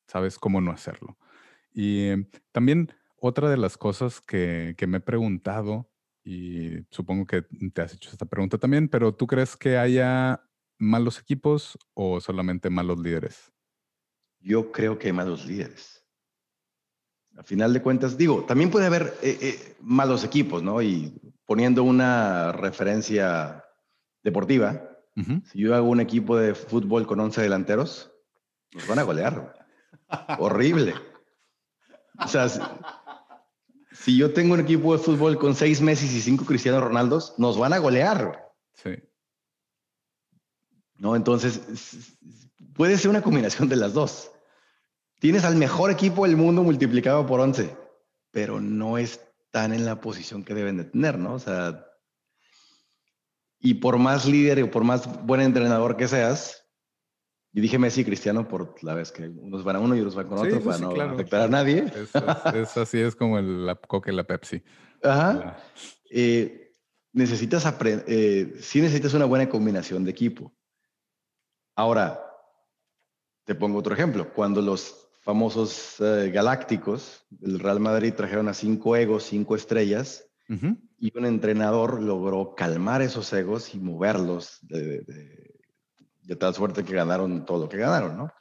sabes 0.07 0.37
cómo 0.37 0.61
no 0.61 0.71
hacerlo? 0.71 1.17
Y 1.71 2.07
em, 2.07 2.29
también 2.51 2.91
otra 3.17 3.49
de 3.49 3.57
las 3.57 3.77
cosas 3.77 4.21
que, 4.21 4.75
que 4.77 4.87
me 4.87 4.97
he 4.97 5.01
preguntado, 5.01 5.89
y 6.23 6.85
supongo 6.91 7.25
que 7.25 7.43
te 7.73 7.81
has 7.81 7.93
hecho 7.93 8.09
esta 8.11 8.25
pregunta 8.25 8.57
también, 8.57 8.87
pero 8.89 9.15
¿tú 9.15 9.27
crees 9.27 9.55
que 9.55 9.77
haya 9.77 10.43
malos 10.77 11.19
equipos 11.19 11.77
o 11.93 12.19
solamente 12.21 12.69
malos 12.69 12.99
líderes? 12.99 13.51
Yo 14.39 14.71
creo 14.71 14.97
que 14.97 15.07
hay 15.07 15.13
malos 15.13 15.45
líderes. 15.45 16.05
A 17.37 17.43
final 17.43 17.73
de 17.73 17.81
cuentas, 17.81 18.17
digo, 18.17 18.43
también 18.45 18.69
puede 18.69 18.87
haber 18.87 19.13
eh, 19.21 19.37
eh, 19.41 19.75
malos 19.81 20.23
equipos, 20.23 20.61
¿no? 20.61 20.81
Y 20.81 21.13
poniendo 21.45 21.83
una 21.83 22.51
referencia 22.51 23.63
deportiva, 24.23 24.85
si 25.51 25.59
yo 25.59 25.75
hago 25.75 25.89
un 25.89 25.99
equipo 25.99 26.37
de 26.37 26.55
fútbol 26.55 27.05
con 27.05 27.19
11 27.19 27.41
delanteros, 27.41 28.11
nos 28.73 28.87
van 28.87 28.99
a 28.99 29.03
golear. 29.03 29.53
Horrible. 30.39 30.95
O 32.23 32.27
sea, 32.27 32.47
si, 33.91 34.17
yo 34.17 34.33
tengo 34.33 34.53
un 34.53 34.59
equipo 34.59 34.93
de 34.93 35.03
fútbol 35.03 35.37
con 35.37 35.55
seis 35.55 35.81
Messi 35.81 36.05
y 36.05 36.21
cinco 36.21 36.45
Cristiano 36.45 36.79
Ronaldos, 36.79 37.35
nos 37.37 37.57
van 37.57 37.73
a 37.73 37.79
golear. 37.79 38.51
Sí. 38.73 38.91
¿No? 40.97 41.15
Entonces, 41.15 42.15
puede 42.73 42.97
ser 42.97 43.09
una 43.09 43.21
combinación 43.21 43.69
de 43.69 43.77
las 43.77 43.93
dos. 43.93 44.31
Tienes 45.19 45.43
al 45.43 45.55
mejor 45.55 45.91
equipo 45.91 46.25
del 46.25 46.37
mundo 46.37 46.63
multiplicado 46.63 47.25
por 47.25 47.41
11, 47.41 47.75
pero 48.31 48.61
no 48.61 48.97
están 48.97 49.73
en 49.73 49.85
la 49.85 49.99
posición 49.99 50.43
que 50.43 50.53
deben 50.53 50.77
de 50.77 50.85
tener, 50.85 51.17
¿no? 51.17 51.33
O 51.33 51.39
sea, 51.39 51.88
y 53.59 53.75
por 53.75 53.97
más 53.97 54.25
líder 54.25 54.63
o 54.63 54.71
por 54.71 54.83
más 54.83 55.25
buen 55.25 55.41
entrenador 55.41 55.97
que 55.97 56.07
seas, 56.07 56.65
y 57.51 57.61
dije 57.61 57.79
Messi 57.79 58.05
Cristiano 58.05 58.47
por 58.47 58.81
la 58.83 58.93
vez 58.93 59.11
que 59.11 59.27
unos 59.27 59.63
van 59.63 59.77
a 59.77 59.79
uno 59.79 59.95
y 59.95 59.99
otros 59.99 60.15
van 60.15 60.27
con 60.27 60.37
otro 60.37 60.61
para 60.61 60.77
no 60.77 60.91
afectar 60.91 61.41
a 61.41 61.47
nadie. 61.47 61.91
Es, 62.53 62.77
así, 62.77 62.99
es 62.99 63.15
como 63.15 63.39
el, 63.39 63.65
la 63.65 63.75
Coca 63.75 64.11
y 64.11 64.15
la 64.15 64.23
Pepsi. 64.23 64.61
Ajá. 65.03 65.57
Eh, 66.11 66.73
necesitas 67.11 67.65
aprender, 67.65 68.05
eh, 68.07 68.55
sí 68.61 68.81
necesitas 68.81 69.13
una 69.15 69.25
buena 69.25 69.49
combinación 69.49 70.03
de 70.05 70.11
equipo. 70.11 70.53
Ahora, 71.75 72.23
te 73.45 73.55
pongo 73.55 73.79
otro 73.79 73.93
ejemplo. 73.93 74.31
Cuando 74.33 74.61
los 74.61 75.09
famosos 75.21 75.95
eh, 75.99 76.29
galácticos 76.31 77.25
del 77.29 77.59
Real 77.59 77.79
Madrid 77.79 78.13
trajeron 78.13 78.47
a 78.47 78.53
cinco 78.53 78.95
egos, 78.95 79.23
cinco 79.23 79.55
estrellas, 79.55 80.25
y 80.99 81.17
un 81.17 81.25
entrenador 81.25 82.01
logró 82.01 82.55
calmar 82.55 83.01
esos 83.01 83.31
egos 83.33 83.73
y 83.73 83.79
moverlos 83.79 84.59
de, 84.61 85.05
tal 86.37 86.53
suerte 86.53 86.83
que 86.83 86.93
ganaron 86.93 87.45
todo 87.45 87.63
lo 87.63 87.69
que 87.69 87.77
ganaron, 87.77 88.17
¿no? 88.17 88.31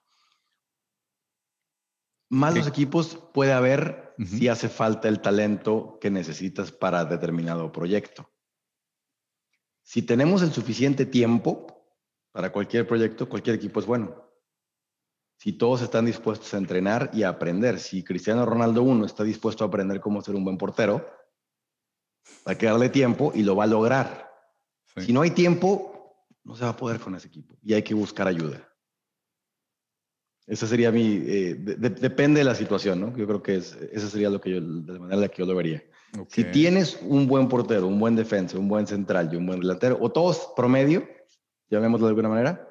Malos 2.31 2.67
equipos 2.67 3.17
puede 3.33 3.53
haber 3.53 4.15
sí 4.19 4.49
hace 4.49 4.69
falta 4.69 5.09
el 5.09 5.21
talento 5.21 5.99
que 5.99 6.11
necesitas 6.11 6.73
para 6.73 7.07
determinado 7.07 7.73
proyecto. 7.73 8.31
Si 9.83 10.03
tenemos 10.03 10.43
el 10.43 10.53
suficiente 10.53 11.07
tiempo 11.07 11.89
para 12.31 12.53
cualquier 12.53 12.87
proyecto, 12.87 13.29
cualquier 13.31 13.57
equipo 13.57 13.81
es 13.81 13.87
bueno. 13.87 14.31
Si 15.39 15.55
todos 15.55 15.81
están 15.81 16.05
dispuestos 16.05 16.53
a 16.53 16.59
entrenar 16.59 17.11
y 17.15 17.23
a 17.23 17.31
aprender, 17.31 17.79
si 17.79 18.05
Cristiano 18.05 18.45
Ronaldo 18.45 18.83
uno 18.83 19.07
está 19.07 19.25
dispuesto 19.25 19.65
a 19.65 19.69
aprender 19.69 20.01
cómo 20.01 20.21
ser 20.21 20.35
un 20.35 20.45
buen 20.45 20.59
portero, 20.59 21.09
va 22.47 22.53
a 22.53 22.59
quedarle 22.59 22.89
tiempo 22.89 23.33
y 23.35 23.43
lo 23.43 23.57
va 23.57 23.64
a 23.64 23.68
lograr. 23.68 24.31
Si 24.97 25.12
no 25.12 25.22
hay 25.22 25.31
tiempo, 25.31 25.99
no 26.45 26.57
se 26.57 26.64
va 26.64 26.70
a 26.70 26.76
poder 26.76 26.99
con 26.99 27.14
ese 27.14 27.29
equipo 27.29 27.57
y 27.62 27.74
hay 27.74 27.83
que 27.83 27.95
buscar 27.95 28.26
ayuda. 28.26 28.68
Esa 30.47 30.66
sería 30.66 30.91
mi, 30.91 31.22
eh, 31.26 31.55
depende 31.57 32.41
de 32.41 32.45
la 32.45 32.55
situación, 32.55 33.01
¿no? 33.01 33.16
Yo 33.16 33.26
creo 33.26 33.43
que 33.43 33.57
es, 33.57 33.74
esa 33.93 34.09
sería 34.09 34.31
lo 34.31 34.41
que 34.41 34.51
yo, 34.53 34.61
de 34.62 34.93
la 34.95 34.99
manera 34.99 35.16
en 35.16 35.20
la 35.20 35.29
que 35.29 35.43
yo 35.43 35.47
lo 35.47 35.55
vería. 35.55 35.83
Si 36.29 36.43
tienes 36.45 36.99
un 37.03 37.26
buen 37.26 37.49
portero, 37.49 37.87
un 37.87 38.01
buen 38.01 38.16
defensa, 38.16 38.59
un 38.59 38.66
buen 38.66 38.87
central 38.87 39.29
y 39.31 39.37
un 39.37 39.45
buen 39.45 39.61
delantero, 39.61 39.99
o 40.01 40.11
todos 40.11 40.51
promedio, 40.57 41.07
llamémoslo 41.68 42.07
de 42.07 42.11
alguna 42.12 42.31
manera, 42.31 42.66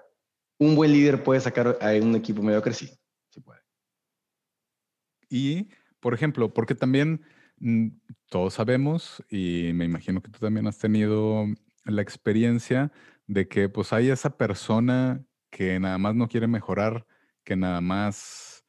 un 0.58 0.76
buen 0.76 0.92
líder 0.92 1.24
puede 1.24 1.40
sacar 1.40 1.78
a 1.80 1.92
un 2.02 2.16
equipo 2.16 2.42
mediocre, 2.42 2.74
sí, 2.74 2.90
sí 3.30 3.42
puede. 3.42 3.62
Y, 5.30 5.70
por 6.00 6.16
ejemplo, 6.16 6.52
porque 6.52 6.74
también 6.74 7.22
todos 8.30 8.54
sabemos, 8.54 9.24
y 9.30 9.72
me 9.74 9.86
imagino 9.86 10.22
que 10.22 10.30
tú 10.30 10.40
también 10.40 10.68
has 10.68 10.78
tenido 10.78 11.46
la 11.86 12.02
experiencia 12.02 12.92
de 13.26 13.48
que 13.48 13.70
pues 13.70 13.94
hay 13.94 14.10
esa 14.10 14.38
persona 14.38 15.24
que 15.50 15.80
nada 15.80 15.98
más 15.98 16.16
no 16.16 16.28
quiere 16.28 16.48
mejorar 16.48 17.06
que 17.48 17.56
nada 17.56 17.80
más 17.80 18.66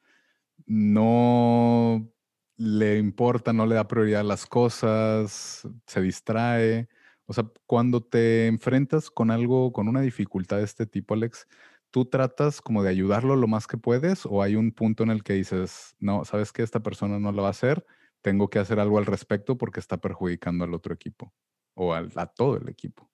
no 0.65 2.09
le 2.55 2.97
importa, 2.97 3.51
no 3.51 3.65
le 3.65 3.75
da 3.75 3.89
prioridad 3.89 4.21
a 4.21 4.23
las 4.23 4.45
cosas, 4.45 5.67
se 5.85 6.01
distrae. 6.01 6.87
O 7.25 7.33
sea, 7.33 7.45
cuando 7.65 8.01
te 8.01 8.47
enfrentas 8.47 9.11
con 9.11 9.31
algo, 9.31 9.73
con 9.73 9.89
una 9.89 9.99
dificultad 9.99 10.57
de 10.59 10.63
este 10.63 10.85
tipo, 10.85 11.13
Alex, 11.13 11.45
¿tú 11.91 12.05
tratas 12.05 12.61
como 12.61 12.81
de 12.81 12.89
ayudarlo 12.89 13.35
lo 13.35 13.47
más 13.47 13.67
que 13.67 13.77
puedes 13.77 14.25
o 14.25 14.41
hay 14.41 14.55
un 14.55 14.71
punto 14.71 15.03
en 15.03 15.09
el 15.09 15.23
que 15.23 15.33
dices, 15.33 15.95
no, 15.99 16.23
sabes 16.23 16.53
que 16.53 16.63
esta 16.63 16.81
persona 16.81 17.19
no 17.19 17.33
lo 17.33 17.41
va 17.41 17.49
a 17.49 17.51
hacer, 17.51 17.85
tengo 18.21 18.49
que 18.49 18.59
hacer 18.59 18.79
algo 18.79 18.97
al 18.97 19.05
respecto 19.05 19.57
porque 19.57 19.79
está 19.79 19.97
perjudicando 19.97 20.63
al 20.63 20.73
otro 20.73 20.93
equipo 20.93 21.33
o 21.73 21.93
a 21.93 22.25
todo 22.27 22.57
el 22.57 22.69
equipo? 22.69 23.09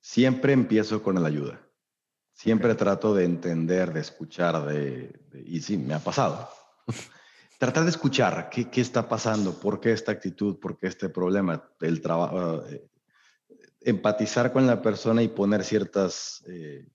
Siempre 0.00 0.52
empiezo 0.52 1.02
con 1.02 1.20
la 1.20 1.28
ayuda. 1.28 1.60
Siempre 2.32 2.74
trato 2.76 3.14
de 3.14 3.24
entender, 3.24 3.92
de 3.92 4.00
escuchar, 4.00 4.64
de, 4.64 5.20
y 5.44 5.60
sí, 5.60 5.76
me 5.76 5.94
ha 5.94 5.98
pasado. 5.98 6.48
Tratar 7.58 7.82
de 7.82 7.90
escuchar 7.90 8.48
qué, 8.48 8.70
qué, 8.70 8.80
está 8.80 9.08
pasando, 9.08 9.58
por 9.58 9.80
qué 9.80 9.90
esta 9.90 10.12
actitud, 10.12 10.60
por 10.60 10.78
qué 10.78 10.86
este 10.86 11.08
problema, 11.08 11.68
el 11.80 12.00
trabajo, 12.00 12.64
eh, 12.66 12.88
empatizar 13.80 14.52
con 14.52 14.68
la 14.68 14.80
persona 14.80 15.20
y 15.22 15.28
poner 15.28 15.64
ciertas 15.64 16.44
eh, 16.46 16.86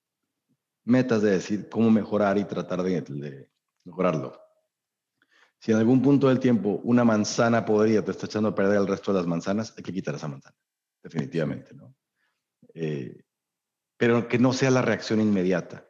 metas 0.85 1.21
de 1.21 1.31
decir 1.31 1.67
cómo 1.67 1.91
mejorar 1.91 2.37
y 2.37 2.45
tratar 2.45 2.81
de, 2.81 3.01
de, 3.01 3.51
mejorarlo. 3.83 4.39
Si 5.63 5.71
en 5.71 5.77
algún 5.77 6.01
punto 6.01 6.27
del 6.27 6.41
tiempo 6.41 6.81
una 6.83 7.05
manzana 7.05 7.63
podría 7.63 8.03
te 8.03 8.11
está 8.11 8.25
echando 8.25 8.49
a 8.49 8.55
perder 8.55 8.79
el 8.79 8.87
resto 8.87 9.13
de 9.13 9.19
las 9.19 9.27
manzanas, 9.27 9.73
hay 9.77 9.81
que 9.81 9.93
quitar 9.93 10.13
esa 10.13 10.27
manzana, 10.27 10.57
definitivamente, 11.01 11.73
¿no? 11.73 11.95
Eh, 12.73 13.23
pero 13.95 14.27
que 14.27 14.37
no 14.37 14.51
sea 14.51 14.71
la 14.71 14.81
reacción 14.81 15.21
inmediata. 15.21 15.87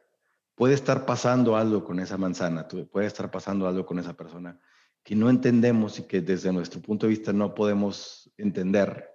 Puede 0.54 0.74
estar 0.74 1.04
pasando 1.04 1.56
algo 1.56 1.82
con 1.82 1.98
esa 1.98 2.16
manzana, 2.16 2.68
puede 2.68 3.08
estar 3.08 3.32
pasando 3.32 3.66
algo 3.66 3.84
con 3.84 3.98
esa 3.98 4.14
persona 4.16 4.60
que 5.02 5.16
no 5.16 5.28
entendemos 5.28 5.98
y 5.98 6.04
que 6.04 6.20
desde 6.20 6.52
nuestro 6.52 6.80
punto 6.80 7.06
de 7.06 7.10
vista 7.10 7.32
no 7.32 7.52
podemos 7.52 8.32
entender, 8.36 9.10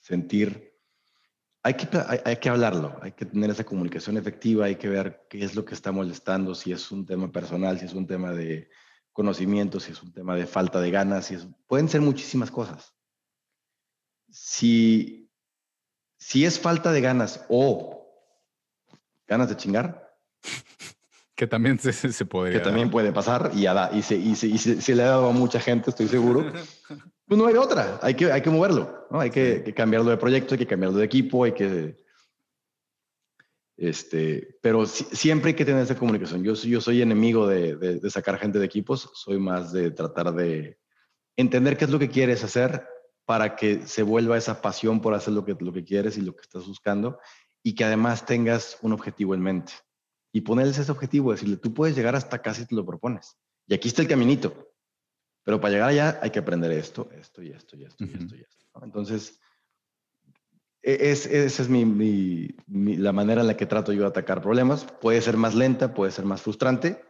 sentir. 0.00 0.71
Hay 1.64 1.74
que, 1.74 1.86
hay, 2.24 2.36
que 2.36 2.48
hablarlo, 2.48 2.98
hay 3.02 3.12
que 3.12 3.24
tener 3.24 3.50
esa 3.50 3.62
comunicación 3.62 4.16
efectiva, 4.16 4.66
hay 4.66 4.76
que 4.76 4.88
ver 4.88 5.26
qué 5.30 5.44
es 5.44 5.54
lo 5.54 5.64
que 5.64 5.74
está 5.74 5.92
molestando, 5.92 6.56
si 6.56 6.72
es 6.72 6.90
un 6.90 7.06
tema 7.06 7.30
personal, 7.30 7.78
si 7.78 7.84
es 7.84 7.94
un 7.94 8.06
tema 8.06 8.32
de 8.32 8.68
conocimiento, 9.12 9.78
si 9.78 9.92
es 9.92 10.02
un 10.02 10.12
tema 10.12 10.34
de 10.34 10.46
falta 10.46 10.80
de 10.80 10.90
ganas, 10.90 11.26
si 11.26 11.36
pueden 11.68 11.88
ser 11.88 12.00
muchísimas 12.00 12.50
cosas. 12.50 12.94
Si 14.28 15.22
si 16.22 16.44
es 16.44 16.60
falta 16.60 16.92
de 16.92 17.00
ganas 17.00 17.44
o 17.48 18.08
ganas 19.26 19.48
de 19.48 19.56
chingar. 19.56 20.16
Que 21.34 21.46
también 21.48 21.78
se, 21.78 21.92
se 21.92 22.24
podría. 22.24 22.58
Que 22.58 22.64
también 22.64 22.90
puede 22.90 23.10
pasar 23.10 23.50
y, 23.54 23.66
y, 23.66 24.02
se, 24.02 24.16
y, 24.16 24.36
se, 24.36 24.46
y 24.46 24.58
se, 24.58 24.94
le 24.94 25.02
ha 25.02 25.06
dado 25.06 25.30
a 25.30 25.32
mucha 25.32 25.58
gente, 25.58 25.90
estoy 25.90 26.06
seguro. 26.06 26.52
Pues 27.32 27.40
no 27.40 27.48
hay 27.48 27.54
otra, 27.54 27.98
hay 28.02 28.12
que, 28.12 28.30
hay 28.30 28.42
que 28.42 28.50
moverlo, 28.50 29.06
¿no? 29.10 29.18
hay 29.18 29.30
que, 29.30 29.72
cambiarlo 29.74 30.10
de 30.10 30.18
proyecto, 30.18 30.52
hay 30.52 30.58
que 30.58 30.66
cambiarlo 30.66 30.98
de 30.98 31.06
equipo, 31.06 31.44
hay 31.44 31.52
que... 31.52 31.96
Este, 33.74 34.58
pero 34.60 34.84
siempre 34.84 35.48
hay 35.48 35.54
que 35.54 35.64
tener 35.64 35.82
esa 35.82 35.96
comunicación. 35.96 36.44
Yo, 36.44 36.52
yo 36.52 36.82
soy 36.82 37.00
enemigo 37.00 37.46
de, 37.46 37.76
de, 37.76 38.00
de 38.00 38.10
sacar 38.10 38.38
gente 38.38 38.58
de 38.58 38.66
equipos, 38.66 39.08
soy 39.14 39.38
más 39.38 39.72
de 39.72 39.90
tratar 39.92 40.34
de 40.34 40.78
entender 41.34 41.78
qué 41.78 41.86
es 41.86 41.90
lo 41.90 41.98
que 41.98 42.10
quieres 42.10 42.44
hacer 42.44 42.86
para 43.24 43.56
que 43.56 43.86
se 43.86 44.02
vuelva 44.02 44.36
esa 44.36 44.60
pasión 44.60 45.00
por 45.00 45.14
hacer 45.14 45.32
lo 45.32 45.42
que, 45.42 45.56
lo 45.58 45.72
que 45.72 45.84
quieres 45.84 46.18
y 46.18 46.20
lo 46.20 46.36
que 46.36 46.42
estás 46.42 46.66
buscando 46.66 47.18
y 47.62 47.74
que 47.74 47.84
además 47.84 48.26
tengas 48.26 48.76
un 48.82 48.92
objetivo 48.92 49.34
en 49.34 49.40
mente. 49.40 49.72
Y 50.34 50.42
ponerles 50.42 50.76
ese 50.76 50.92
objetivo, 50.92 51.32
decirle, 51.32 51.56
tú 51.56 51.72
puedes 51.72 51.96
llegar 51.96 52.14
hasta 52.14 52.36
acá 52.36 52.52
si 52.52 52.66
te 52.66 52.74
lo 52.74 52.84
propones. 52.84 53.38
Y 53.68 53.72
aquí 53.72 53.88
está 53.88 54.02
el 54.02 54.08
caminito. 54.08 54.71
Pero 55.44 55.60
para 55.60 55.72
llegar 55.72 55.88
allá 55.88 56.18
hay 56.22 56.30
que 56.30 56.38
aprender 56.38 56.70
esto, 56.72 57.10
esto 57.12 57.42
y 57.42 57.50
esto 57.50 57.76
y 57.76 57.84
esto 57.84 58.04
y 58.04 58.12
esto 58.12 58.36
y 58.36 58.40
esto. 58.40 58.66
Entonces, 58.82 59.40
e, 60.82 61.10
es, 61.10 61.26
esa 61.26 61.62
es 61.62 61.68
mi, 61.68 62.48
la 62.68 63.12
manera 63.12 63.40
en 63.40 63.46
la 63.46 63.56
que 63.56 63.66
trato 63.66 63.92
yo 63.92 64.02
de 64.02 64.08
atacar 64.08 64.40
problemas. 64.40 64.84
Puede 64.84 65.20
ser 65.20 65.36
más 65.36 65.54
lenta, 65.54 65.94
puede 65.94 66.12
ser 66.12 66.24
más 66.24 66.42
frustrante, 66.42 67.04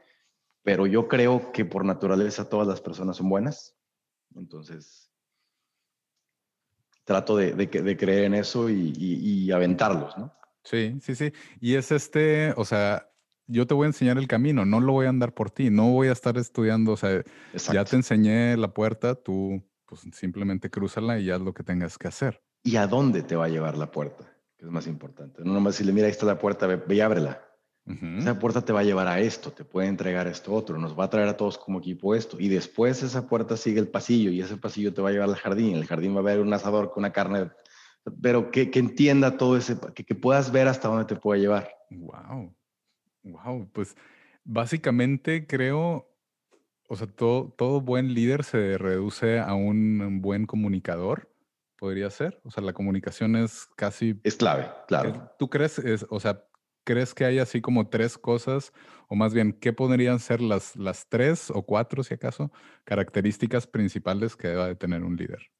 pero 0.63 0.87
yo 0.87 1.09
creo 1.09 1.53
que 1.53 1.65
por 1.65 1.85
naturaleza 1.85 2.49
todas 2.49 2.67
las 2.67 2.81
personas 2.81 3.17
son 3.17 3.29
buenas. 3.29 3.77
Entonces, 4.35 5.11
trato 7.05 7.37
de, 7.37 7.53
de, 7.53 7.97
creer 7.97 8.25
en 8.25 8.35
eso 8.35 8.71
y, 8.71 9.51
aventarlos, 9.51 10.17
¿no? 10.17 10.33
Sí, 10.65 10.97
sí, 11.01 11.15
sí. 11.15 11.33
Y 11.61 11.75
es 11.75 11.91
este, 11.91 12.55
o 12.57 12.65
sea, 12.65 13.12
yo 13.47 13.67
te 13.67 13.75
voy 13.75 13.85
a 13.85 13.89
enseñar 13.89 14.19
el 14.19 14.29
camino, 14.29 14.65
no 14.65 14.81
lo 14.81 14.93
voy 14.93 15.07
a 15.07 15.11
andar 15.11 15.35
por 15.35 15.51
ti, 15.51 15.71
no 15.71 15.91
voy 15.91 16.09
a 16.09 16.13
estar 16.13 16.37
estudiando, 16.39 16.93
o 16.93 16.97
sea, 16.97 17.23
ya 17.73 17.85
te 17.85 17.97
enseñé 17.97 18.57
la 18.57 18.73
puerta, 18.73 19.15
tú 19.15 19.63
pues 19.87 20.03
simplemente 20.13 20.71
crúzala 20.71 21.19
y 21.19 21.31
haz 21.31 21.41
lo 21.41 21.53
que 21.53 21.63
tengas 21.63 21.99
que 21.99 22.09
hacer. 22.09 22.43
¿Y 22.65 22.77
a 22.77 22.87
dónde 22.87 23.23
te 23.23 23.37
va 23.37 23.47
a 23.47 23.49
llevar 23.49 23.77
la 23.77 23.91
puerta? 23.91 24.25
Que 24.57 24.65
es 24.65 24.71
más 24.71 24.87
importante. 24.87 25.43
No 25.45 25.53
nomás 25.53 25.75
decirle, 25.75 25.93
mira, 25.93 26.07
ahí 26.07 26.13
está 26.13 26.25
la 26.25 26.39
puerta, 26.39 26.67
ve, 26.67 26.77
ve 26.77 26.95
y 26.95 27.01
ábrela. 27.01 27.43
Esa 27.85 28.39
puerta 28.39 28.65
te 28.65 28.73
va 28.73 28.81
a 28.81 28.85
llevar 28.85 29.09
a 29.09 29.19
esto, 29.19 29.51
te 29.51 29.65
puede 29.65 29.89
entregar 29.89 30.29
esto 30.29 30.55
otro, 30.55 30.79
nos 30.79 30.97
va 30.97 31.05
a 31.05 31.11
traer 31.11 31.29
a 31.29 31.37
todos 31.37 31.59
como 31.59 31.81
equipo 31.81 32.15
esto. 32.15 32.39
Y 32.39 32.49
después 32.49 33.03
esa 33.03 33.27
puerta 33.27 33.57
sigue 33.57 33.81
el 33.81 33.89
pasillo 33.89 34.31
y 34.31 34.41
ese 34.41 34.57
pasillo 34.57 34.95
te 34.95 35.03
va 35.03 35.09
a 35.09 35.13
llevar 35.13 35.29
al 35.29 35.35
jardín. 35.35 35.75
El 35.75 35.87
jardín 35.87 36.15
va 36.15 36.19
a 36.19 36.21
haber 36.21 36.39
un 36.39 36.53
asador 36.53 36.93
con 36.93 37.01
una 37.01 37.13
carne, 37.13 37.51
pero 38.23 38.53
que, 38.53 38.71
que 38.71 38.79
entienda 38.79 39.37
todo 39.37 39.57
ese, 39.57 39.77
que, 39.95 40.05
que, 40.05 40.15
puedas 40.15 40.53
ver 40.53 40.69
hasta 40.69 40.87
dónde 40.87 41.07
te 41.07 41.17
puede 41.17 41.41
llevar. 41.41 41.75
Wow. 41.91 42.55
Wow. 43.23 43.69
Pues 43.73 43.97
básicamente 44.45 45.47
creo, 45.47 46.09
o 46.89 46.97
sea, 46.97 47.07
todo, 47.07 47.53
todo 47.57 47.81
buen 47.81 48.15
líder 48.15 48.45
se 48.45 48.79
reduce 48.79 49.39
a 49.39 49.55
un 49.55 50.21
buen 50.21 50.47
comunicador 50.47 51.33
podría 51.83 52.09
ser. 52.11 52.41
O 52.45 52.51
sea, 52.53 52.63
la 52.63 52.73
comunicación 52.73 53.35
es 53.35 53.67
casi... 53.75 54.21
Es 54.23 54.37
clave, 54.37 54.71
claro. 54.87 55.33
¿Tú 55.37 55.51
crees, 55.51 55.81
es, 55.81 56.07
o 56.11 56.21
sea, 56.21 56.45
crees 56.85 57.13
que 57.13 57.25
hay 57.25 57.41
así 57.41 57.61
como 57.61 57.89
tres 57.89 58.17
cosas, 58.17 58.73
o 59.09 59.17
más 59.17 59.35
bien, 59.35 59.53
¿qué 59.53 59.73
podrían 59.73 60.21
ser 60.21 60.41
las, 60.41 60.77
las 60.77 61.09
tres 61.09 61.51
o 61.51 61.65
cuatro, 61.65 62.05
si 62.05 62.15
acaso, 62.15 62.53
características 62.85 63.67
principales 63.67 64.37
que 64.37 64.47
deba 64.47 64.69
de 64.69 64.77
tener 64.77 65.03
un 65.03 65.17
líder? 65.17 65.51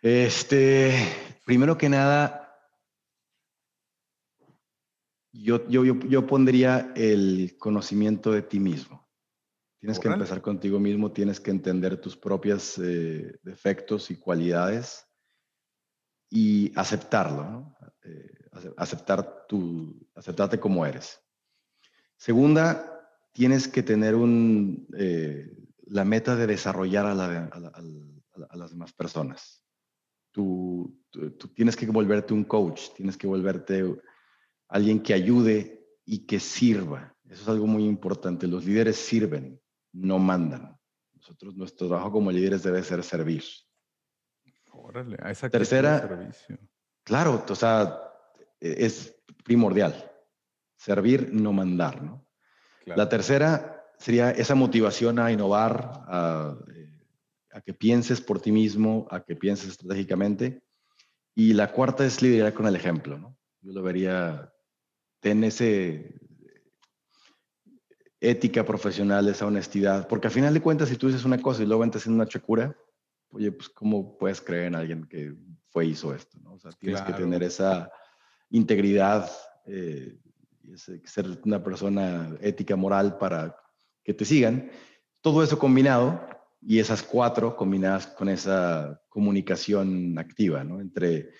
Este, 0.00 0.94
primero 1.44 1.76
que 1.76 1.90
nada, 1.90 2.49
yo, 5.32 5.66
yo, 5.68 5.84
yo, 5.84 6.26
pondría 6.26 6.92
el 6.96 7.56
conocimiento 7.58 8.32
de 8.32 8.42
ti 8.42 8.60
mismo. 8.60 9.08
Tienes 9.78 9.98
que 9.98 10.08
empezar 10.08 10.42
contigo 10.42 10.78
mismo, 10.78 11.12
tienes 11.12 11.40
que 11.40 11.50
entender 11.50 12.00
tus 12.00 12.16
propios 12.16 12.76
eh, 12.78 13.38
defectos 13.42 14.10
y 14.10 14.16
cualidades 14.16 15.06
y 16.28 16.70
aceptarlo. 16.76 17.44
¿no? 17.44 17.76
Eh, 18.02 18.40
aceptar 18.76 19.46
tu, 19.46 20.06
aceptarte 20.14 20.58
como 20.58 20.84
eres. 20.84 21.20
Segunda, 22.16 23.08
tienes 23.32 23.68
que 23.68 23.82
tener 23.82 24.14
un, 24.14 24.86
eh, 24.96 25.50
la 25.86 26.04
meta 26.04 26.36
de 26.36 26.46
desarrollar 26.46 27.06
a, 27.06 27.14
las 27.14 28.70
demás 28.70 28.92
personas. 28.92 29.64
Tú, 30.30 31.02
tú, 31.10 31.48
tienes 31.54 31.76
que 31.76 31.86
volverte 31.86 32.34
un 32.34 32.44
coach, 32.44 32.90
tienes 32.94 33.16
que 33.16 33.26
volverte 33.26 34.00
alguien 34.70 35.00
que 35.00 35.12
ayude 35.14 35.86
y 36.04 36.26
que 36.26 36.40
sirva. 36.40 37.14
Eso 37.28 37.42
es 37.42 37.48
algo 37.48 37.66
muy 37.66 37.84
importante. 37.84 38.46
Los 38.46 38.64
líderes 38.64 38.96
sirven. 38.96 39.60
no 39.92 40.18
mandan. 40.18 40.76
Nosotros, 41.14 41.56
nuestro 41.56 41.88
trabajo 41.88 42.12
como 42.12 42.32
líderes 42.32 42.62
debe 42.62 42.82
ser 42.82 43.02
servir. 43.02 43.44
Órale, 44.72 45.16
a 45.20 45.30
esa 45.30 45.50
Tercera, 45.50 46.00
servicio. 46.00 46.58
claro, 47.04 47.44
o 47.48 47.54
sea, 47.54 48.00
es 48.60 49.14
primordial. 49.44 50.10
Servir, 50.76 51.30
no 51.32 51.52
mandar, 51.52 52.02
¿no? 52.02 52.26
La 52.86 53.08
tercera 53.08 53.84
sería 53.98 54.30
esa 54.30 54.54
motivación 54.54 55.18
a 55.18 55.30
innovar, 55.30 56.04
eh, 56.74 57.04
a, 57.52 57.60
que 57.60 57.74
pienses 57.74 58.20
por 58.20 58.40
ti 58.40 58.50
mismo, 58.50 59.06
a 59.10 59.22
que 59.22 59.36
pienses 59.36 59.68
estratégicamente. 59.70 60.62
Y 61.34 61.52
la 61.52 61.70
cuarta 61.72 62.04
es 62.06 62.22
liderar 62.22 62.54
con 62.54 62.66
el 62.66 62.76
ejemplo, 62.76 63.18
¿no? 63.18 63.36
Yo 63.60 63.72
lo 63.72 63.82
vería, 63.82 64.52
ten 65.20 65.44
ese 65.44 66.20
ética 68.20 68.64
profesional, 68.64 69.28
esa 69.28 69.46
honestidad, 69.46 70.06
porque 70.08 70.28
al 70.28 70.32
final 70.32 70.52
de 70.52 70.60
cuentas, 70.60 70.88
si 70.88 70.96
tú 70.96 71.06
dices 71.06 71.24
una 71.24 71.40
cosa 71.40 71.62
y 71.62 71.66
luego 71.66 71.84
entras 71.84 72.06
en 72.06 72.14
una 72.14 72.26
chacura, 72.26 72.76
oye, 73.30 73.50
pues 73.52 73.68
¿cómo 73.70 74.18
puedes 74.18 74.40
creer 74.40 74.66
en 74.66 74.74
alguien 74.74 75.06
que 75.06 75.34
fue 75.70 75.86
hizo 75.86 76.14
esto? 76.14 76.38
¿no? 76.42 76.54
O 76.54 76.58
sea, 76.58 76.72
tienes 76.72 77.00
que 77.02 77.12
tener 77.14 77.42
esa 77.42 77.90
integridad, 78.50 79.30
eh, 79.66 80.18
ser 81.04 81.38
una 81.44 81.62
persona 81.62 82.36
ética, 82.40 82.76
moral 82.76 83.16
para 83.16 83.56
que 84.04 84.12
te 84.12 84.24
sigan. 84.24 84.70
Todo 85.22 85.42
eso 85.42 85.58
combinado 85.58 86.20
y 86.60 86.78
esas 86.78 87.02
cuatro 87.02 87.56
combinadas 87.56 88.06
con 88.06 88.28
esa 88.28 89.00
comunicación 89.08 90.18
activa, 90.18 90.62
¿no? 90.62 90.80
Entre, 90.80 91.30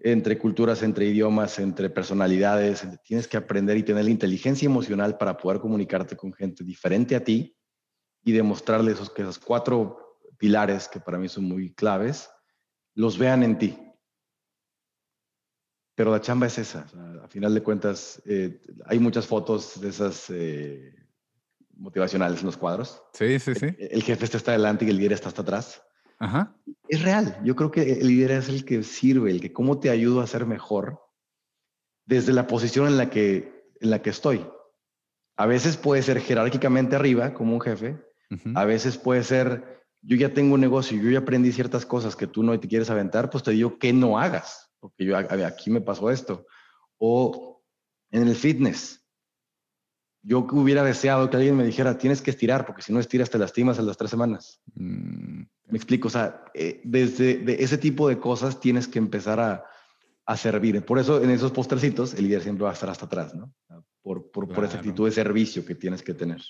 entre 0.00 0.38
culturas, 0.38 0.82
entre 0.82 1.06
idiomas, 1.06 1.58
entre 1.58 1.90
personalidades. 1.90 2.86
Tienes 3.04 3.26
que 3.26 3.36
aprender 3.36 3.76
y 3.76 3.82
tener 3.82 4.04
la 4.04 4.10
inteligencia 4.10 4.66
emocional 4.66 5.16
para 5.18 5.36
poder 5.36 5.60
comunicarte 5.60 6.16
con 6.16 6.32
gente 6.32 6.64
diferente 6.64 7.16
a 7.16 7.24
ti 7.24 7.56
y 8.24 8.32
demostrarles 8.32 8.94
esos, 8.94 9.10
que 9.10 9.22
esos 9.22 9.38
cuatro 9.38 10.18
pilares 10.38 10.88
que 10.88 11.00
para 11.00 11.18
mí 11.18 11.28
son 11.28 11.44
muy 11.44 11.72
claves, 11.74 12.30
los 12.94 13.18
vean 13.18 13.42
en 13.42 13.58
ti. 13.58 13.78
Pero 15.94 16.12
la 16.12 16.20
chamba 16.20 16.46
es 16.46 16.58
esa. 16.58 16.86
a 17.24 17.28
final 17.28 17.52
de 17.52 17.62
cuentas, 17.62 18.22
eh, 18.24 18.60
hay 18.86 19.00
muchas 19.00 19.26
fotos 19.26 19.80
de 19.80 19.88
esas 19.88 20.30
eh, 20.30 20.94
motivacionales 21.74 22.40
en 22.40 22.46
los 22.46 22.56
cuadros. 22.56 23.02
Sí, 23.14 23.38
sí, 23.40 23.54
sí. 23.56 23.66
El, 23.78 24.02
jefe 24.02 24.24
está 24.24 24.52
adelante 24.52 24.84
y 24.84 24.90
el 24.90 24.96
líder 24.96 25.14
está 25.14 25.28
hasta 25.28 25.42
atrás. 25.42 25.82
Ajá. 26.18 26.56
Es 26.88 27.02
real. 27.02 27.38
Yo 27.44 27.54
creo 27.54 27.70
que 27.70 27.92
el 27.92 28.08
líder 28.08 28.32
es 28.32 28.48
el 28.48 28.64
que 28.64 28.82
sirve, 28.82 29.30
el 29.30 29.40
que 29.40 29.52
cómo 29.52 29.78
te 29.78 29.90
ayudo 29.90 30.20
a 30.20 30.26
ser 30.26 30.46
mejor 30.46 31.00
desde 32.06 32.32
la 32.32 32.46
posición 32.46 32.86
en 32.86 32.96
la 32.96 33.10
que, 33.10 33.70
en 33.80 33.90
la 33.90 34.02
que 34.02 34.10
estoy. 34.10 34.46
A 35.36 35.46
veces 35.46 35.76
puede 35.76 36.02
ser 36.02 36.20
jerárquicamente 36.20 36.96
arriba, 36.96 37.34
como 37.34 37.54
un 37.54 37.60
jefe. 37.60 38.02
A 38.54 38.64
veces 38.64 38.98
puede 38.98 39.22
ser, 39.22 39.86
yo 40.02 40.16
ya 40.16 40.34
tengo 40.34 40.54
un 40.54 40.60
negocio, 40.60 41.00
yo 41.00 41.10
ya 41.10 41.20
aprendí 41.20 41.52
ciertas 41.52 41.86
cosas 41.86 42.16
que 42.16 42.26
tú 42.26 42.42
no 42.42 42.58
te 42.58 42.68
quieres 42.68 42.90
aventar, 42.90 43.30
pues 43.30 43.44
te 43.44 43.52
digo 43.52 43.78
que 43.78 43.92
no 43.92 44.18
hagas, 44.18 44.70
porque 44.80 45.04
yo 45.04 45.16
aquí 45.16 45.70
me 45.70 45.80
pasó 45.80 46.10
esto. 46.10 46.46
O 46.98 47.62
en 48.10 48.26
el 48.26 48.34
fitness, 48.34 48.97
yo 50.28 50.46
hubiera 50.52 50.84
deseado 50.84 51.30
que 51.30 51.38
alguien 51.38 51.56
me 51.56 51.64
dijera, 51.64 51.96
tienes 51.96 52.20
que 52.20 52.30
estirar, 52.30 52.66
porque 52.66 52.82
si 52.82 52.92
no 52.92 53.00
estiras 53.00 53.30
te 53.30 53.38
lastimas 53.38 53.78
en 53.78 53.86
las 53.86 53.96
tres 53.96 54.10
semanas. 54.10 54.60
Mm. 54.74 55.44
Me 55.70 55.76
explico, 55.76 56.08
o 56.08 56.10
sea, 56.10 56.44
eh, 56.52 56.82
desde 56.84 57.38
de 57.38 57.54
ese 57.64 57.78
tipo 57.78 58.06
de 58.10 58.18
cosas 58.18 58.60
tienes 58.60 58.86
que 58.88 58.98
empezar 58.98 59.40
a, 59.40 59.64
a, 60.26 60.36
servir. 60.36 60.84
Por 60.84 60.98
eso 60.98 61.22
en 61.22 61.30
esos 61.30 61.50
postercitos 61.50 62.12
el 62.12 62.24
líder 62.24 62.42
siempre 62.42 62.64
va 62.64 62.70
a 62.70 62.74
estar 62.74 62.90
hasta 62.90 63.06
atrás, 63.06 63.34
¿no? 63.34 63.54
Por, 64.02 64.30
por, 64.30 64.48
por 64.48 64.64
esa 64.64 64.76
actitud 64.76 65.06
de 65.06 65.12
servicio 65.12 65.64
que 65.64 65.74
tienes 65.74 66.02
que 66.02 66.12
tener. 66.12 66.42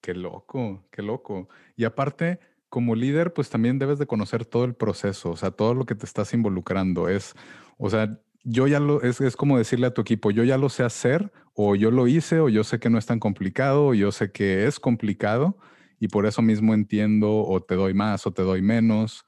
Qué 0.00 0.14
loco, 0.14 0.86
qué 0.92 1.02
loco. 1.02 1.48
Y 1.74 1.84
aparte, 1.84 2.38
como 2.68 2.94
líder, 2.94 3.32
pues 3.32 3.50
también 3.50 3.80
debes 3.80 3.98
de 3.98 4.06
conocer 4.06 4.44
todo 4.44 4.64
el 4.64 4.74
proceso, 4.74 5.30
o 5.30 5.36
sea, 5.36 5.50
todo 5.50 5.74
lo 5.74 5.86
que 5.86 5.96
te 5.96 6.06
estás 6.06 6.32
involucrando. 6.34 7.08
Es, 7.08 7.34
o 7.78 7.90
sea, 7.90 8.20
yo 8.44 8.68
ya 8.68 8.78
lo, 8.78 9.02
es, 9.02 9.20
es, 9.20 9.36
como 9.36 9.58
decirle 9.58 9.88
a 9.88 9.94
tu 9.94 10.02
equipo, 10.02 10.30
yo 10.30 10.44
ya 10.44 10.58
lo 10.58 10.68
sé 10.68 10.84
hacer, 10.84 11.32
o 11.54 11.76
yo 11.76 11.90
lo 11.90 12.06
hice, 12.08 12.40
o 12.40 12.48
yo 12.48 12.64
sé 12.64 12.78
que 12.78 12.90
no 12.90 12.98
es 12.98 13.06
tan 13.06 13.20
complicado, 13.20 13.86
o 13.86 13.94
yo 13.94 14.12
sé 14.12 14.32
que 14.32 14.66
es 14.66 14.80
complicado, 14.80 15.56
y 16.00 16.08
por 16.08 16.26
eso 16.26 16.42
mismo 16.42 16.74
entiendo, 16.74 17.44
o 17.44 17.62
te 17.62 17.76
doy 17.76 17.94
más, 17.94 18.26
o 18.26 18.32
te 18.32 18.42
doy 18.42 18.60
menos, 18.62 19.24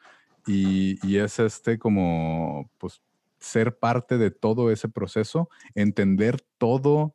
y, 0.46 0.98
y 1.06 1.18
es 1.18 1.38
este 1.38 1.78
como, 1.78 2.70
pues, 2.78 3.00
ser 3.38 3.78
parte 3.78 4.18
de 4.18 4.30
todo 4.30 4.70
ese 4.70 4.88
proceso, 4.88 5.48
entender 5.74 6.40
todo 6.58 7.14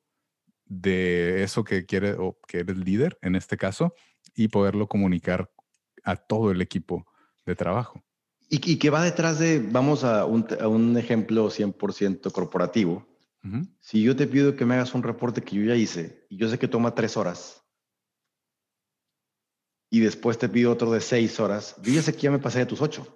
de 0.66 1.44
eso 1.44 1.64
que 1.64 1.86
quiere 1.86 2.14
o 2.14 2.38
que 2.48 2.60
eres 2.60 2.78
líder 2.78 3.18
en 3.22 3.36
este 3.36 3.58
caso 3.58 3.94
y 4.36 4.48
poderlo 4.48 4.88
comunicar 4.88 5.52
a 6.04 6.16
todo 6.16 6.52
el 6.52 6.62
equipo 6.62 7.06
de 7.46 7.56
trabajo. 7.56 8.02
Y, 8.50 8.78
que 8.78 8.90
va 8.90 9.02
detrás 9.02 9.40
de, 9.40 9.60
vamos 9.60 10.04
a 10.04 10.26
un, 10.26 10.46
a 10.60 10.68
un 10.68 10.98
ejemplo 10.98 11.50
100% 11.50 12.32
corporativo. 12.32 13.08
Si 13.80 14.04
yo 14.04 14.16
te 14.16 14.28
pido 14.28 14.56
que 14.56 14.66
me 14.66 14.76
hagas 14.76 14.94
un 14.94 15.04
reporte 15.04 15.42
que 15.42 15.56
yo 15.56 15.64
ya 15.64 15.76
hice 15.76 16.26
y 16.30 16.38
yo 16.38 16.48
sé 16.48 16.60
que 16.60 16.68
toma 16.68 16.94
tres 16.94 17.18
horas 17.18 17.64
y 19.90 20.00
después 20.00 20.38
te 20.38 20.48
pido 20.48 20.72
otro 20.72 20.92
de 20.92 21.02
seis 21.02 21.40
horas, 21.40 21.76
yo 21.82 21.92
ya 21.92 22.02
sé 22.02 22.14
que 22.14 22.22
ya 22.22 22.32
me 22.32 22.40
pasé 22.40 22.60
de 22.60 22.66
tus 22.68 22.82
ocho. 22.82 23.08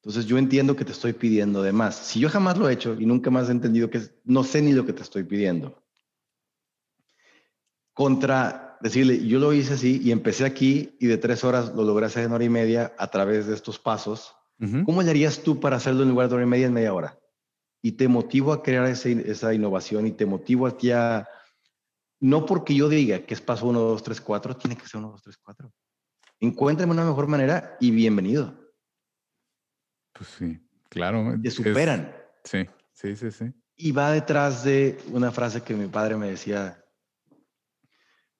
Entonces 0.00 0.26
yo 0.26 0.38
entiendo 0.38 0.76
que 0.76 0.84
te 0.84 0.92
estoy 0.92 1.12
pidiendo 1.14 1.62
de 1.62 1.72
más. 1.72 1.96
Si 1.96 2.20
yo 2.20 2.28
jamás 2.28 2.56
lo 2.56 2.68
he 2.68 2.72
hecho 2.72 2.94
y 2.98 3.06
nunca 3.06 3.28
más 3.28 3.48
he 3.48 3.52
entendido 3.52 3.90
que 3.90 4.00
no 4.24 4.44
sé 4.44 4.62
ni 4.62 4.72
lo 4.72 4.86
que 4.86 4.92
te 4.92 5.02
estoy 5.02 5.24
pidiendo. 5.24 5.82
Contra 7.92 8.78
decirle, 8.80 9.26
yo 9.26 9.40
lo 9.40 9.52
hice 9.52 9.74
así 9.74 10.00
y 10.02 10.12
empecé 10.12 10.44
aquí 10.44 10.96
y 11.00 11.06
de 11.06 11.18
tres 11.18 11.42
horas 11.42 11.74
lo 11.74 11.82
logré 11.82 12.06
hacer 12.06 12.24
en 12.24 12.32
hora 12.32 12.44
y 12.44 12.48
media 12.48 12.94
a 12.98 13.10
través 13.10 13.46
de 13.46 13.54
estos 13.54 13.80
pasos. 13.80 14.32
¿Cómo 14.84 15.02
le 15.02 15.10
harías 15.10 15.42
tú 15.42 15.58
para 15.58 15.76
hacerlo 15.76 16.04
en 16.04 16.10
lugar 16.10 16.28
de 16.28 16.36
hora 16.36 16.44
y 16.44 16.48
media 16.48 16.66
en 16.66 16.72
media 16.72 16.94
hora? 16.94 17.18
Y 17.86 17.92
te 17.92 18.08
motivo 18.08 18.52
a 18.52 18.64
crear 18.64 18.84
esa 18.88 19.54
innovación 19.54 20.08
y 20.08 20.10
te 20.10 20.26
motivo 20.26 20.66
a 20.66 20.76
ti 20.76 20.90
a, 20.90 21.28
no 22.18 22.44
porque 22.44 22.74
yo 22.74 22.88
diga 22.88 23.24
que 23.24 23.32
es 23.32 23.40
paso 23.40 23.64
1, 23.68 23.78
2, 23.78 24.02
3, 24.02 24.20
4, 24.22 24.56
tiene 24.56 24.76
que 24.76 24.88
ser 24.88 24.98
1, 24.98 25.08
2, 25.12 25.22
3, 25.22 25.36
4. 25.36 25.72
Encuéntrame 26.40 26.90
una 26.90 27.04
mejor 27.04 27.28
manera 27.28 27.76
y 27.78 27.92
bienvenido. 27.92 28.58
Pues 30.12 30.30
sí, 30.30 30.60
claro. 30.88 31.38
Te 31.40 31.48
superan. 31.48 32.12
sí, 32.42 32.66
sí, 32.92 33.14
sí, 33.14 33.30
sí. 33.30 33.52
Y 33.76 33.92
va 33.92 34.10
detrás 34.10 34.64
de 34.64 34.98
una 35.12 35.30
frase 35.30 35.62
que 35.62 35.74
mi 35.74 35.86
padre 35.86 36.16
me 36.16 36.30
decía 36.30 36.84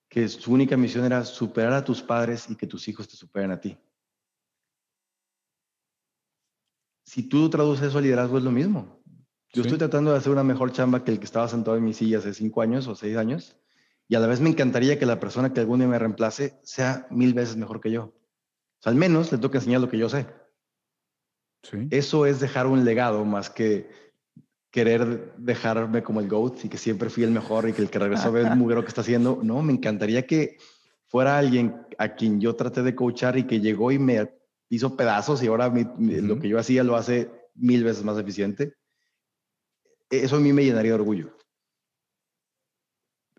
que 0.09 0.27
su 0.27 0.51
única 0.51 0.75
misión 0.75 1.05
era 1.05 1.23
superar 1.23 1.71
a 1.71 1.85
tus 1.85 2.01
padres 2.01 2.49
y 2.49 2.57
que 2.57 2.67
tus 2.67 2.85
hijos 2.89 3.07
te 3.07 3.15
superen 3.15 3.51
a 3.51 3.61
ti. 3.61 3.77
Si 7.05 7.23
tú 7.23 7.49
traduces 7.49 7.87
eso 7.87 7.99
a 7.99 8.01
liderazgo 8.01 8.37
es 8.39 8.43
lo 8.43 8.51
mismo. 8.51 8.97
Yo 9.53 9.61
estoy 9.63 9.77
tratando 9.77 10.11
de 10.11 10.17
hacer 10.17 10.31
una 10.31 10.43
mejor 10.43 10.71
chamba 10.71 11.03
que 11.03 11.11
el 11.11 11.19
que 11.19 11.25
estaba 11.25 11.47
sentado 11.47 11.77
en 11.77 11.83
mi 11.83 11.93
silla 11.93 12.19
hace 12.19 12.33
cinco 12.33 12.61
años 12.61 12.87
o 12.87 12.95
seis 12.95 13.17
años 13.17 13.57
y 14.07 14.15
a 14.15 14.19
la 14.19 14.27
vez 14.27 14.39
me 14.39 14.49
encantaría 14.49 14.99
que 14.99 15.05
la 15.05 15.19
persona 15.19 15.53
que 15.53 15.59
algún 15.59 15.79
día 15.79 15.87
me 15.87 15.99
reemplace 15.99 16.59
sea 16.63 17.07
mil 17.09 17.33
veces 17.33 17.57
mejor 17.57 17.81
que 17.81 17.91
yo. 17.91 18.03
O 18.03 18.81
sea, 18.81 18.91
al 18.91 18.95
menos 18.95 19.31
le 19.31 19.37
toca 19.37 19.57
enseñar 19.57 19.81
lo 19.81 19.89
que 19.89 19.97
yo 19.97 20.09
sé. 20.09 20.27
Eso 21.89 22.25
es 22.25 22.39
dejar 22.39 22.67
un 22.67 22.85
legado 22.85 23.25
más 23.25 23.49
que 23.49 23.89
querer 24.71 25.33
dejarme 25.37 26.03
como 26.03 26.19
el 26.21 26.29
GOAT 26.29 26.65
y 26.65 26.69
que 26.69 26.77
siempre 26.77 27.09
fui 27.09 27.23
el 27.23 27.31
mejor 27.31 27.67
y 27.67 27.73
que 27.73 27.81
el 27.81 27.89
que 27.89 27.99
regresó 27.99 28.29
a 28.29 28.31
ver 28.31 28.45
el 28.45 28.55
mugrero 28.55 28.83
que 28.83 28.89
está 28.89 29.01
haciendo. 29.01 29.39
No, 29.43 29.61
me 29.61 29.73
encantaría 29.73 30.25
que 30.25 30.57
fuera 31.07 31.37
alguien 31.37 31.75
a 31.97 32.15
quien 32.15 32.39
yo 32.39 32.55
traté 32.55 32.83
de 32.83 32.95
coachar 32.95 33.37
y 33.37 33.45
que 33.45 33.59
llegó 33.59 33.91
y 33.91 33.99
me 33.99 34.31
hizo 34.69 34.95
pedazos 34.95 35.41
y 35.43 35.47
ahora 35.47 35.73
lo 35.97 36.39
que 36.39 36.47
yo 36.47 36.59
hacía 36.59 36.83
lo 36.83 36.95
hace 36.95 37.29
mil 37.55 37.83
veces 37.83 38.03
más 38.03 38.17
eficiente. 38.17 38.75
Eso 40.09 40.37
a 40.37 40.39
mí 40.39 40.53
me 40.53 40.63
llenaría 40.63 40.91
de 40.91 40.99
orgullo. 40.99 41.37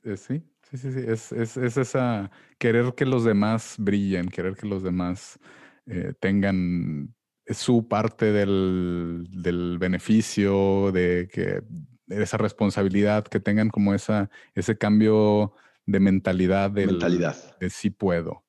Eh, 0.04 0.16
sí, 0.16 0.42
sí, 0.62 0.78
sí, 0.78 0.92
sí. 0.92 1.00
Es, 1.06 1.32
es, 1.32 1.56
es, 1.56 1.76
esa 1.76 2.30
querer 2.58 2.94
que 2.94 3.04
los 3.04 3.24
demás 3.24 3.76
brillen, 3.78 4.28
querer 4.28 4.54
que 4.54 4.66
los 4.66 4.82
demás 4.82 5.38
eh, 5.86 6.12
tengan 6.20 7.14
su 7.46 7.88
parte 7.88 8.32
del, 8.32 9.26
del, 9.30 9.78
beneficio, 9.78 10.92
de 10.92 11.28
que 11.32 11.62
esa 12.08 12.36
responsabilidad, 12.36 13.24
que 13.24 13.40
tengan 13.40 13.70
como 13.70 13.94
esa, 13.94 14.30
ese 14.54 14.76
cambio 14.76 15.54
de 15.86 16.00
mentalidad, 16.00 16.70
del, 16.70 16.92
mentalidad. 16.92 17.58
de 17.58 17.70
sí 17.70 17.90
puedo, 17.90 18.44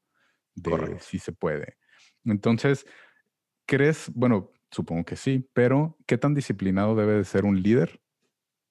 de 0.56 0.98
sí 1.00 1.20
se 1.20 1.32
puede. 1.32 1.78
Entonces, 2.26 2.86
¿crees, 3.66 4.12
bueno, 4.14 4.52
supongo 4.72 5.06
que 5.06 5.16
sí, 5.16 5.50
pero 5.54 5.98
¿qué 6.06 6.18
tan 6.18 6.34
disciplinado 6.34 6.96
debe 6.96 7.14
de 7.14 7.24
ser 7.24 7.46
un 7.46 7.62
líder 7.62 8.02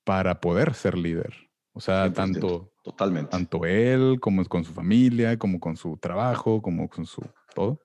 para 0.08 0.40
poder 0.40 0.72
ser 0.72 0.96
líder? 0.96 1.34
O 1.74 1.80
sea, 1.82 2.10
tanto, 2.10 2.72
totalmente. 2.82 3.30
tanto 3.30 3.66
él 3.66 4.18
como 4.20 4.42
con 4.46 4.64
su 4.64 4.72
familia, 4.72 5.38
como 5.38 5.60
con 5.60 5.76
su 5.76 5.98
trabajo, 5.98 6.62
como 6.62 6.88
con 6.88 7.04
su 7.04 7.20
todo. 7.54 7.84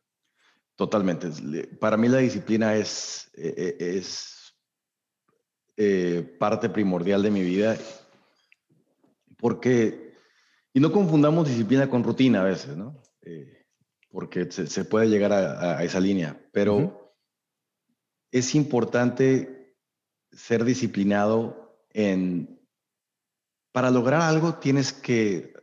Totalmente. 0.78 1.30
Para 1.82 1.98
mí 1.98 2.08
la 2.08 2.20
disciplina 2.20 2.76
es, 2.76 3.30
e, 3.36 3.76
e, 3.78 3.98
es 3.98 4.56
eh, 5.76 6.38
parte 6.40 6.70
primordial 6.70 7.22
de 7.24 7.32
mi 7.32 7.44
vida 7.44 7.76
porque 9.38 10.16
Y 10.74 10.80
no 10.80 10.94
confundamos 10.94 11.50
disciplina 11.50 11.90
con 11.90 12.06
rutina 12.06 12.40
a 12.40 12.46
veces, 12.46 12.78
¿no? 12.78 13.04
Eh, 13.24 13.66
porque 14.10 14.50
se, 14.50 14.86
puede 14.86 15.10
llegar 15.10 15.34
a, 15.34 15.84
esa 15.84 16.00
línea, 16.00 16.42
pero 16.54 17.14
es 18.32 18.56
importante 18.56 19.76
ser 20.32 20.64
disciplinado 20.64 21.63
en... 21.94 22.60
Para 23.72 23.90
lograr 23.90 24.22
algo 24.22 24.56
tienes 24.56 24.94
que, 24.94 25.54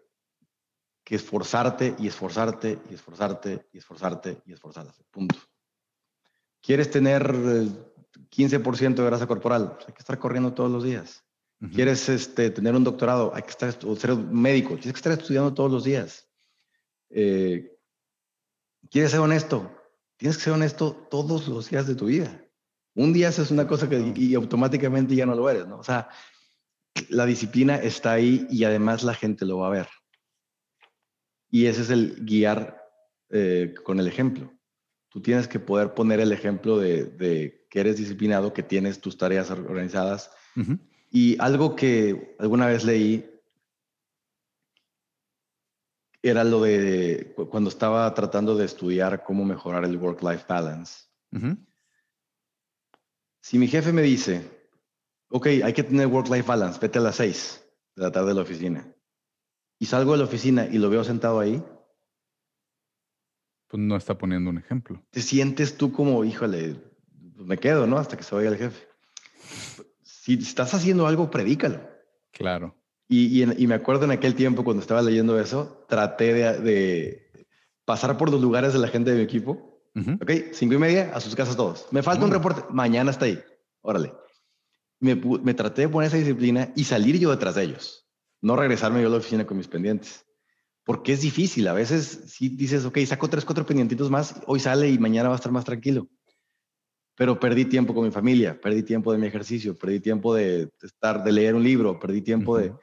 que 1.04 1.14
esforzarte 1.14 1.94
y 1.98 2.08
esforzarte 2.08 2.78
y 2.90 2.94
esforzarte 2.94 3.68
y 3.72 3.78
esforzarte 3.78 4.42
y 4.46 4.52
esforzarte. 4.52 5.04
Punto. 5.10 5.36
¿Quieres 6.60 6.90
tener 6.90 7.22
15% 7.22 8.90
eh, 8.92 8.94
de 8.94 9.04
grasa 9.04 9.26
corporal? 9.26 9.74
Pues 9.76 9.88
hay 9.88 9.94
que 9.94 10.00
estar 10.00 10.18
corriendo 10.18 10.52
todos 10.52 10.70
los 10.70 10.84
días. 10.84 11.24
¿Quieres 11.74 12.08
este, 12.08 12.50
tener 12.50 12.74
un 12.74 12.84
doctorado? 12.84 13.34
Hay 13.34 13.42
que 13.42 13.50
estar, 13.50 13.76
o 13.84 13.94
ser 13.94 14.16
médico. 14.16 14.76
Tienes 14.76 14.92
que 14.92 14.98
estar 14.98 15.12
estudiando 15.12 15.52
todos 15.52 15.70
los 15.70 15.84
días. 15.84 16.26
Eh, 17.10 17.76
¿Quieres 18.90 19.10
ser 19.10 19.20
honesto? 19.20 19.70
Tienes 20.16 20.38
que 20.38 20.44
ser 20.44 20.54
honesto 20.54 20.94
todos 21.10 21.48
los 21.48 21.68
días 21.68 21.86
de 21.86 21.94
tu 21.94 22.06
vida. 22.06 22.42
Un 22.94 23.12
día 23.12 23.28
haces 23.28 23.50
una 23.50 23.66
cosa 23.66 23.88
que, 23.88 24.12
y, 24.16 24.34
automáticamente 24.34 25.14
ya 25.14 25.26
no 25.26 25.34
lo 25.34 25.48
eres, 25.48 25.66
¿no? 25.66 25.78
O 25.78 25.84
sea, 25.84 26.08
la 27.08 27.26
disciplina 27.26 27.76
está 27.76 28.12
ahí 28.12 28.46
y 28.50 28.64
además 28.64 29.04
la 29.04 29.14
gente 29.14 29.44
lo 29.44 29.58
va 29.58 29.68
a 29.68 29.70
ver. 29.70 29.88
Y 31.50 31.66
ese 31.66 31.82
es 31.82 31.90
el 31.90 32.24
guiar 32.24 32.82
eh, 33.30 33.74
con 33.84 34.00
el 34.00 34.06
ejemplo. 34.06 34.52
Tú 35.08 35.20
tienes 35.20 35.48
que 35.48 35.58
poder 35.58 35.94
poner 35.94 36.20
el 36.20 36.32
ejemplo 36.32 36.78
de, 36.78 37.66
que 37.68 37.80
eres 37.80 37.96
disciplinado, 37.96 38.52
que 38.52 38.62
tienes 38.62 39.00
tus 39.00 39.16
tareas 39.16 39.50
organizadas. 39.50 40.30
Y 41.10 41.40
algo 41.40 41.74
que 41.74 42.36
alguna 42.38 42.66
vez 42.66 42.84
leí 42.84 43.28
era 46.22 46.44
lo 46.44 46.62
de 46.62 47.32
cuando 47.50 47.70
estaba 47.70 48.12
tratando 48.14 48.56
de 48.56 48.66
estudiar 48.66 49.24
cómo 49.24 49.44
mejorar 49.44 49.84
el 49.84 49.96
work-life 49.96 50.44
balance. 50.48 51.04
Si 53.40 53.58
mi 53.58 53.68
jefe 53.68 53.92
me 53.92 54.02
dice, 54.02 54.48
ok, 55.30 55.46
hay 55.64 55.72
que 55.72 55.82
tener 55.82 56.06
work-life 56.06 56.46
balance, 56.46 56.78
vete 56.80 56.98
a 56.98 57.02
las 57.02 57.16
seis 57.16 57.64
de 57.96 58.02
la 58.02 58.12
tarde 58.12 58.28
de 58.28 58.34
la 58.34 58.42
oficina, 58.42 58.94
y 59.78 59.86
salgo 59.86 60.12
de 60.12 60.18
la 60.18 60.24
oficina 60.24 60.66
y 60.66 60.78
lo 60.78 60.90
veo 60.90 61.04
sentado 61.04 61.40
ahí, 61.40 61.62
pues 63.70 63.80
no 63.80 63.96
está 63.96 64.18
poniendo 64.18 64.50
un 64.50 64.58
ejemplo. 64.58 65.00
Te 65.10 65.22
sientes 65.22 65.76
tú 65.76 65.92
como, 65.92 66.24
híjole, 66.24 66.74
pues 67.36 67.46
me 67.46 67.56
quedo, 67.56 67.86
¿no? 67.86 67.98
Hasta 67.98 68.16
que 68.16 68.24
se 68.24 68.34
vaya 68.34 68.48
el 68.48 68.56
jefe. 68.56 68.88
Si 70.02 70.34
estás 70.34 70.74
haciendo 70.74 71.06
algo, 71.06 71.30
predícalo. 71.30 71.80
Claro. 72.32 72.76
Y, 73.08 73.44
me 73.66 73.74
acuerdo 73.74 74.04
en 74.04 74.10
aquel 74.10 74.34
tiempo 74.34 74.64
cuando 74.64 74.82
estaba 74.82 75.02
leyendo 75.02 75.38
eso, 75.40 75.84
traté 75.88 76.32
de, 76.34 77.48
pasar 77.84 78.16
por 78.16 78.30
los 78.30 78.40
lugares 78.40 78.72
de 78.72 78.80
la 78.80 78.88
gente 78.88 79.10
de 79.10 79.18
mi 79.18 79.22
equipo. 79.22 79.69
Ok, 79.94 80.30
cinco 80.52 80.74
y 80.74 80.78
media, 80.78 81.10
a 81.14 81.20
sus 81.20 81.34
casas 81.34 81.56
todos. 81.56 81.86
Me 81.90 82.02
falta 82.02 82.24
un 82.24 82.30
reporte, 82.30 82.62
mañana 82.70 83.10
está 83.10 83.24
ahí. 83.24 83.42
Órale. 83.82 84.12
Me, 85.00 85.14
me 85.14 85.54
traté 85.54 85.82
de 85.82 85.88
poner 85.88 86.08
esa 86.08 86.18
disciplina 86.18 86.72
y 86.76 86.84
salir 86.84 87.18
yo 87.18 87.30
detrás 87.30 87.54
de 87.56 87.64
ellos. 87.64 88.06
No 88.40 88.56
regresarme 88.56 89.02
yo 89.02 89.08
a 89.08 89.10
la 89.10 89.16
oficina 89.16 89.46
con 89.46 89.56
mis 89.56 89.68
pendientes 89.68 90.24
porque 90.90 91.12
es 91.12 91.20
difícil. 91.20 91.68
A 91.68 91.72
veces 91.72 92.24
si 92.26 92.48
dices, 92.48 92.84
ok, 92.84 92.98
saco 93.06 93.28
tres, 93.28 93.44
cuatro 93.44 93.64
pendientitos 93.64 94.10
más, 94.10 94.40
hoy 94.46 94.60
sale 94.60 94.90
y 94.90 94.98
mañana 94.98 95.28
va 95.28 95.34
a 95.34 95.36
estar 95.36 95.52
más 95.52 95.64
tranquilo. 95.64 96.08
Pero 97.16 97.38
perdí 97.38 97.66
tiempo 97.66 97.94
con 97.94 98.04
mi 98.04 98.10
familia, 98.10 98.60
perdí 98.60 98.82
tiempo 98.82 99.12
de 99.12 99.18
mi 99.18 99.26
ejercicio, 99.26 99.76
perdí 99.76 100.00
tiempo 100.00 100.34
de, 100.34 100.70
estar, 100.82 101.22
de 101.22 101.32
leer 101.32 101.54
un 101.54 101.62
libro, 101.62 102.00
perdí 102.00 102.22
tiempo 102.22 102.58
de... 102.58 102.74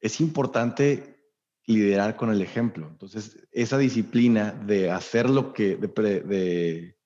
Es 0.00 0.20
importante 0.20 1.15
liderar 1.66 2.16
con 2.16 2.30
el 2.30 2.40
ejemplo. 2.40 2.86
Entonces, 2.88 3.46
esa 3.52 3.78
disciplina 3.78 4.52
de 4.52 4.90
hacer 4.90 5.28
lo 5.28 5.52
que, 5.52 5.76
de, 5.76 5.88
de 6.20 6.96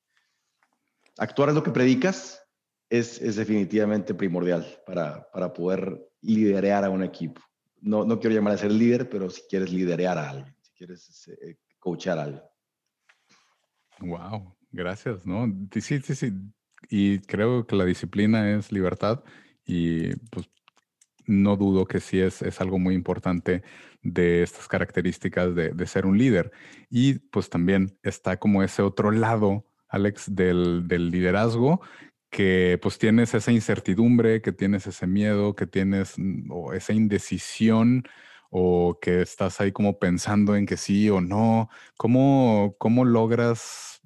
actuar 1.18 1.48
es 1.48 1.54
lo 1.54 1.62
que 1.62 1.70
predicas, 1.70 2.42
es, 2.88 3.20
es 3.20 3.36
definitivamente 3.36 4.14
primordial 4.14 4.66
para, 4.86 5.28
para 5.30 5.52
poder 5.52 6.08
liderar 6.20 6.84
a 6.84 6.90
un 6.90 7.02
equipo 7.02 7.40
no, 7.80 8.04
no 8.04 8.18
quiero 8.20 8.34
llamar 8.34 8.54
a 8.54 8.58
ser 8.58 8.72
líder, 8.72 9.08
pero 9.08 9.30
si 9.30 9.42
quieres 9.48 9.72
liderear 9.72 10.18
a 10.18 10.30
alguien, 10.30 10.54
si 10.61 10.72
quieres 10.72 11.28
eh, 11.28 11.56
coachar 11.78 12.18
a 12.18 12.22
alguien. 12.24 12.42
Wow, 14.00 14.54
gracias, 14.70 15.26
¿no? 15.26 15.46
Sí, 15.72 16.00
sí, 16.00 16.14
sí. 16.14 16.32
Y 16.88 17.18
creo 17.20 17.66
que 17.66 17.76
la 17.76 17.84
disciplina 17.84 18.50
es 18.56 18.72
libertad 18.72 19.22
y 19.64 20.14
pues 20.30 20.48
no 21.26 21.56
dudo 21.56 21.86
que 21.86 22.00
sí 22.00 22.18
es, 22.18 22.42
es 22.42 22.61
algo 22.61 22.78
muy 22.78 22.94
importante 22.94 23.62
de 24.03 24.42
estas 24.42 24.68
características 24.68 25.55
de, 25.55 25.70
de, 25.70 25.86
ser 25.86 26.07
un 26.07 26.18
líder. 26.18 26.51
Y 26.88 27.18
pues 27.18 27.51
también 27.51 27.98
está 28.03 28.38
como 28.38 28.62
ese 28.62 28.82
otro 28.82 29.11
lado, 29.11 29.66
Alex, 29.88 30.34
del, 30.34 30.88
del 30.88 31.11
liderazgo 31.11 31.80
que 32.30 32.78
pues 32.80 32.98
tienes 32.98 33.34
esa 33.34 33.53
incertidumbre, 33.53 34.40
que 34.40 34.53
tienes 34.53 34.86
ese 34.86 35.07
miedo, 35.07 35.55
que 35.55 35.66
tienes 35.66 36.14
mm, 36.16 36.51
o 36.51 36.72
esa 36.72 36.92
indecisión 36.92 38.05
o 38.51 38.98
que 39.01 39.22
estás 39.22 39.61
ahí 39.61 39.72
como 39.72 39.98
pensando 39.98 40.57
en 40.57 40.66
que 40.66 40.76
sí 40.76 41.11
o 41.11 41.20
no. 41.20 41.68
¿Cómo, 41.96 42.76
cómo 42.78 43.05
logras 43.05 44.01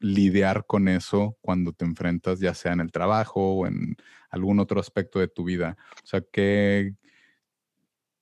lidiar 0.00 0.66
con 0.66 0.88
eso 0.88 1.36
cuando 1.40 1.72
te 1.72 1.84
enfrentas 1.84 2.38
ya 2.40 2.54
sea 2.54 2.72
en 2.72 2.80
el 2.80 2.92
trabajo 2.92 3.54
o 3.54 3.66
en 3.66 3.96
algún 4.30 4.60
otro 4.60 4.80
aspecto 4.80 5.18
de 5.20 5.28
tu 5.28 5.44
vida? 5.44 5.76
O 6.02 6.06
sea, 6.06 6.20
¿qué, 6.32 6.94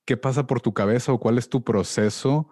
qué 0.07 0.17
pasa 0.17 0.47
por 0.47 0.59
tu 0.61 0.73
cabeza 0.73 1.13
o 1.13 1.19
cuál 1.19 1.37
es 1.37 1.49
tu 1.49 1.63
proceso, 1.63 2.49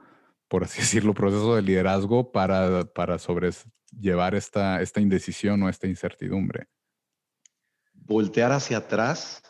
por 0.47 0.63
así 0.65 0.81
decirlo, 0.81 1.15
proceso 1.15 1.55
de 1.55 1.63
liderazgo 1.63 2.31
para, 2.31 2.85
para 2.93 3.17
sobrellevar 3.17 4.35
esta, 4.35 4.83
esta 4.83 5.01
indecisión 5.01 5.63
o 5.63 5.69
esta 5.69 5.87
incertidumbre? 5.87 6.67
voltear 8.05 8.51
hacia 8.51 8.77
atrás 8.77 9.41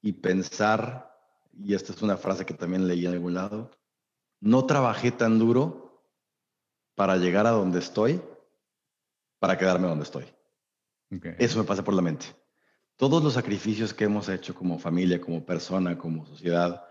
y 0.00 0.12
pensar, 0.12 1.10
y 1.52 1.74
esta 1.74 1.92
es 1.92 2.02
una 2.02 2.16
frase 2.16 2.46
que 2.46 2.54
también 2.54 2.88
leí 2.88 3.06
en 3.06 3.12
algún 3.12 3.34
lado, 3.34 3.70
no 4.40 4.66
trabajé 4.66 5.12
tan 5.12 5.38
duro 5.38 6.02
para 6.94 7.16
llegar 7.16 7.46
a 7.46 7.50
donde 7.50 7.78
estoy, 7.78 8.20
para 9.38 9.58
quedarme 9.58 9.88
donde 9.88 10.04
estoy. 10.04 10.24
Eso 11.38 11.58
me 11.58 11.64
pasa 11.64 11.84
por 11.84 11.94
la 11.94 12.02
mente. 12.02 12.26
Todos 12.96 13.22
los 13.22 13.34
sacrificios 13.34 13.92
que 13.92 14.04
hemos 14.04 14.28
hecho 14.28 14.54
como 14.54 14.78
familia, 14.78 15.20
como 15.20 15.44
persona, 15.44 15.98
como 15.98 16.24
sociedad, 16.26 16.82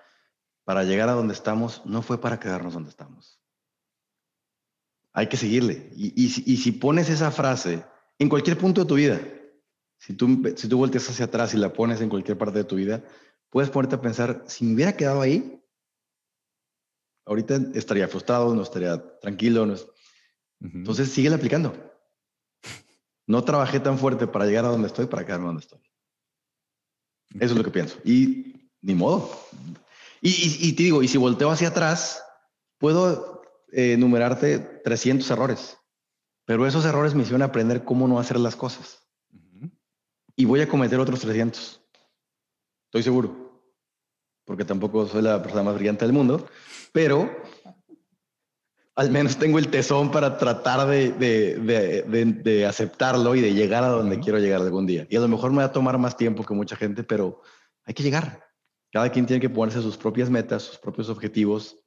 para 0.64 0.84
llegar 0.84 1.10
a 1.10 1.14
donde 1.14 1.34
estamos, 1.34 1.86
no 1.86 2.02
fue 2.02 2.20
para 2.20 2.40
quedarnos 2.40 2.74
donde 2.74 2.90
estamos. 2.90 3.40
Hay 5.14 5.28
que 5.28 5.38
seguirle. 5.38 5.92
Y, 5.96 6.14
y 6.16 6.58
si 6.58 6.72
pones 6.72 7.10
esa 7.10 7.32
frase 7.32 7.86
en 8.20 8.30
cualquier 8.30 8.58
punto 8.58 8.82
de 8.82 8.88
tu 8.88 8.96
vida, 8.96 9.20
si 10.02 10.14
tú, 10.14 10.42
si 10.56 10.68
tú 10.68 10.80
volteas 10.80 11.08
hacia 11.10 11.26
atrás 11.26 11.54
y 11.54 11.58
la 11.58 11.74
pones 11.74 12.02
en 12.02 12.10
cualquier 12.10 12.36
parte 12.36 12.58
de 12.58 12.64
tu 12.64 12.76
vida, 12.76 13.04
puedes 13.52 13.70
ponerte 13.70 13.96
a 13.96 14.02
pensar, 14.02 14.44
si 14.48 14.66
me 14.66 14.74
hubiera 14.74 14.98
quedado 14.98 15.22
ahí, 15.22 15.64
ahorita 17.26 17.60
estaría 17.76 18.08
frustrado, 18.08 18.56
no 18.56 18.64
estaría 18.64 19.20
tranquilo. 19.20 19.64
No 19.68 19.76
Entonces, 20.60 21.12
sigue 21.12 21.32
aplicando. 21.32 21.72
No 23.28 23.44
trabajé 23.44 23.80
tan 23.80 24.00
fuerte 24.00 24.26
para 24.26 24.48
llegar 24.48 24.66
a 24.66 24.70
donde 24.70 24.88
estoy, 24.88 25.06
para 25.06 25.24
quedarme 25.24 25.46
donde 25.46 25.62
estoy. 25.62 25.80
Eso 27.36 27.54
es 27.54 27.56
lo 27.56 27.64
que 27.64 27.70
pienso. 27.70 28.00
Y 28.04 28.72
ni 28.82 28.96
modo. 28.96 29.30
Y, 30.24 30.74
te 30.74 30.84
digo, 30.84 31.02
y 31.02 31.08
si 31.08 31.18
volteo 31.18 31.50
hacia 31.50 31.70
atrás, 31.70 32.24
puedo 32.78 33.42
eh, 33.72 33.94
enumerarte 33.94 34.60
300 34.60 35.30
errores. 35.32 35.78
Pero 36.46 36.68
esos 36.68 36.86
errores 36.86 37.16
me 37.16 37.24
hicieron 37.24 37.42
aprender 37.42 37.84
cómo 37.84 38.08
no 38.08 38.20
hacer 38.20 38.40
las 38.40 38.56
cosas 38.56 39.02
y 40.36 40.46
voy 40.46 40.62
a 40.62 40.68
cometer 40.68 41.00
otros 41.00 41.20
300. 41.22 41.82
Estoy 42.86 43.04
seguro. 43.04 43.62
Porque 44.44 44.66
tampoco 44.66 45.08
soy 45.08 45.22
la 45.22 45.42
persona 45.42 45.64
más 45.64 45.76
brillante 45.76 46.04
del 46.04 46.14
mundo, 46.14 46.48
pero 46.92 47.30
al 48.96 49.12
menos 49.12 49.38
tengo 49.38 49.60
el 49.60 49.70
tesón 49.70 50.12
para 50.12 50.38
tratar 50.40 50.88
de, 50.88 51.12
de, 51.12 52.34
de, 52.34 52.66
aceptarlo 52.66 53.36
y 53.36 53.42
de 53.42 53.54
llegar 53.54 53.84
a 53.84 53.90
donde 53.90 54.20
quiero 54.20 54.40
llegar 54.40 54.62
algún 54.62 54.88
día. 54.88 55.06
Y 55.10 55.16
a 55.16 55.20
lo 55.20 55.28
mejor 55.28 55.52
me 55.52 55.58
va 55.58 55.66
a 55.66 55.72
tomar 55.72 55.98
más 56.00 56.18
tiempo 56.18 56.44
que 56.44 56.56
mucha 56.56 56.76
gente, 56.76 57.04
pero 57.04 57.42
hay 57.86 57.94
que 57.94 58.04
llegar. 58.04 58.44
Cada 58.92 59.10
quien 59.10 59.26
tiene 59.26 59.40
que 59.40 59.50
ponerse 59.50 59.82
sus 59.82 59.98
propias 59.98 60.30
metas, 60.30 60.64
sus 60.64 60.78
propios 60.78 61.10
objetivos 61.10 61.80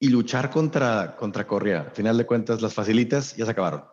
y 0.00 0.08
luchar 0.08 0.50
contra, 0.50 1.16
contra 1.16 1.46
Correa. 1.46 1.82
Al 1.82 1.92
final 1.92 2.18
de 2.18 2.26
cuentas, 2.26 2.60
las 2.60 2.74
facilitas 2.74 3.36
ya 3.36 3.44
se 3.44 3.50
acabaron. 3.50 3.84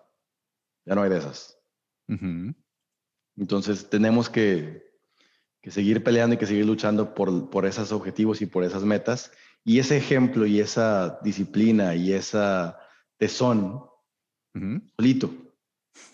Ya 0.86 0.96
no 0.96 1.04
hay 1.04 1.10
de 1.10 1.18
esas. 1.18 1.60
Entonces 3.38 3.90
tenemos 3.90 4.30
que, 4.30 4.84
seguir 5.68 6.04
peleando 6.04 6.36
y 6.36 6.38
que 6.38 6.46
seguir 6.46 6.66
luchando 6.66 7.14
por, 7.14 7.66
esos 7.66 7.92
objetivos 7.92 8.42
y 8.42 8.48
por 8.48 8.64
esas 8.64 8.84
metas. 8.84 9.32
Y 9.64 9.80
ese 9.80 9.98
ejemplo 9.98 10.46
y 10.46 10.60
esa 10.60 11.20
disciplina 11.24 11.96
y 11.96 12.14
esa 12.14 12.80
tesón, 13.18 13.84
solito, 14.96 15.34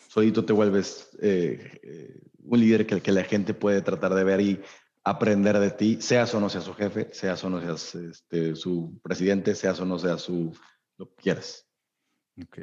solito 0.08 0.46
te 0.46 0.54
vuelves 0.54 1.10
eh, 1.22 1.80
eh, 1.84 2.22
un 2.44 2.60
líder 2.60 2.88
que, 2.88 3.02
que 3.02 3.12
la 3.12 3.24
gente 3.24 3.54
puede 3.54 3.82
tratar 3.82 4.14
de 4.14 4.24
ver 4.24 4.42
y 4.42 4.62
aprender 5.04 5.60
de 5.60 5.72
ti, 5.72 5.98
seas 6.02 6.34
o 6.34 6.40
no 6.40 6.50
seas 6.50 6.66
su 6.66 6.74
jefe, 6.74 7.10
seas 7.12 7.44
o 7.44 7.50
no 7.50 7.60
seas 7.60 7.96
este, 7.96 8.56
su 8.56 9.00
presidente, 9.04 9.56
seas 9.56 9.80
o 9.80 9.86
no 9.86 9.98
seas 9.98 10.22
su 10.22 10.56
lo 10.98 11.10
que 11.10 11.16
quieras. 11.16 11.68
Ok, 12.42 12.60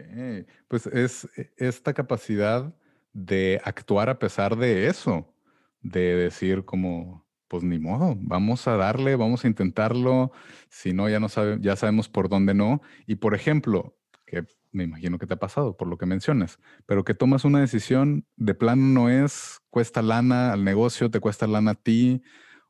pues 0.66 0.86
es 0.86 1.28
esta 1.56 1.92
capacidad 1.92 2.74
de 3.12 3.60
actuar 3.64 4.08
a 4.08 4.18
pesar 4.18 4.56
de 4.56 4.86
eso, 4.86 5.34
de 5.80 6.16
decir 6.16 6.64
como, 6.64 7.26
pues 7.48 7.62
ni 7.62 7.78
modo, 7.78 8.14
vamos 8.18 8.66
a 8.68 8.76
darle, 8.76 9.16
vamos 9.16 9.44
a 9.44 9.48
intentarlo, 9.48 10.32
si 10.68 10.92
no, 10.92 11.08
ya, 11.08 11.20
no 11.20 11.28
sabe, 11.28 11.58
ya 11.60 11.76
sabemos 11.76 12.08
por 12.08 12.28
dónde 12.28 12.54
no. 12.54 12.80
Y 13.06 13.16
por 13.16 13.34
ejemplo, 13.34 13.96
que 14.24 14.44
me 14.72 14.84
imagino 14.84 15.18
que 15.18 15.26
te 15.26 15.34
ha 15.34 15.38
pasado 15.38 15.76
por 15.76 15.88
lo 15.88 15.98
que 15.98 16.06
mencionas, 16.06 16.58
pero 16.86 17.04
que 17.04 17.14
tomas 17.14 17.44
una 17.44 17.60
decisión 17.60 18.26
de 18.36 18.54
plano 18.54 18.82
no 18.82 19.08
es, 19.10 19.60
cuesta 19.70 20.02
lana 20.02 20.52
al 20.52 20.64
negocio, 20.64 21.10
te 21.10 21.20
cuesta 21.20 21.46
lana 21.46 21.72
a 21.72 21.74
ti, 21.74 22.22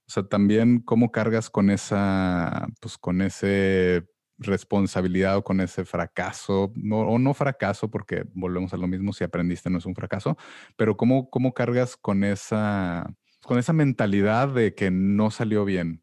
o 0.06 0.10
sea, 0.10 0.22
también 0.24 0.80
cómo 0.80 1.12
cargas 1.12 1.50
con 1.50 1.70
esa, 1.70 2.68
pues 2.80 2.96
con 2.98 3.20
ese 3.20 4.06
responsabilidad 4.38 5.36
o 5.36 5.44
con 5.44 5.60
ese 5.60 5.84
fracaso, 5.84 6.72
o 6.92 7.18
no 7.18 7.34
fracaso, 7.34 7.90
porque 7.90 8.24
volvemos 8.34 8.72
a 8.72 8.76
lo 8.76 8.86
mismo, 8.86 9.12
si 9.12 9.24
aprendiste 9.24 9.68
no 9.68 9.78
es 9.78 9.86
un 9.86 9.94
fracaso, 9.94 10.36
pero 10.76 10.96
cómo, 10.96 11.28
cómo 11.28 11.52
cargas 11.52 11.96
con 11.96 12.24
esa, 12.24 13.12
con 13.42 13.58
esa 13.58 13.72
mentalidad 13.72 14.48
de 14.48 14.74
que 14.74 14.90
no 14.90 15.30
salió 15.30 15.64
bien. 15.64 16.02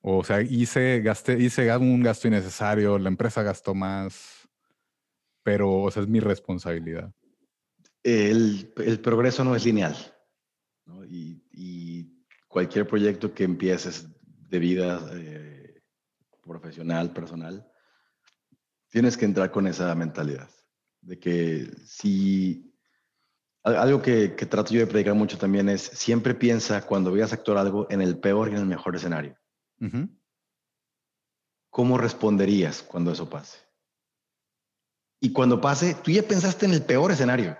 O 0.00 0.24
sea, 0.24 0.42
hice, 0.42 1.00
gasté, 1.00 1.38
hice 1.40 1.74
un 1.76 2.02
gasto 2.02 2.26
innecesario, 2.26 2.98
la 2.98 3.08
empresa 3.08 3.42
gastó 3.42 3.74
más, 3.74 4.41
pero 5.42 5.82
o 5.82 5.90
sea, 5.90 6.02
es 6.02 6.08
mi 6.08 6.20
responsabilidad. 6.20 7.12
El, 8.02 8.72
el 8.76 9.00
progreso 9.00 9.44
no 9.44 9.54
es 9.54 9.64
lineal. 9.64 9.96
Y, 11.08 11.42
y, 11.52 12.22
cualquier 12.48 12.86
proyecto 12.86 13.32
que 13.32 13.44
empieces 13.44 14.06
de 14.22 14.58
vida 14.58 15.00
eh, 15.14 15.80
profesional, 16.42 17.10
personal, 17.12 17.66
tienes 18.90 19.16
que 19.16 19.24
entrar 19.24 19.50
con 19.50 19.66
esa 19.66 19.94
mentalidad. 19.94 20.50
De 21.00 21.18
que 21.18 21.70
si 21.86 22.72
algo 23.62 24.02
que, 24.02 24.28
trato 24.28 24.74
yo 24.74 24.80
de 24.80 24.86
predicar 24.86 25.14
mucho 25.14 25.38
también 25.38 25.68
es, 25.68 25.82
siempre 25.82 26.34
piensa 26.34 26.84
cuando 26.84 27.12
veas 27.12 27.32
actuar 27.32 27.58
algo 27.58 27.86
en 27.90 28.02
el 28.02 28.18
peor 28.18 28.48
y 28.48 28.52
en 28.52 28.58
el 28.58 28.66
mejor 28.66 28.96
escenario. 28.96 29.36
¿Cómo 31.70 31.98
responderías 31.98 32.82
cuando 32.82 33.12
eso 33.12 33.28
pase? 33.30 33.58
Y 35.22 35.32
cuando 35.32 35.60
pase, 35.60 35.94
tú 35.94 36.10
ya 36.10 36.24
pensaste 36.24 36.66
en 36.66 36.72
el 36.72 36.82
peor 36.82 37.12
escenario. 37.12 37.56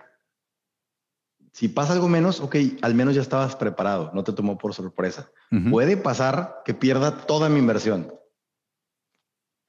Si 1.53 1.69
pasa 1.69 1.93
algo 1.93 2.09
menos, 2.09 2.41
ok, 2.41 2.57
al 2.83 2.93
menos 2.97 3.15
ya 3.15 3.23
estabas 3.23 3.55
preparado, 3.55 4.11
no 4.15 4.25
te 4.25 4.33
tomó 4.33 4.59
por 4.59 4.75
sorpresa. 4.75 5.31
Puede 5.71 5.97
pasar 5.97 6.63
que 6.65 6.75
pierda 6.75 7.19
toda 7.19 7.49
mi 7.49 7.61
inversión. 7.61 8.13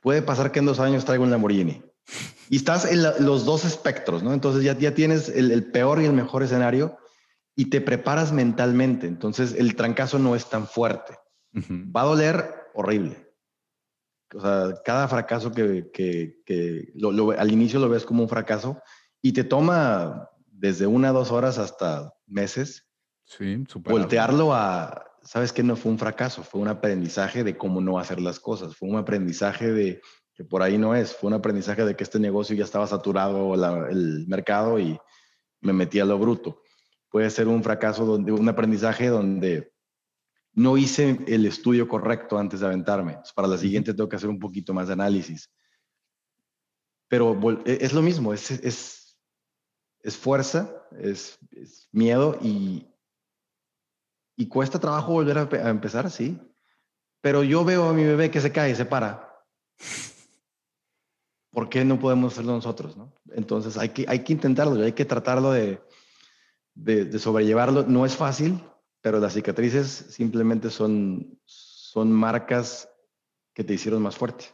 Puede 0.01 0.23
pasar 0.23 0.51
que 0.51 0.57
en 0.57 0.65
dos 0.65 0.79
años 0.79 1.05
traiga 1.05 1.23
un 1.23 1.29
Lamborghini. 1.29 1.83
Y 2.49 2.55
estás 2.55 2.91
en 2.91 3.03
los 3.03 3.45
dos 3.45 3.63
espectros, 3.63 4.23
¿no? 4.23 4.33
Entonces 4.33 4.63
ya, 4.63 4.75
ya 4.75 4.95
tienes 4.95 5.29
el, 5.29 5.71
peor 5.71 6.01
y 6.01 6.05
el 6.05 6.13
mejor 6.13 6.41
escenario 6.41 6.97
y 7.55 7.65
te 7.65 7.79
preparas 7.79 8.31
mentalmente. 8.31 9.05
Entonces 9.05 9.53
el 9.55 9.75
trancazo 9.75 10.17
no 10.17 10.35
es 10.35 10.49
tan 10.49 10.65
fuerte. 10.65 11.19
Va 11.55 12.01
a 12.01 12.05
doler 12.05 12.71
horrible. 12.73 13.32
O 14.35 14.41
sea, 14.41 14.73
cada 14.83 15.07
fracaso 15.07 15.51
que, 15.51 15.89
que, 15.93 16.93
al 17.37 17.51
inicio 17.51 17.79
lo 17.79 17.89
ves 17.89 18.05
como 18.05 18.23
un 18.23 18.29
fracaso 18.29 18.81
y 19.21 19.33
te 19.33 19.43
toma 19.43 20.29
desde 20.47 20.87
una 20.87 21.11
dos 21.11 21.31
horas 21.31 21.57
hasta 21.57 22.13
meses. 22.25 22.87
Sí, 23.25 23.63
Voltearlo 23.75 24.53
a, 24.53 25.05
sabes 25.23 25.53
que 25.53 25.63
no 25.63 25.75
fue 25.75 25.91
un 25.91 25.99
fracaso, 25.99 26.43
fue 26.43 26.61
un 26.61 26.67
aprendizaje 26.67 27.43
de 27.43 27.57
cómo 27.57 27.81
no 27.81 27.99
hacer 27.99 28.19
las 28.21 28.39
cosas, 28.39 28.75
fue 28.75 28.89
un 28.89 28.97
aprendizaje 28.97 29.71
de 29.71 30.01
que 30.33 30.43
por 30.43 30.61
ahí 30.61 30.77
no 30.77 30.95
es. 30.95 31.13
Fue 31.13 31.27
un 31.27 31.35
aprendizaje 31.35 31.85
de 31.85 31.95
que 31.95 32.03
este 32.03 32.19
negocio 32.19 32.55
ya 32.55 32.63
estaba 32.63 32.87
saturado 32.87 33.53
el 33.89 34.25
mercado 34.27 34.79
y 34.79 34.97
me 35.61 35.73
metí 35.73 35.99
a 35.99 36.05
lo 36.05 36.17
bruto. 36.17 36.61
Puede 37.09 37.29
ser 37.29 37.47
un 37.47 37.63
fracaso, 37.63 38.05
donde, 38.05 38.31
un 38.31 38.49
aprendizaje 38.49 39.07
donde 39.07 39.72
no 40.53 40.77
hice 40.77 41.19
el 41.27 41.45
estudio 41.45 41.87
correcto 41.87 42.37
antes 42.37 42.59
de 42.59 42.67
aventarme. 42.67 43.19
Para 43.35 43.47
la 43.47 43.57
siguiente 43.57 43.93
tengo 43.93 44.09
que 44.09 44.15
hacer 44.15 44.29
un 44.29 44.39
poquito 44.39 44.73
más 44.73 44.87
de 44.87 44.93
análisis. 44.93 45.51
Pero 47.07 47.37
e, 47.65 47.79
es 47.81 47.93
lo 47.93 48.01
mismo, 48.01 48.33
es, 48.33 48.51
es, 48.51 49.17
es 50.01 50.17
fuerza, 50.17 50.71
es, 50.97 51.39
miedo 51.91 52.37
y, 52.41 52.87
y 54.35 54.47
cuesta 54.47 54.79
trabajo 54.79 55.13
volver 55.13 55.37
a, 55.37 55.49
a 55.67 55.69
empezar, 55.69 56.09
sí. 56.09 56.39
Pero 57.21 57.43
yo 57.43 57.63
veo 57.63 57.89
a 57.89 57.93
mi 57.93 58.03
bebé 58.03 58.29
que 58.31 58.41
se 58.41 58.51
cae 58.51 58.71
y 58.71 58.75
se 58.75 58.85
para. 58.85 59.29
¿por 61.53 61.69
qué 61.69 61.85
no 61.85 61.99
podemos 61.99 62.33
hacerlo 62.33 62.53
nosotros? 62.53 62.97
¿no? 62.97 63.13
Entonces 63.31 63.77
hay 63.77 63.89
que, 63.89 64.05
hay 64.07 64.23
que 64.23 64.33
intentarlo, 64.33 64.83
hay 64.83 64.93
que 64.93 65.05
tratarlo 65.05 65.51
de, 65.51 65.79
de, 66.73 67.19
sobrellevarlo. 67.19 67.83
No 67.83 68.05
es 68.05 68.17
fácil, 68.17 68.61
pero 69.03 69.19
las 69.19 69.33
cicatrices 69.33 70.05
simplemente 70.09 70.69
son, 70.69 71.37
son 71.43 72.09
marcas 72.09 72.89
que 73.53 73.63
te 73.65 73.73
hicieron 73.73 74.01
más 74.01 74.15
fuerte. 74.15 74.45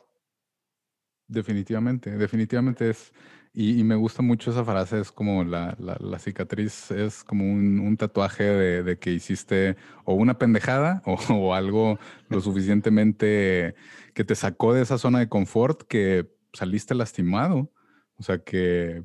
Definitivamente, 1.28 2.18
definitivamente 2.18 2.89
es, 2.89 3.14
y, 3.54 3.84
me 3.84 3.93
gusta 3.93 4.24
mucho 4.24 4.50
esa 4.50 4.66
frase, 4.66 5.02
es 5.02 5.12
como 5.12 5.43
la, 5.43 5.78
la, 5.78 6.18
cicatriz 6.18 6.89
es 6.89 7.24
como 7.24 7.45
un, 7.45 7.80
un 7.80 7.95
tatuaje 7.95 8.43
de, 8.43 8.82
de, 8.82 8.97
que 8.97 9.12
hiciste 9.12 9.78
o 10.04 10.16
una 10.16 10.39
pendejada 10.39 11.04
o, 11.06 11.14
o 11.32 11.54
algo 11.54 12.00
lo 12.28 12.41
suficientemente 12.41 13.76
que 14.16 14.24
te 14.24 14.34
sacó 14.34 14.74
de 14.74 14.82
esa 14.82 14.97
zona 14.97 15.20
de 15.20 15.30
confort 15.30 15.84
que 15.84 16.28
saliste 16.54 16.95
lastimado. 16.95 17.72
O 18.18 18.24
sea 18.24 18.39
que, 18.39 19.04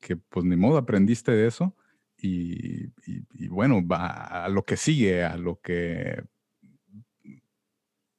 que 0.00 0.16
pues 0.16 0.44
ni 0.44 0.56
modo, 0.56 0.78
aprendiste 0.78 1.30
de 1.30 1.46
eso 1.46 1.76
y, 2.22 3.48
bueno, 3.48 3.86
va 3.86 4.44
a 4.44 4.48
lo 4.48 4.64
que 4.64 4.76
sigue, 4.76 5.24
a 5.24 5.36
lo 5.36 5.60
que 5.60 6.22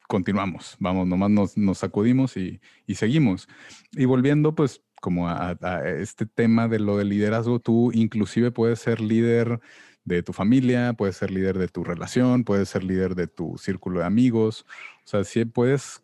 continuamos, 0.08 0.76
vamos, 0.80 1.08
nomás 1.08 1.56
nos, 1.56 1.78
sacudimos 1.78 2.36
y, 2.36 2.60
seguimos. 2.94 3.48
Y 3.94 4.06
volviendo 4.06 4.54
pues 4.56 4.84
como 5.00 5.30
a, 5.30 5.58
este 5.98 6.26
tema 6.26 6.68
de 6.68 6.80
lo 6.80 6.98
del 6.98 7.10
liderazgo, 7.10 7.60
tú 7.60 7.92
inclusive 7.94 8.52
puedes 8.52 8.80
ser 8.80 9.00
líder 9.00 9.60
de 10.04 10.24
tu 10.24 10.34
familia, 10.34 10.94
puedes 10.94 11.16
ser 11.16 11.32
líder 11.32 11.58
de 11.58 11.68
tu 11.68 11.84
relación, 11.84 12.44
puedes 12.44 12.70
ser 12.70 12.84
líder 12.84 13.16
de 13.16 13.28
tu 13.28 13.58
círculo 13.58 14.00
de 14.00 14.06
amigos, 14.06 14.66
o 15.06 15.08
sea, 15.08 15.24
sí 15.24 15.46
puedes 15.46 16.04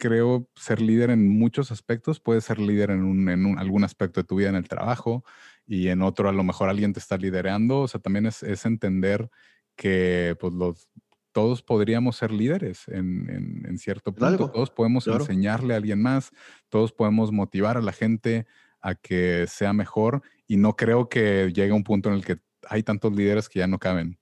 creo, 0.00 0.48
ser 0.56 0.80
líder 0.80 1.10
en 1.10 1.28
muchos 1.28 1.70
aspectos. 1.70 2.18
Puedes 2.18 2.44
ser 2.44 2.58
líder 2.58 2.90
en, 2.90 3.04
un, 3.04 3.58
algún 3.58 3.84
aspecto 3.84 4.20
de 4.20 4.26
tu 4.26 4.36
vida 4.36 4.48
en 4.48 4.56
el 4.56 4.66
trabajo 4.66 5.24
y 5.70 5.86
en 5.86 6.02
otro 6.02 6.28
a 6.28 6.32
lo 6.32 6.42
mejor 6.42 6.68
alguien 6.68 6.92
te 6.92 6.98
está 6.98 7.16
liderando. 7.16 7.82
O 7.82 7.88
sea, 7.88 8.00
también 8.00 8.26
es, 8.26 8.42
entender 8.66 9.30
que 9.76 10.36
pues, 10.40 10.52
los, 10.52 10.88
todos 11.30 11.62
podríamos 11.62 12.16
ser 12.16 12.32
líderes 12.32 12.88
en, 12.88 13.78
cierto 13.78 14.12
punto. 14.12 14.50
Todos 14.50 14.70
podemos 14.70 15.06
enseñarle 15.06 15.74
a 15.74 15.76
alguien 15.76 16.02
más, 16.02 16.32
todos 16.70 16.92
podemos 16.92 17.30
motivar 17.30 17.76
a 17.76 17.82
la 17.82 17.92
gente 17.92 18.48
a 18.80 18.96
que 18.96 19.46
sea 19.46 19.72
mejor 19.72 20.22
y 20.48 20.56
no 20.56 20.74
creo 20.74 21.08
que 21.08 21.52
llegue 21.54 21.70
un 21.70 21.84
punto 21.84 22.08
en 22.08 22.16
el 22.16 22.24
que 22.24 22.40
hay 22.68 22.82
tantos 22.82 23.14
líderes 23.14 23.48
que 23.48 23.60
ya 23.60 23.68
no 23.68 23.78
caben. 23.78 24.18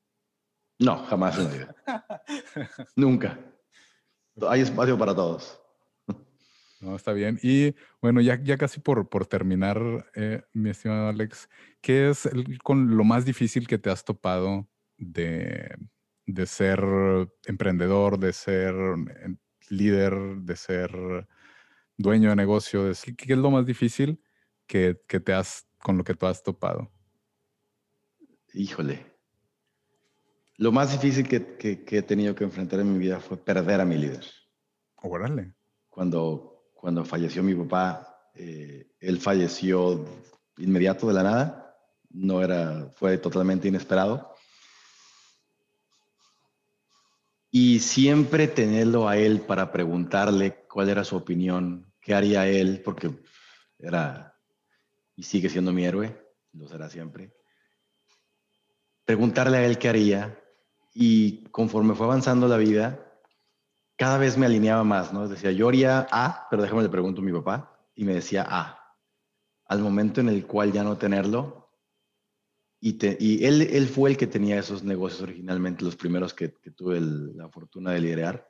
No, 0.79 1.03
jamás 1.07 1.39
en 1.39 1.45
la 1.45 1.51
vida. 1.51 1.77
Nunca. 2.95 3.41
Hay 4.47 4.61
espacio 4.61 4.99
para 4.99 5.15
todos. 5.15 5.59
No, 6.81 6.95
está 6.95 7.13
bien. 7.13 7.39
Y 7.43 7.75
bueno, 8.01 8.21
ya, 8.21 8.41
ya 8.43 8.57
casi 8.57 8.81
por, 8.81 9.09
por 9.09 9.27
terminar, 9.27 10.11
eh, 10.15 10.43
mi 10.53 10.71
estimado 10.71 11.09
Alex, 11.09 11.49
¿qué 11.81 12.11
es 12.11 12.29
con 12.63 12.97
lo 12.97 13.05
más 13.05 13.25
difícil 13.25 13.67
que 13.67 13.79
te 13.79 13.91
has 13.91 14.05
topado 14.05 14.69
de, 14.97 15.75
de 16.27 16.47
ser 16.47 16.81
emprendedor, 17.47 18.19
de 18.19 18.33
ser 18.33 18.75
em, 18.75 19.39
líder, 19.71 20.15
de 20.43 20.57
ser 20.57 21.27
dueño 21.97 22.31
de 22.31 22.37
negocio? 22.37 22.85
¿Qué, 23.17 23.33
es 23.33 23.39
lo 23.39 23.51
más 23.51 23.67
difícil 23.67 24.23
que, 24.69 25.01
que, 25.09 25.19
te 25.19 25.33
has, 25.33 25.67
con 25.83 25.99
lo 25.99 26.05
que 26.05 26.15
tú 26.15 26.27
has 26.27 26.45
topado? 26.45 26.93
Híjole. 28.55 29.05
Lo 30.59 30.71
más 30.71 30.93
difícil 30.93 31.27
que, 31.27 31.57
que 31.57 31.99
he 31.99 32.03
tenido 32.03 32.35
que 32.37 32.45
enfrentar 32.45 32.81
en 32.81 32.93
mi 32.93 32.99
vida 32.99 33.19
fue 33.19 33.37
perder 33.37 33.81
a 33.81 33.85
mi 33.85 33.97
líder. 33.97 34.25
Órale. 34.97 35.55
Cuando 35.89 36.58
cuando 36.81 37.05
falleció 37.05 37.43
mi 37.43 37.55
papá, 37.55 38.31
eh, 38.35 38.93
él 39.01 39.21
falleció 39.21 40.05
inmediato 40.59 41.09
de 41.09 41.15
la 41.15 41.23
nada, 41.23 41.77
no 42.11 42.43
era, 42.43 42.89
fue 42.95 43.19
totalmente 43.19 43.69
inesperado. 43.69 44.35
Y 47.51 47.81
siempre 47.81 48.47
tenerlo 48.47 49.09
a 49.09 49.17
él 49.17 49.41
para 49.41 49.73
preguntarle 49.73 50.67
cuál 50.69 50.89
era 50.89 51.03
su 51.03 51.17
opinión, 51.17 51.93
qué 52.01 52.15
haría 52.15 52.47
él, 52.47 52.83
porque 52.85 53.11
era 53.79 54.37
y 55.17 55.25
sigue 55.25 55.49
siendo 55.49 55.73
mi 55.73 55.85
héroe, 55.85 56.17
lo 56.53 56.69
será 56.69 56.89
siempre. 56.89 57.35
Preguntarle 59.05 59.57
a 59.57 59.67
él 59.67 59.79
qué 59.79 59.89
haría, 59.89 60.39
y 60.95 61.43
conforme 61.51 61.97
fue 61.97 62.07
avanzando 62.07 62.47
la 62.47 62.57
vida, 62.57 63.08
cada 63.99 64.17
vez 64.17 64.39
me 64.39 64.47
alineaba 64.47 64.85
más, 64.85 65.13
¿no? 65.13 65.29
Decía, 65.29 65.51
yo 65.51 65.69
haría 65.69 66.07
A, 66.11 66.47
pero 66.49 66.63
déjame 66.63 66.83
le 66.83 66.89
pregunto 66.89 67.21
a 67.21 67.25
mi 67.25 67.33
papá, 67.33 67.77
y 67.95 68.05
me 68.05 68.15
decía 68.15 68.47
A. 68.49 68.79
Al 69.67 69.81
momento 69.81 70.21
en 70.21 70.29
el 70.29 70.47
cual 70.47 70.73
ya 70.73 70.85
no 70.85 70.97
tenerlo, 70.97 71.69
y, 72.81 72.97
y 73.19 73.45
él, 73.45 73.63
él 73.63 73.89
fue 73.89 74.11
el 74.11 74.17
que 74.17 74.29
tenía 74.29 74.59
esos 74.59 74.85
negocios 74.85 75.23
originalmente, 75.23 75.85
los 75.85 75.97
primeros 75.97 76.33
que, 76.33 76.49
tuve 76.49 77.01
la 77.01 77.49
fortuna 77.49 77.91
de 77.91 78.01
liderar. 78.01 78.49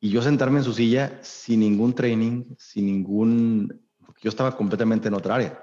Y 0.00 0.08
yo 0.08 0.22
sentarme 0.22 0.58
en 0.58 0.64
su 0.64 0.72
silla 0.72 1.22
sin 1.22 1.60
ningún 1.60 1.94
training, 1.94 2.54
sin 2.58 2.86
ningún... 2.86 3.86
Porque 4.06 4.22
yo 4.22 4.30
estaba 4.30 4.56
completamente 4.56 5.08
en 5.08 5.14
otra 5.14 5.34
área. 5.34 5.62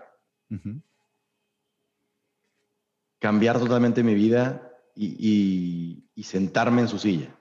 Cambiar 3.18 3.58
totalmente 3.58 4.04
mi 4.04 4.14
vida 4.14 4.72
y, 4.96 6.04
sentarme 6.24 6.82
en 6.82 6.88
su 6.88 7.00
silla. 7.00 7.36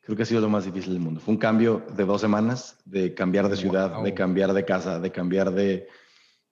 Creo 0.00 0.16
que 0.16 0.22
ha 0.22 0.26
sido 0.26 0.40
lo 0.40 0.48
más 0.48 0.64
difícil 0.64 0.92
del 0.92 1.02
mundo. 1.02 1.20
Fue 1.20 1.34
un 1.34 1.38
cambio 1.38 1.84
de 1.94 2.04
dos 2.04 2.20
semanas, 2.20 2.78
de 2.84 3.14
cambiar 3.14 3.48
de 3.48 3.56
ciudad, 3.56 4.02
de 4.02 4.14
cambiar 4.14 4.52
de 4.52 4.64
casa, 4.64 4.98
de 4.98 5.12
cambiar 5.12 5.52
de 5.52 5.88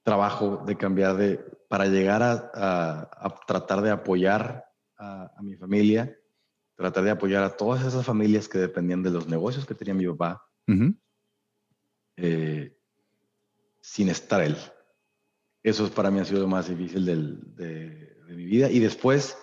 trabajo, 0.03 0.62
de 0.66 0.76
cambiar 0.76 1.16
de... 1.16 1.38
para 1.68 1.86
llegar 1.86 2.22
a, 2.22 3.38
tratar 3.46 3.80
de 3.82 3.90
apoyar 3.90 4.64
a, 4.99 5.32
mi 5.42 5.57
familia, 5.57 6.16
tratar 6.76 7.05
de 7.05 7.11
apoyar 7.11 7.42
a 7.42 7.57
todas 7.57 7.84
esas 7.84 8.05
familias 8.05 8.49
que 8.49 8.59
dependían 8.59 9.03
de 9.03 9.11
los 9.11 9.28
negocios 9.28 9.66
que 9.66 9.74
tenía 9.74 9.94
mi 9.94 10.07
papá, 10.07 10.44
eh, 12.16 12.76
sin 13.80 14.09
estar 14.09 14.42
él. 14.42 14.57
Eso 15.62 15.90
para 15.90 16.11
mí 16.11 16.20
ha 16.20 16.24
sido 16.24 16.42
lo 16.42 16.49
más 16.49 16.68
difícil 16.68 17.05
de, 17.05 18.14
de 18.26 18.36
mi 18.36 18.44
vida. 18.44 18.70
Y 18.70 18.78
después 18.78 19.36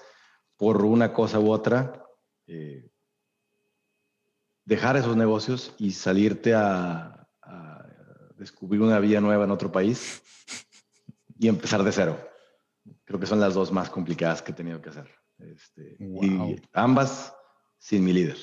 por 0.58 0.84
una 0.84 1.14
cosa 1.14 1.40
u 1.40 1.52
otra, 1.52 2.06
eh, 2.48 2.90
dejar 4.66 4.98
esos 4.98 5.16
negocios 5.16 5.74
y 5.78 5.92
salirte 5.92 6.54
a, 6.54 7.12
descubrir 8.38 8.82
una 8.82 9.00
vida 9.00 9.22
nueva 9.22 9.46
en 9.46 9.52
otro 9.52 9.72
país 9.72 10.22
y 11.40 11.48
empezar 11.48 11.82
de 11.84 11.92
cero. 11.94 12.20
Creo 13.06 13.18
que 13.18 13.26
son 13.26 13.40
las 13.40 13.54
dos 13.54 13.72
más 13.72 13.90
complicadas 13.90 14.42
que 14.42 14.52
he 14.52 14.54
tenido 14.54 14.82
que 14.82 14.90
hacer. 14.90 15.10
Este, 15.40 15.96
y 16.00 16.62
ambas 16.74 17.34
sin 17.78 18.04
mi 18.04 18.12
líder. 18.12 18.38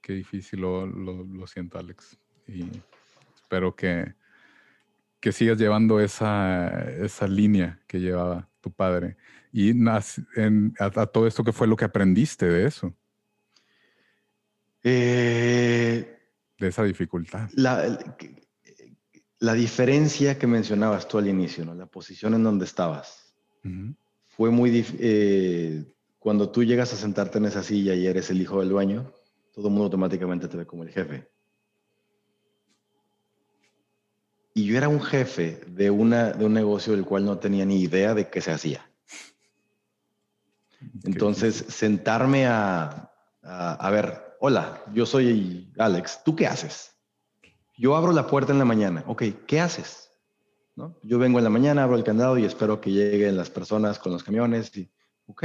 Qué 0.00 0.14
difícil 0.14 0.60
lo, 0.60 0.86
lo, 0.86 1.46
siento, 1.46 1.78
Alex. 1.78 2.18
Y 2.48 2.64
espero 3.34 3.76
que, 3.76 4.14
que 5.20 5.30
sigas 5.30 5.58
llevando 5.58 6.00
esa, 6.00 6.90
esa 6.90 7.28
línea 7.28 7.82
que 7.86 8.00
llevaba 8.00 8.48
tu 8.62 8.72
padre 8.72 9.18
y 9.52 9.70
en, 9.70 10.74
a, 10.78 11.06
todo 11.06 11.26
esto, 11.26 11.42
¿qué 11.42 11.52
fue 11.52 11.66
lo 11.66 11.76
que 11.76 11.84
aprendiste 11.84 12.46
de 12.46 12.66
eso? 12.66 12.94
Eh, 14.82 16.18
de 16.58 16.68
esa 16.68 16.84
dificultad. 16.84 17.48
La, 17.54 17.98
la, 19.38 19.54
diferencia 19.54 20.38
que 20.38 20.46
mencionabas 20.46 21.08
tú 21.08 21.18
al 21.18 21.28
inicio, 21.28 21.64
¿no? 21.64 21.74
la 21.74 21.86
posición 21.86 22.34
en 22.34 22.44
donde 22.44 22.64
estabas, 22.64 23.34
fue 24.28 24.50
muy. 24.50 24.84
Eh, 24.98 25.84
cuando 26.18 26.50
tú 26.50 26.64
llegas 26.64 26.92
a 26.92 26.96
sentarte 26.96 27.38
en 27.38 27.46
esa 27.46 27.62
silla 27.62 27.94
y 27.94 28.06
eres 28.06 28.30
el 28.30 28.40
hijo 28.40 28.60
del 28.60 28.68
dueño, 28.68 29.12
todo 29.52 29.68
el 29.68 29.72
mundo 29.72 29.84
automáticamente 29.84 30.48
te 30.48 30.56
ve 30.56 30.66
como 30.66 30.82
el 30.82 30.90
jefe. 30.90 31.28
Y 34.52 34.64
yo 34.64 34.76
era 34.76 34.88
un 34.88 35.00
jefe 35.00 35.60
de, 35.68 35.90
una, 35.90 36.32
de 36.32 36.44
un 36.44 36.52
negocio 36.52 36.92
del 36.92 37.04
cual 37.04 37.24
no 37.24 37.38
tenía 37.38 37.64
ni 37.64 37.80
idea 37.80 38.14
de 38.14 38.28
qué 38.28 38.40
se 38.40 38.50
hacía. 38.50 38.90
Entonces, 41.04 41.54
sentarme 41.68 42.46
a, 42.46 43.10
a, 43.42 43.90
ver, 43.90 44.29
hola, 44.42 44.82
yo 44.94 45.04
soy 45.04 45.70
Alex, 45.78 46.22
¿tú 46.24 46.34
qué 46.34 46.46
haces? 46.46 46.96
Yo 47.76 47.94
abro 47.94 48.12
la 48.12 48.26
puerta 48.26 48.52
en 48.52 48.58
la 48.58 48.64
mañana, 48.64 49.04
ok, 49.06 49.22
¿qué 49.46 49.60
haces? 49.60 50.10
¿No? 50.76 50.96
Yo 51.02 51.18
vengo 51.18 51.38
en 51.38 51.44
la 51.44 51.50
mañana, 51.50 51.82
abro 51.82 51.96
el 51.96 52.04
candado 52.04 52.38
y 52.38 52.44
espero 52.44 52.80
que 52.80 52.90
lleguen 52.90 53.36
las 53.36 53.50
personas 53.50 53.98
con 53.98 54.12
los 54.12 54.24
camiones 54.24 54.74
y, 54.76 54.90
ok, 55.26 55.44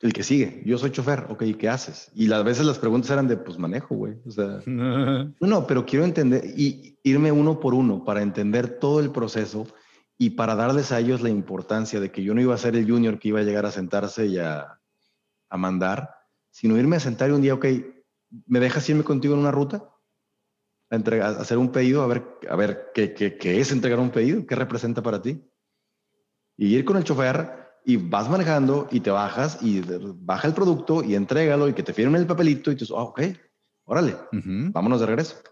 el 0.00 0.12
que 0.12 0.22
sigue, 0.22 0.62
yo 0.64 0.78
soy 0.78 0.90
chofer, 0.90 1.26
ok, 1.28 1.44
¿qué 1.58 1.68
haces? 1.68 2.10
Y 2.14 2.32
a 2.32 2.42
veces 2.42 2.64
las 2.64 2.78
preguntas 2.78 3.10
eran 3.10 3.28
de, 3.28 3.36
pues 3.36 3.58
manejo, 3.58 3.94
güey. 3.94 4.14
O 4.26 4.30
sea, 4.30 4.60
no, 4.66 5.34
no, 5.38 5.66
pero 5.66 5.84
quiero 5.84 6.06
entender 6.06 6.44
y 6.56 6.98
irme 7.02 7.30
uno 7.30 7.60
por 7.60 7.74
uno 7.74 8.04
para 8.04 8.22
entender 8.22 8.78
todo 8.78 9.00
el 9.00 9.10
proceso 9.10 9.66
y 10.16 10.30
para 10.30 10.54
darles 10.54 10.92
a 10.92 11.00
ellos 11.00 11.20
la 11.20 11.28
importancia 11.28 12.00
de 12.00 12.10
que 12.10 12.22
yo 12.22 12.32
no 12.34 12.40
iba 12.40 12.54
a 12.54 12.58
ser 12.58 12.74
el 12.74 12.90
junior 12.90 13.18
que 13.18 13.28
iba 13.28 13.40
a 13.40 13.44
llegar 13.44 13.66
a 13.66 13.70
sentarse 13.70 14.26
y 14.26 14.38
a, 14.38 14.80
a 15.50 15.56
mandar, 15.58 16.23
sino 16.54 16.78
irme 16.78 16.94
a 16.94 17.00
sentar 17.00 17.30
y 17.30 17.32
un 17.32 17.42
día, 17.42 17.52
ok, 17.52 17.66
¿me 18.46 18.60
dejas 18.60 18.88
irme 18.88 19.02
contigo 19.02 19.34
en 19.34 19.40
una 19.40 19.50
ruta? 19.50 19.90
A, 20.88 20.94
entregar, 20.94 21.34
a 21.34 21.40
hacer 21.40 21.58
un 21.58 21.72
pedido, 21.72 22.02
a 22.02 22.06
ver, 22.06 22.22
a 22.48 22.54
ver 22.54 22.92
qué, 22.94 23.12
qué, 23.12 23.36
qué 23.36 23.60
es 23.60 23.72
entregar 23.72 23.98
un 23.98 24.10
pedido, 24.10 24.46
qué 24.46 24.54
representa 24.54 25.02
para 25.02 25.20
ti. 25.20 25.42
Y 26.56 26.76
ir 26.76 26.84
con 26.84 26.96
el 26.96 27.02
chofer 27.02 27.80
y 27.84 27.96
vas 27.96 28.30
manejando 28.30 28.86
y 28.92 29.00
te 29.00 29.10
bajas 29.10 29.58
y 29.62 29.82
baja 30.14 30.46
el 30.46 30.54
producto 30.54 31.02
y 31.02 31.16
entrégalo 31.16 31.68
y 31.68 31.74
que 31.74 31.82
te 31.82 31.92
firmen 31.92 32.20
el 32.20 32.28
papelito 32.28 32.70
y 32.70 32.76
tú, 32.76 32.86
oh, 32.94 33.02
ok, 33.02 33.22
órale, 33.86 34.16
vámonos 34.30 35.00
de 35.00 35.06
regreso 35.06 35.42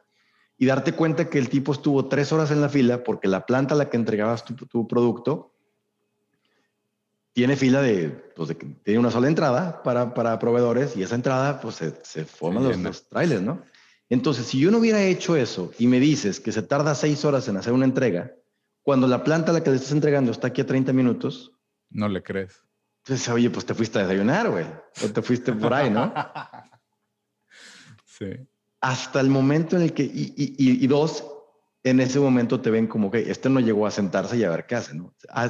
y 0.56 0.66
darte 0.66 0.92
cuenta 0.92 1.28
que 1.28 1.40
el 1.40 1.48
tipo 1.48 1.72
estuvo 1.72 2.06
tres 2.06 2.32
horas 2.32 2.52
en 2.52 2.60
la 2.60 2.68
fila 2.68 3.02
porque 3.02 3.26
la 3.26 3.44
planta 3.44 3.74
a 3.74 3.76
la 3.76 3.90
que 3.90 3.96
entregabas 3.96 4.44
tu, 4.44 4.86
producto 4.86 5.51
tiene 7.32 7.56
fila 7.56 7.80
de, 7.82 8.08
pues 8.36 8.48
de, 8.48 8.54
tiene 8.54 9.00
una 9.00 9.10
sola 9.10 9.28
entrada 9.28 9.82
para, 9.82 10.14
para 10.14 10.38
proveedores 10.38 10.96
y 10.96 11.02
esa 11.02 11.14
entrada 11.14 11.60
pues 11.60 11.76
se, 11.76 11.94
se 12.02 12.24
forman 12.24 12.64
los, 12.64 12.78
los, 12.78 13.08
trailers, 13.08 13.42
¿no? 13.42 13.62
Entonces, 14.08 14.46
si 14.46 14.58
yo 14.58 14.70
no 14.70 14.78
hubiera 14.78 15.02
hecho 15.02 15.36
eso 15.36 15.72
y 15.78 15.86
me 15.86 15.98
dices 15.98 16.38
que 16.38 16.52
se 16.52 16.62
tarda 16.62 16.94
seis 16.94 17.24
horas 17.24 17.48
en 17.48 17.56
hacer 17.56 17.72
una 17.72 17.86
entrega, 17.86 18.32
cuando 18.82 19.06
la 19.06 19.24
planta 19.24 19.50
a 19.50 19.54
la 19.54 19.62
que 19.62 19.70
le 19.70 19.76
estás 19.76 19.92
entregando 19.92 20.30
está 20.30 20.48
aquí 20.48 20.60
a 20.60 20.66
30 20.66 20.92
minutos, 20.92 21.52
no 21.88 22.08
le 22.08 22.22
crees. 22.22 22.62
Entonces, 23.04 23.28
oye, 23.30 23.48
pues 23.50 23.64
te 23.64 23.74
fuiste 23.74 23.98
a 23.98 24.02
desayunar, 24.02 24.50
güey, 24.50 24.66
o 25.02 25.08
te 25.08 25.22
fuiste 25.22 25.52
por 25.52 25.72
ahí, 25.72 25.88
¿no? 25.90 26.12
sí 28.04 28.46
hasta 28.82 29.20
el 29.20 29.28
momento 29.30 29.76
en 29.76 29.82
el 29.82 29.92
que, 29.94 30.02
y, 30.12 30.86
dos, 30.88 31.24
en 31.84 32.00
ese 32.00 32.18
momento 32.18 32.60
te 32.60 32.70
ven 32.70 32.88
como 32.88 33.10
que 33.12 33.30
este 33.30 33.48
no 33.48 33.60
llegó 33.60 33.86
a 33.86 33.92
sentarse 33.92 34.36
y 34.36 34.44
a 34.44 34.50
ver 34.50 34.66
qué 34.66 34.74
hace, 34.74 34.94
¿no? 34.94 35.14
Ah, 35.28 35.48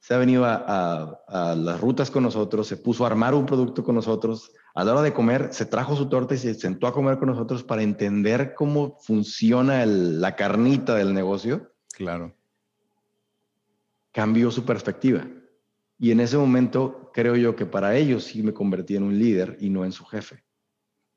se, 0.00 0.14
ha 0.14 0.18
venido 0.18 0.44
a, 0.44 1.54
las 1.56 1.80
rutas 1.80 2.10
con 2.10 2.24
nosotros, 2.24 2.66
se 2.66 2.76
puso 2.76 3.04
a 3.04 3.06
armar 3.06 3.34
un 3.34 3.46
producto 3.46 3.84
con 3.84 3.94
nosotros, 3.94 4.52
a 4.74 4.84
la 4.84 4.92
hora 4.92 5.02
de 5.02 5.12
comer 5.12 5.50
se 5.52 5.66
trajo 5.66 5.94
su 5.96 6.08
torta 6.08 6.34
y 6.34 6.38
se 6.38 6.54
sentó 6.54 6.86
a 6.86 6.92
comer 6.92 7.18
con 7.18 7.28
nosotros 7.28 7.62
para 7.62 7.82
entender 7.82 8.54
cómo 8.54 8.98
funciona 9.00 9.84
la 9.86 10.36
carnita 10.36 10.94
del 10.94 11.14
negocio. 11.14 11.72
Claro. 11.92 12.34
Cambió 14.12 14.50
su 14.50 14.64
perspectiva. 14.64 15.26
Y 15.98 16.12
en 16.12 16.20
ese 16.20 16.38
momento 16.38 17.10
creo 17.12 17.36
yo 17.36 17.54
que 17.54 17.66
para 17.66 17.94
ellos 17.94 18.24
sí 18.24 18.42
me 18.42 18.54
convertí 18.54 18.96
en 18.96 19.02
un 19.02 19.18
líder 19.18 19.58
y 19.60 19.68
no 19.68 19.84
en 19.84 19.92
su 19.92 20.04
jefe. 20.06 20.42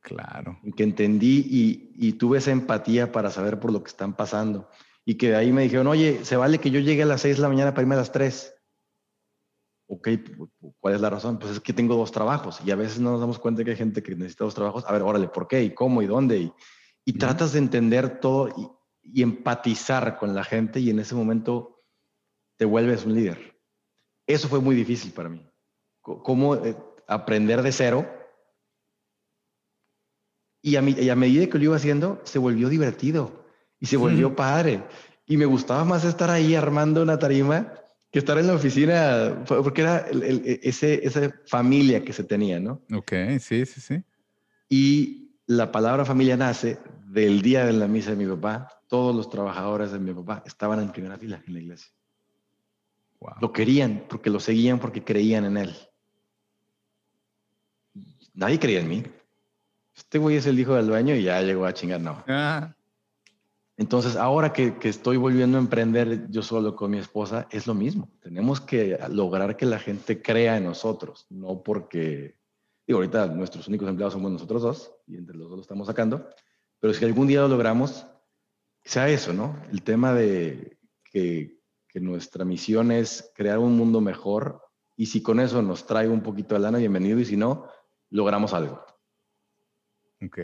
Claro. 0.01 0.59
Que 0.75 0.83
entendí 0.83 1.47
y, 1.97 2.13
tuve 2.13 2.39
esa 2.39 2.51
empatía 2.51 3.13
para 3.13 3.31
saber 3.31 3.59
por 3.59 3.71
lo 3.71 3.81
que 3.81 3.89
están 3.89 4.15
pasando. 4.15 4.69
Y 5.05 5.15
que 5.15 5.29
de 5.29 5.37
ahí 5.37 5.53
me 5.53 5.63
dijeron, 5.63 5.87
oye, 5.87 6.25
se 6.25 6.35
vale 6.35 6.59
que 6.59 6.69
yo 6.69 6.81
llegue 6.81 7.03
a 7.03 7.05
las 7.05 7.21
6 7.21 7.37
de 7.37 7.41
la 7.41 7.47
mañana 7.47 7.71
para 7.71 7.83
irme 7.83 7.95
a 7.95 7.99
las 7.99 8.11
3. 8.11 8.53
Ok, 9.87 10.09
¿cuál 10.79 10.95
es 10.95 11.01
la 11.01 11.09
razón? 11.09 11.37
Pues 11.39 11.53
es 11.53 11.59
que 11.59 11.73
tengo 11.73 11.95
dos 11.95 12.11
trabajos 12.11 12.59
y 12.65 12.71
a 12.71 12.75
veces 12.75 12.99
no 12.99 13.11
nos 13.11 13.19
damos 13.19 13.39
cuenta 13.39 13.63
que 13.63 13.71
hay 13.71 13.77
gente 13.77 14.01
que 14.01 14.15
necesita 14.15 14.45
dos 14.45 14.55
trabajos. 14.55 14.83
A 14.87 14.93
ver, 14.93 15.01
órale, 15.01 15.27
¿por 15.27 15.47
qué? 15.47 15.63
¿Y 15.63 15.73
cómo? 15.73 16.01
¿Y 16.01 16.07
dónde? 16.07 16.51
Y, 17.05 17.13
tratas 17.13 17.53
de 17.53 17.59
entender 17.59 18.19
todo 18.19 18.49
y, 19.03 19.21
empatizar 19.21 20.17
con 20.17 20.33
la 20.33 20.45
gente 20.45 20.79
y 20.79 20.89
en 20.89 20.99
ese 20.99 21.13
momento 21.13 21.83
te 22.57 22.65
vuelves 22.65 23.05
un 23.05 23.13
líder. 23.13 23.59
Eso 24.25 24.47
fue 24.47 24.61
muy 24.61 24.75
difícil 24.75 25.11
para 25.11 25.27
mí. 25.27 25.45
Cómo 26.01 26.55
eh, 26.55 26.77
aprender 27.07 27.61
de 27.61 27.71
cero 27.73 28.07
y 30.65 30.77
a, 30.77 30.81
medida 30.81 31.47
que 31.47 31.57
lo 31.57 31.63
iba 31.65 31.75
haciendo, 31.75 32.21
se 32.23 32.39
volvió 32.39 32.69
divertido 32.69 33.45
y 33.81 33.87
se 33.87 33.97
volvió 33.97 34.33
padre. 34.33 34.81
Y 35.25 35.35
me 35.35 35.45
gustaba 35.45 35.83
más 35.83 36.05
estar 36.05 36.29
ahí 36.29 36.55
armando 36.55 37.03
una 37.03 37.19
tarima 37.19 37.73
que 38.13 38.19
estar 38.19 38.37
en 38.37 38.47
la 38.47 38.53
oficina, 38.53 39.43
porque 39.45 39.81
era 39.81 40.05
ese, 40.61 41.05
esa 41.05 41.33
familia 41.47 42.05
que 42.05 42.13
se 42.13 42.23
tenía, 42.23 42.59
¿no? 42.59 42.79
Ok, 42.93 43.11
sí, 43.39 43.65
sí, 43.65 43.81
sí. 43.81 44.03
Y 44.69 45.31
la 45.47 45.71
palabra 45.71 46.05
familia 46.05 46.37
nace 46.37 46.77
del 47.07 47.41
día 47.41 47.65
de 47.65 47.73
la 47.73 47.87
misa 47.87 48.11
de 48.11 48.15
mi 48.15 48.27
papá. 48.27 48.69
Todos 48.87 49.15
los 49.15 49.29
trabajadores 49.29 49.91
de 49.91 49.99
mi 49.99 50.13
papá 50.13 50.43
estaban 50.45 50.79
en 50.79 50.91
primera 50.91 51.17
fila 51.17 51.41
en 51.45 51.53
la 51.53 51.59
iglesia. 51.59 51.91
Lo 53.41 53.51
querían 53.51 54.05
porque 54.07 54.29
lo 54.29 54.39
seguían 54.39 54.79
porque 54.79 55.03
creían 55.03 55.45
en 55.45 55.57
él. 55.57 55.75
Nadie 58.33 58.59
creía 58.59 58.81
en 58.81 58.89
mí 58.89 59.03
este 59.95 60.17
güey 60.17 60.37
es 60.37 60.45
el 60.45 60.59
hijo 60.59 60.75
del 60.75 60.87
dueño 60.87 61.15
y 61.15 61.23
ya 61.23 61.41
llegó 61.41 61.65
a 61.65 61.73
chingar, 61.73 62.01
no. 62.01 62.23
Ah. 62.27 62.73
Entonces, 63.75 64.15
ahora 64.15 64.53
que, 64.53 64.75
estoy 64.83 65.17
volviendo 65.17 65.57
a 65.57 65.61
emprender 65.61 66.29
yo 66.29 66.43
solo 66.43 66.75
con 66.75 66.91
mi 66.91 66.99
esposa, 66.99 67.47
es 67.49 67.65
lo 67.65 67.73
mismo. 67.73 68.11
Tenemos 68.21 68.61
que 68.61 68.99
lograr 69.09 69.57
que 69.57 69.65
la 69.65 69.79
gente 69.79 70.21
crea 70.21 70.57
en 70.57 70.65
nosotros, 70.65 71.25
no 71.29 71.63
porque, 71.63 72.35
digo, 72.85 72.99
ahorita 72.99 73.27
nuestros 73.27 73.67
únicos 73.67 73.89
empleados 73.89 74.13
somos 74.13 74.31
nosotros 74.31 74.61
dos 74.61 74.95
y 75.07 75.17
entre 75.17 75.35
los 75.35 75.49
dos 75.49 75.57
lo 75.57 75.61
estamos 75.61 75.87
sacando, 75.87 76.29
pero 76.79 76.93
si 76.93 77.03
algún 77.03 77.27
día 77.27 77.41
lo 77.41 77.47
logramos, 77.47 78.05
sea 78.83 79.09
eso, 79.09 79.33
¿no? 79.33 79.59
El 79.71 79.81
tema 79.81 80.13
de 80.13 80.77
que, 81.03 81.59
que 81.87 81.99
nuestra 81.99 82.45
misión 82.45 82.91
es 82.91 83.31
crear 83.33 83.57
un 83.57 83.75
mundo 83.75 84.01
mejor 84.01 84.61
y 84.95 85.07
si 85.07 85.23
con 85.23 85.39
eso 85.39 85.63
nos 85.63 85.87
trae 85.87 86.07
un 86.07 86.21
poquito 86.21 86.53
de 86.53 86.61
lana, 86.61 86.77
bienvenido, 86.77 87.19
y 87.19 87.25
si 87.25 87.37
no, 87.37 87.67
logramos 88.11 88.53
algo. 88.53 88.85
Ok, 90.21 90.39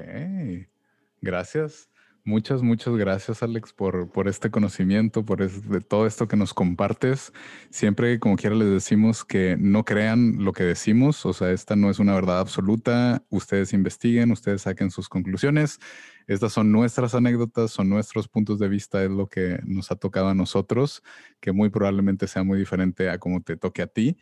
gracias. 1.21 1.89
Muchas, 2.30 2.61
muchas 2.61 2.95
gracias, 2.95 3.41
Alex, 3.41 3.73
por, 3.73 4.11
por 4.11 4.27
este 4.27 4.51
conocimiento, 4.51 5.25
por 5.25 5.49
todo 5.82 6.05
esto 6.05 6.27
que 6.27 6.38
nos 6.38 6.53
compartes. 6.53 7.34
Siempre, 7.71 8.19
como 8.19 8.36
quiera, 8.36 8.55
les 8.55 8.69
decimos 8.69 9.25
que 9.25 9.57
no 9.59 9.84
crean 9.84 10.36
lo 10.45 10.53
que 10.53 10.63
decimos. 10.63 11.25
O 11.25 11.34
sea, 11.34 11.49
esta 11.49 11.75
no 11.75 11.89
es 11.89 11.97
una 11.97 12.13
verdad 12.13 12.39
absoluta. 12.39 13.23
Ustedes 13.30 13.73
investiguen, 13.73 14.32
ustedes 14.32 14.61
saquen 14.61 14.91
sus 14.91 15.09
conclusiones. 15.09 15.80
Estas 16.27 16.53
son 16.53 16.71
nuestras 16.71 17.15
anécdotas, 17.15 17.71
son 17.71 17.89
nuestros 17.89 18.27
puntos 18.27 18.59
de 18.59 18.69
vista, 18.69 19.03
es 19.03 19.09
lo 19.09 19.25
que 19.27 19.59
nos 19.65 19.89
ha 19.89 19.95
tocado 19.95 20.27
a 20.27 20.36
nosotros, 20.36 21.01
que 21.39 21.51
muy 21.51 21.71
probablemente 21.71 22.27
sea 22.27 22.43
muy 22.43 22.59
diferente 22.59 23.09
a 23.09 23.17
cómo 23.17 23.41
te 23.41 23.57
toque 23.57 23.82
a 23.82 23.88
ti, 23.88 24.17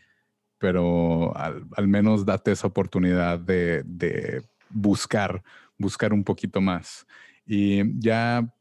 pero 0.60 1.36
al, 1.36 1.88
menos 1.90 2.26
date 2.26 2.54
esa 2.54 2.68
oportunidad 2.68 3.38
de, 3.38 3.84
de 3.86 4.44
buscar, 4.70 5.44
buscar 5.78 6.14
un 6.14 6.24
poquito 6.24 6.62
más. 6.62 7.06
Y 7.48 8.00
ya 8.00 8.54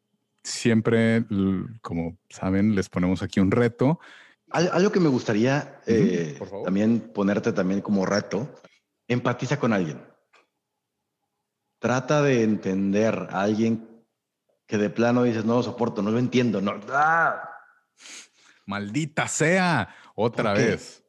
siempre, 0.43 1.27
como 1.83 2.17
saben, 2.31 2.75
les 2.75 2.89
ponemos 2.89 3.23
aquí 3.23 3.41
un 3.41 3.51
reto. 3.51 3.99
Algo 4.51 4.93
que 4.93 5.01
me 5.01 5.09
gustaría 5.09 5.81
eh, 5.87 6.39
también 6.65 7.11
ponerte 7.13 7.53
también 7.53 7.81
como 7.81 8.07
reto, 8.07 8.55
empatiza 9.09 9.59
con 9.59 9.73
alguien. 9.73 10.01
Trata 11.81 12.23
de 12.23 12.45
entender 12.45 13.29
a 13.31 13.43
alguien 13.43 14.05
que 14.67 14.79
de 14.79 14.89
plano 14.89 15.25
dices, 15.25 15.45
no 15.45 15.57
lo 15.57 15.63
soporto, 15.63 16.01
no 16.01 16.11
lo 16.11 16.19
entiendo, 16.19 16.61
no. 16.61 16.81
¡Ah! 16.91 17.51
Maldita 18.67 19.29
sea, 19.29 19.95
otra 20.15 20.53
vez. 20.53 21.05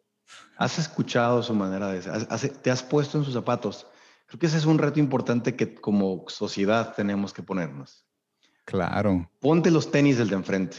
Has 0.58 0.80
escuchado 0.80 1.44
su 1.44 1.54
manera 1.54 1.90
de 1.90 2.02
ser, 2.02 2.58
te 2.58 2.72
has 2.72 2.84
puesto 2.84 3.20
en 3.20 3.24
sus 3.24 3.34
zapatos. 3.34 3.88
Creo 4.28 4.40
que 4.40 4.46
ese 4.46 4.58
es 4.58 4.66
un 4.66 4.78
reto 4.78 5.00
importante 5.00 5.56
que 5.56 5.74
como 5.74 6.26
sociedad 6.28 6.94
tenemos 6.96 7.34
que 7.34 7.44
ponernos. 7.44 8.06
Claro. 8.66 9.32
Ponte 9.40 9.72
los 9.72 9.90
tenis 9.90 10.18
del 10.18 10.30
de 10.30 10.36
enfrente, 10.36 10.78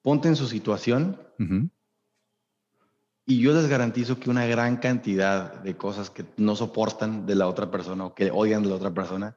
ponte 0.00 0.28
en 0.28 0.36
su 0.36 0.46
situación 0.46 1.20
y 3.26 3.40
yo 3.40 3.52
les 3.52 3.66
garantizo 3.66 4.20
que 4.20 4.30
una 4.30 4.46
gran 4.46 4.76
cantidad 4.76 5.54
de 5.54 5.76
cosas 5.76 6.10
que 6.10 6.24
no 6.36 6.54
soportan 6.54 7.26
de 7.26 7.34
la 7.34 7.48
otra 7.48 7.70
persona 7.70 8.06
o 8.06 8.14
que 8.14 8.30
odian 8.30 8.62
de 8.62 8.68
la 8.68 8.76
otra 8.76 8.94
persona, 8.94 9.36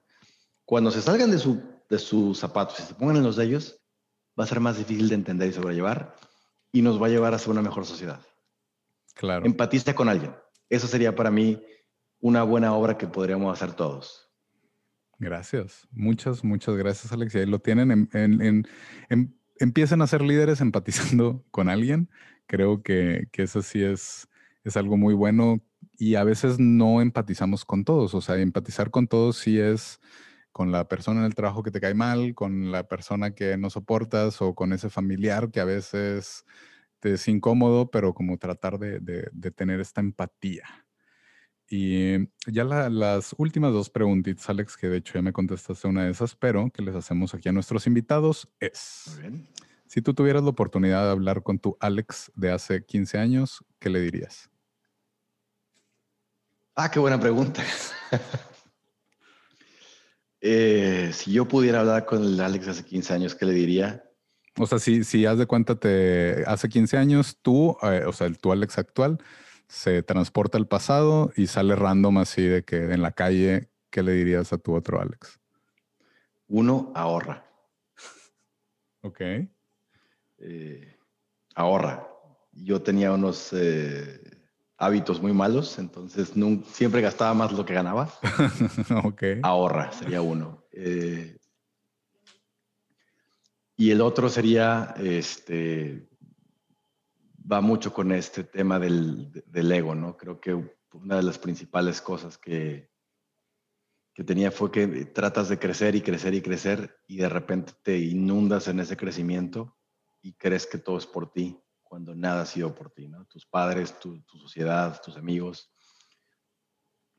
cuando 0.64 0.92
se 0.92 1.02
salgan 1.02 1.32
de, 1.32 1.40
su, 1.40 1.64
de 1.90 1.98
sus 1.98 2.38
zapatos 2.38 2.80
y 2.80 2.84
se 2.84 2.94
pongan 2.94 3.18
en 3.18 3.24
los 3.24 3.38
de 3.38 3.46
ellos, 3.46 3.80
va 4.40 4.44
a 4.44 4.48
ser 4.48 4.60
más 4.60 4.78
difícil 4.78 5.10
de 5.10 5.16
entender 5.16 5.50
y 5.50 5.54
sobrellevar 5.54 6.16
y 6.72 6.84
nos 6.84 7.02
va 7.02 7.08
a 7.08 7.10
llevar 7.10 7.34
a 7.34 7.40
ser 7.40 7.50
una 7.50 7.64
mejor 7.64 7.88
sociedad. 7.88 8.22
Claro. 9.16 9.46
Empatiza 9.46 9.96
con 9.96 10.10
alguien. 10.10 10.36
Eso 10.70 10.86
sería 10.86 11.16
para 11.16 11.32
mí 11.32 11.60
una 12.20 12.44
buena 12.44 12.74
obra 12.74 12.98
que 12.98 13.08
podríamos 13.08 13.54
hacer 13.54 13.76
todos. 13.76 14.30
Gracias, 15.20 15.88
muchas, 15.92 16.44
muchas 16.44 16.76
gracias, 16.76 17.12
Alex. 17.12 17.34
Y 17.36 17.40
ahí 17.40 17.46
lo 17.46 17.60
tienen. 17.60 18.10
En, 18.14 18.68
empiecen 19.60 20.02
a 20.02 20.08
ser 20.08 20.22
líderes 20.22 20.62
empatizando 20.62 21.44
con 21.52 21.70
alguien. 21.70 22.10
Creo 22.46 22.84
que, 22.84 23.28
eso 23.34 23.62
sí 23.62 23.84
es, 23.84 24.28
es 24.64 24.78
algo 24.78 24.98
muy 24.98 25.14
bueno 25.14 25.62
y 25.98 26.16
a 26.16 26.24
veces 26.24 26.60
no 26.60 27.02
empatizamos 27.02 27.66
con 27.66 27.84
todos. 27.84 28.14
O 28.14 28.22
sea, 28.22 28.38
empatizar 28.38 28.92
con 28.92 29.08
todos 29.08 29.38
sí 29.38 29.60
es 29.60 30.00
con 30.52 30.72
la 30.72 30.88
persona 30.88 31.20
en 31.20 31.26
el 31.26 31.36
trabajo 31.36 31.64
que 31.64 31.72
te 31.72 31.82
cae 31.82 31.94
mal, 31.94 32.34
con 32.36 32.72
la 32.72 32.88
persona 32.88 33.36
que 33.36 33.58
no 33.58 33.70
soportas 33.70 34.42
o 34.42 34.56
con 34.56 34.74
ese 34.74 34.90
familiar 34.90 35.52
que 35.52 35.60
a 35.60 35.66
veces 35.66 36.46
te 37.00 37.14
es 37.14 37.28
incómodo, 37.28 37.92
pero 37.92 38.14
como 38.14 38.38
tratar 38.38 38.80
de 38.80 39.52
tener 39.56 39.80
esta 39.80 40.02
empatía. 40.02 40.87
Y 41.70 42.30
ya 42.46 42.64
las 42.64 43.36
últimas 43.38 43.74
dos 43.74 43.90
preguntitas, 43.90 44.50
Alex, 44.50 44.78
que 44.78 44.88
de 44.88 44.98
hecho 44.98 45.16
ya 45.16 45.22
me 45.22 45.34
contestaste 45.34 45.88
una 45.88 46.06
de 46.06 46.12
esas, 46.12 46.34
pero 46.36 46.70
que 46.70 46.82
les 46.82 46.96
hacemos 46.96 47.34
aquí 47.34 47.50
a 47.50 47.52
nuestros 47.52 47.88
invitados 47.88 48.48
es, 48.60 49.20
si 49.88 50.02
tú 50.02 50.14
tuvieras 50.14 50.44
la 50.44 50.50
oportunidad 50.50 51.04
de 51.04 51.12
hablar 51.12 51.44
con 51.44 51.60
tu 51.60 51.76
Alex 51.82 52.32
de 52.36 52.52
hace 52.52 52.86
15 52.86 53.18
años, 53.18 53.66
¿qué 53.80 53.90
le 53.90 54.00
dirías? 54.00 54.50
Ah, 56.76 56.90
qué 56.90 57.00
buena 57.00 57.20
pregunta. 57.20 57.64
Eh, 60.40 61.10
si 61.14 61.32
yo 61.32 61.48
pudiera 61.48 61.80
hablar 61.80 62.06
con 62.06 62.24
el 62.24 62.40
Alex 62.40 62.66
de 62.66 62.72
hace 62.72 62.86
15 62.86 63.14
años, 63.14 63.36
¿qué 63.36 63.44
le 63.44 63.54
diría? 63.54 64.04
O 64.56 64.68
sea, 64.68 64.78
si, 64.78 65.04
si 65.04 65.26
haz 65.26 65.40
de 65.40 65.48
cuenta, 65.48 65.76
te, 65.80 66.44
hace 66.46 66.70
15 66.70 66.96
años, 66.96 67.40
tú, 67.42 67.76
eh, 67.82 68.04
o 68.06 68.14
sea, 68.14 68.28
el, 68.28 68.38
tu 68.38 68.52
Alex 68.52 68.78
actual, 68.78 69.18
se 69.68 70.04
transporta 70.04 70.58
al 70.58 70.68
pasado 70.68 71.32
y 71.36 71.48
sale 71.48 71.76
random 71.76 72.20
así 72.20 72.44
de 72.44 72.64
que 72.64 72.78
en 72.78 73.02
la 73.02 73.12
calle, 73.12 73.70
¿qué 73.90 74.04
le 74.04 74.14
dirías 74.14 74.54
a 74.54 74.58
tu 74.58 74.74
otro 74.74 75.02
Alex? 75.02 75.40
Uno, 76.48 76.92
ahorra. 76.96 77.46
Ok. 79.02 79.22
Eh, 80.40 80.98
ahorra. 81.56 82.08
Yo 82.54 82.82
tenía 82.82 83.12
unos 83.12 83.54
eh, 83.54 84.20
hábitos 84.78 85.22
muy 85.22 85.34
malos, 85.34 85.78
entonces 85.78 86.34
siempre 86.72 87.02
gastaba 87.02 87.34
más 87.34 87.52
lo 87.52 87.66
que 87.66 87.74
ganaba. 87.74 88.10
ok. 89.04 89.24
Ahorra, 89.44 89.92
sería 89.92 90.22
uno. 90.22 90.66
Eh, 90.72 91.38
y 93.76 93.92
el 93.92 94.02
otro 94.02 94.30
sería, 94.30 94.96
este, 94.98 96.07
va 97.50 97.62
mucho 97.62 97.94
con 97.94 98.12
este 98.12 98.44
tema 98.44 98.80
del, 98.80 99.32
ego, 99.72 99.96
¿no? 99.96 100.18
Creo 100.18 100.40
que 100.40 100.54
una 100.94 101.16
de 101.16 101.24
las 101.24 101.38
principales 101.38 102.02
cosas 102.02 102.38
que, 102.38 102.92
que 104.14 104.24
tenía 104.24 104.52
fue 104.52 104.72
que 104.72 104.88
tratas 105.06 105.50
de 105.50 105.60
crecer 105.60 105.96
y 105.96 106.02
crecer 106.02 106.34
y 106.34 106.42
crecer 106.42 107.00
y 107.08 107.18
de 107.18 107.30
repente 107.30 107.74
te 107.84 107.98
inundas 107.98 108.68
en 108.68 108.80
ese 108.80 108.98
crecimiento 108.98 109.78
y 110.22 110.34
crees 110.34 110.66
que 110.66 110.78
todo 110.78 110.98
es 110.98 111.06
por 111.06 111.32
ti 111.32 111.60
cuando 111.84 112.14
nada 112.14 112.42
ha 112.42 112.46
sido 112.46 112.76
por 112.76 112.92
ti, 112.92 113.08
¿no? 113.08 113.26
Tus 113.26 113.46
padres, 113.46 113.98
tu, 114.00 114.22
sociedad, 114.40 115.02
tus 115.02 115.16
amigos, 115.16 115.72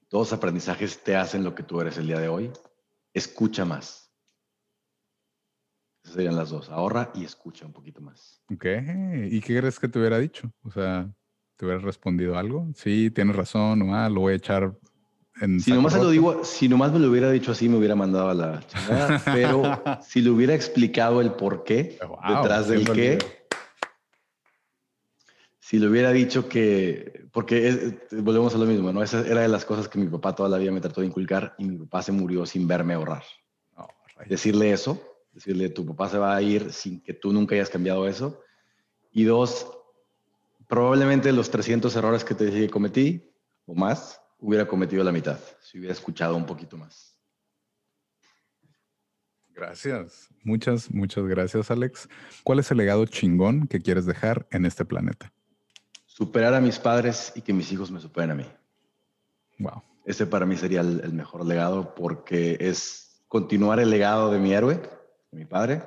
todos 0.08 0.32
aprendizajes 0.32 1.02
te 1.02 1.16
hacen 1.16 1.42
lo 1.42 1.54
que 1.54 1.62
tú 1.62 1.80
eres 1.80 1.96
el 1.96 2.06
día 2.06 2.18
de 2.18 2.28
hoy. 2.28 2.52
Escucha 3.14 3.64
más 3.64 4.07
serían 6.12 6.36
las 6.36 6.50
dos. 6.50 6.68
Ahorra 6.70 7.10
y 7.14 7.24
escucha 7.24 7.66
un 7.66 7.72
poquito 7.72 8.00
más. 8.00 8.40
Ok. 8.52 8.64
¿Y 9.30 9.40
qué 9.40 9.58
crees 9.58 9.78
que 9.78 9.88
te 9.88 9.98
hubiera 9.98 10.18
dicho? 10.18 10.50
O 10.62 10.70
sea, 10.70 11.10
¿te 11.56 11.64
hubiera 11.64 11.80
respondido 11.80 12.36
algo? 12.36 12.68
Sí, 12.74 13.10
tienes 13.10 13.36
razón, 13.36 13.94
ah, 13.94 14.08
lo 14.08 14.20
voy 14.20 14.34
a 14.34 14.36
echar 14.36 14.76
en. 15.40 15.60
Si 15.60 15.72
nomás, 15.72 15.94
lo 15.94 16.10
digo, 16.10 16.44
si 16.44 16.68
nomás 16.68 16.92
me 16.92 16.98
lo 16.98 17.10
hubiera 17.10 17.30
dicho 17.30 17.52
así, 17.52 17.68
me 17.68 17.76
hubiera 17.76 17.94
mandado 17.94 18.30
a 18.30 18.34
la 18.34 18.60
chingada. 18.66 19.22
pero 19.24 19.62
si 20.02 20.22
le 20.22 20.30
hubiera 20.30 20.54
explicado 20.54 21.20
el 21.20 21.32
por 21.32 21.64
qué, 21.64 21.98
detrás 22.28 22.68
del 22.68 22.90
qué. 22.92 23.18
Si 25.58 25.78
le 25.78 25.86
hubiera 25.86 26.12
dicho 26.12 26.48
que, 26.48 27.26
porque 27.30 28.00
volvemos 28.10 28.54
a 28.54 28.58
lo 28.58 28.64
mismo, 28.64 28.90
¿no? 28.90 29.02
Esa 29.02 29.20
era 29.26 29.42
de 29.42 29.48
las 29.48 29.66
cosas 29.66 29.86
que 29.86 29.98
mi 29.98 30.06
papá 30.06 30.34
toda 30.34 30.48
la 30.48 30.56
vida 30.56 30.70
me 30.70 30.80
trató 30.80 31.02
de 31.02 31.08
inculcar 31.08 31.54
y 31.58 31.64
mi 31.64 31.76
papá 31.76 32.00
se 32.00 32.10
murió 32.10 32.46
sin 32.46 32.66
verme 32.66 32.94
ahorrar. 32.94 33.22
Decirle 34.26 34.72
eso 34.72 35.17
decirle, 35.38 35.68
tu 35.68 35.86
papá 35.86 36.08
se 36.08 36.18
va 36.18 36.34
a 36.34 36.42
ir 36.42 36.72
sin 36.72 37.00
que 37.00 37.14
tú 37.14 37.32
nunca 37.32 37.54
hayas 37.54 37.70
cambiado 37.70 38.06
eso. 38.08 38.42
Y 39.12 39.24
dos, 39.24 39.70
probablemente 40.66 41.32
los 41.32 41.50
300 41.50 41.94
errores 41.96 42.24
que 42.24 42.34
te 42.34 42.46
dije 42.46 42.62
que 42.62 42.70
cometí 42.70 43.32
o 43.64 43.74
más, 43.74 44.20
hubiera 44.38 44.66
cometido 44.66 45.04
la 45.04 45.12
mitad, 45.12 45.38
si 45.60 45.78
hubiera 45.78 45.92
escuchado 45.92 46.36
un 46.36 46.44
poquito 46.44 46.76
más. 46.76 47.16
Gracias. 49.54 50.28
Muchas, 50.42 50.90
muchas 50.90 51.24
gracias, 51.24 51.70
Alex. 51.70 52.08
¿Cuál 52.44 52.60
es 52.60 52.70
el 52.70 52.78
legado 52.78 53.04
chingón 53.06 53.66
que 53.66 53.80
quieres 53.80 54.06
dejar 54.06 54.46
en 54.50 54.64
este 54.66 54.84
planeta? 54.84 55.32
Superar 56.06 56.54
a 56.54 56.60
mis 56.60 56.78
padres 56.78 57.32
y 57.34 57.42
que 57.42 57.52
mis 57.52 57.70
hijos 57.72 57.90
me 57.90 58.00
superen 58.00 58.30
a 58.30 58.34
mí. 58.34 58.46
Wow. 59.58 59.82
Ese 60.04 60.26
para 60.26 60.46
mí 60.46 60.56
sería 60.56 60.80
el 60.80 61.12
mejor 61.12 61.44
legado 61.44 61.94
porque 61.94 62.56
es 62.60 63.22
continuar 63.28 63.78
el 63.80 63.90
legado 63.90 64.30
de 64.30 64.38
mi 64.38 64.52
héroe 64.52 64.97
mi 65.30 65.44
padre. 65.44 65.82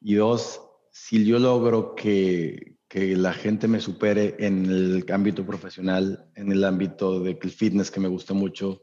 Y 0.00 0.14
dos, 0.14 0.60
si 0.90 1.24
yo 1.24 1.38
logro 1.38 1.94
que, 1.94 2.78
que, 2.88 3.16
la 3.16 3.32
gente 3.32 3.68
me 3.68 3.80
supere 3.80 4.36
en 4.38 4.66
el 4.66 5.04
ámbito 5.12 5.44
profesional, 5.44 6.30
en 6.34 6.52
el 6.52 6.64
ámbito 6.64 7.20
del 7.20 7.38
fitness 7.38 7.90
que 7.90 8.00
me 8.00 8.08
gusta 8.08 8.34
mucho, 8.34 8.82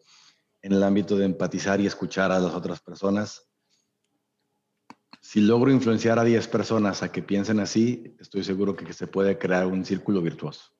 en 0.61 0.73
el 0.73 0.83
ámbito 0.83 1.17
de 1.17 1.25
empatizar 1.25 1.81
y 1.81 1.87
escuchar 1.87 2.31
a 2.31 2.39
las 2.39 2.53
otras 2.53 2.81
personas, 2.81 3.47
si 5.21 5.41
logro 5.41 5.71
influenciar 5.71 6.19
a 6.19 6.23
10 6.23 6.47
personas 6.47 7.03
a 7.03 7.11
que 7.11 7.21
piensen 7.21 7.59
así, 7.59 8.15
estoy 8.17 8.45
seguro 8.45 8.77
que 8.77 8.93
se 8.93 9.07
puede 9.07 9.37
crear 9.37 9.65
un 9.67 9.83
círculo 9.83 10.21
virtuoso. 10.21 10.71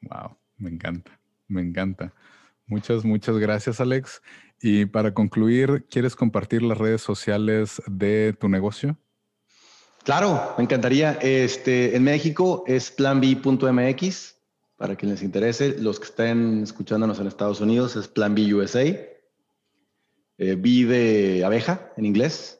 Wow, 0.00 0.36
me 0.56 0.70
encanta, 0.70 1.20
me 1.46 1.62
encanta. 1.62 2.12
Muchas, 2.66 3.04
muchas 3.04 3.38
gracias, 3.38 3.80
Alex. 3.80 4.20
Y 4.66 4.86
para 4.86 5.12
concluir, 5.12 5.84
¿quieres 5.90 6.16
compartir 6.16 6.62
las 6.62 6.78
redes 6.78 7.02
sociales 7.02 7.82
de 7.86 8.32
tu 8.32 8.48
negocio? 8.48 8.96
Claro, 10.04 10.54
me 10.56 10.64
encantaría. 10.64 11.18
Este, 11.20 11.94
en 11.94 12.02
México 12.02 12.64
es 12.66 12.90
planb.mx, 12.90 14.36
para 14.78 14.96
quien 14.96 15.12
les 15.12 15.22
interese. 15.22 15.76
Los 15.78 16.00
que 16.00 16.06
estén 16.06 16.62
escuchándonos 16.62 17.20
en 17.20 17.26
Estados 17.26 17.60
Unidos 17.60 17.94
es 17.96 18.08
Plan 18.08 18.34
B 18.34 18.54
USA. 18.54 18.84
Eh, 18.86 19.10
B 20.38 20.86
de 20.86 21.44
abeja 21.44 21.92
en 21.98 22.06
inglés. 22.06 22.58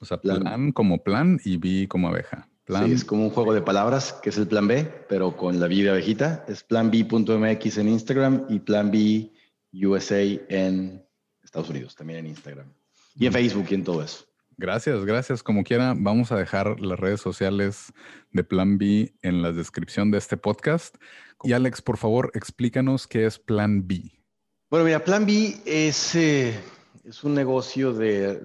O 0.00 0.04
sea, 0.04 0.18
plan, 0.18 0.70
como 0.72 1.02
plan 1.02 1.40
y 1.46 1.56
B 1.56 1.88
como 1.88 2.08
abeja. 2.08 2.46
Plan. 2.64 2.88
Sí, 2.88 2.92
es 2.92 3.06
como 3.06 3.24
un 3.24 3.30
juego 3.30 3.54
de 3.54 3.62
palabras, 3.62 4.12
que 4.22 4.28
es 4.28 4.36
el 4.36 4.48
plan 4.48 4.68
B, 4.68 4.84
pero 5.08 5.34
con 5.34 5.58
la 5.58 5.66
B 5.66 5.76
de 5.76 5.88
abejita. 5.88 6.44
Es 6.46 6.62
planb.mx 6.62 7.78
en 7.78 7.88
Instagram 7.88 8.44
y 8.50 8.58
plan 8.58 8.90
B 8.90 9.32
USA 9.72 10.20
en 10.50 11.02
Estados 11.52 11.68
Unidos, 11.68 11.94
también 11.94 12.20
en 12.20 12.28
Instagram. 12.28 12.72
Y 13.14 13.26
en 13.26 13.32
Facebook 13.34 13.66
y 13.68 13.74
en 13.74 13.84
todo 13.84 14.02
eso. 14.02 14.24
Gracias, 14.56 15.04
gracias. 15.04 15.42
Como 15.42 15.64
quiera, 15.64 15.94
vamos 15.94 16.32
a 16.32 16.36
dejar 16.36 16.80
las 16.80 16.98
redes 16.98 17.20
sociales 17.20 17.92
de 18.30 18.42
Plan 18.42 18.78
B 18.78 19.14
en 19.20 19.42
la 19.42 19.52
descripción 19.52 20.10
de 20.10 20.16
este 20.16 20.38
podcast. 20.38 20.96
Y 21.42 21.52
Alex, 21.52 21.82
por 21.82 21.98
favor, 21.98 22.30
explícanos 22.32 23.06
qué 23.06 23.26
es 23.26 23.38
Plan 23.38 23.86
B. 23.86 24.24
Bueno, 24.70 24.86
mira, 24.86 25.04
Plan 25.04 25.26
B 25.26 25.60
es, 25.66 26.14
eh, 26.14 26.58
es 27.04 27.22
un 27.22 27.34
negocio 27.34 27.92
de 27.92 28.40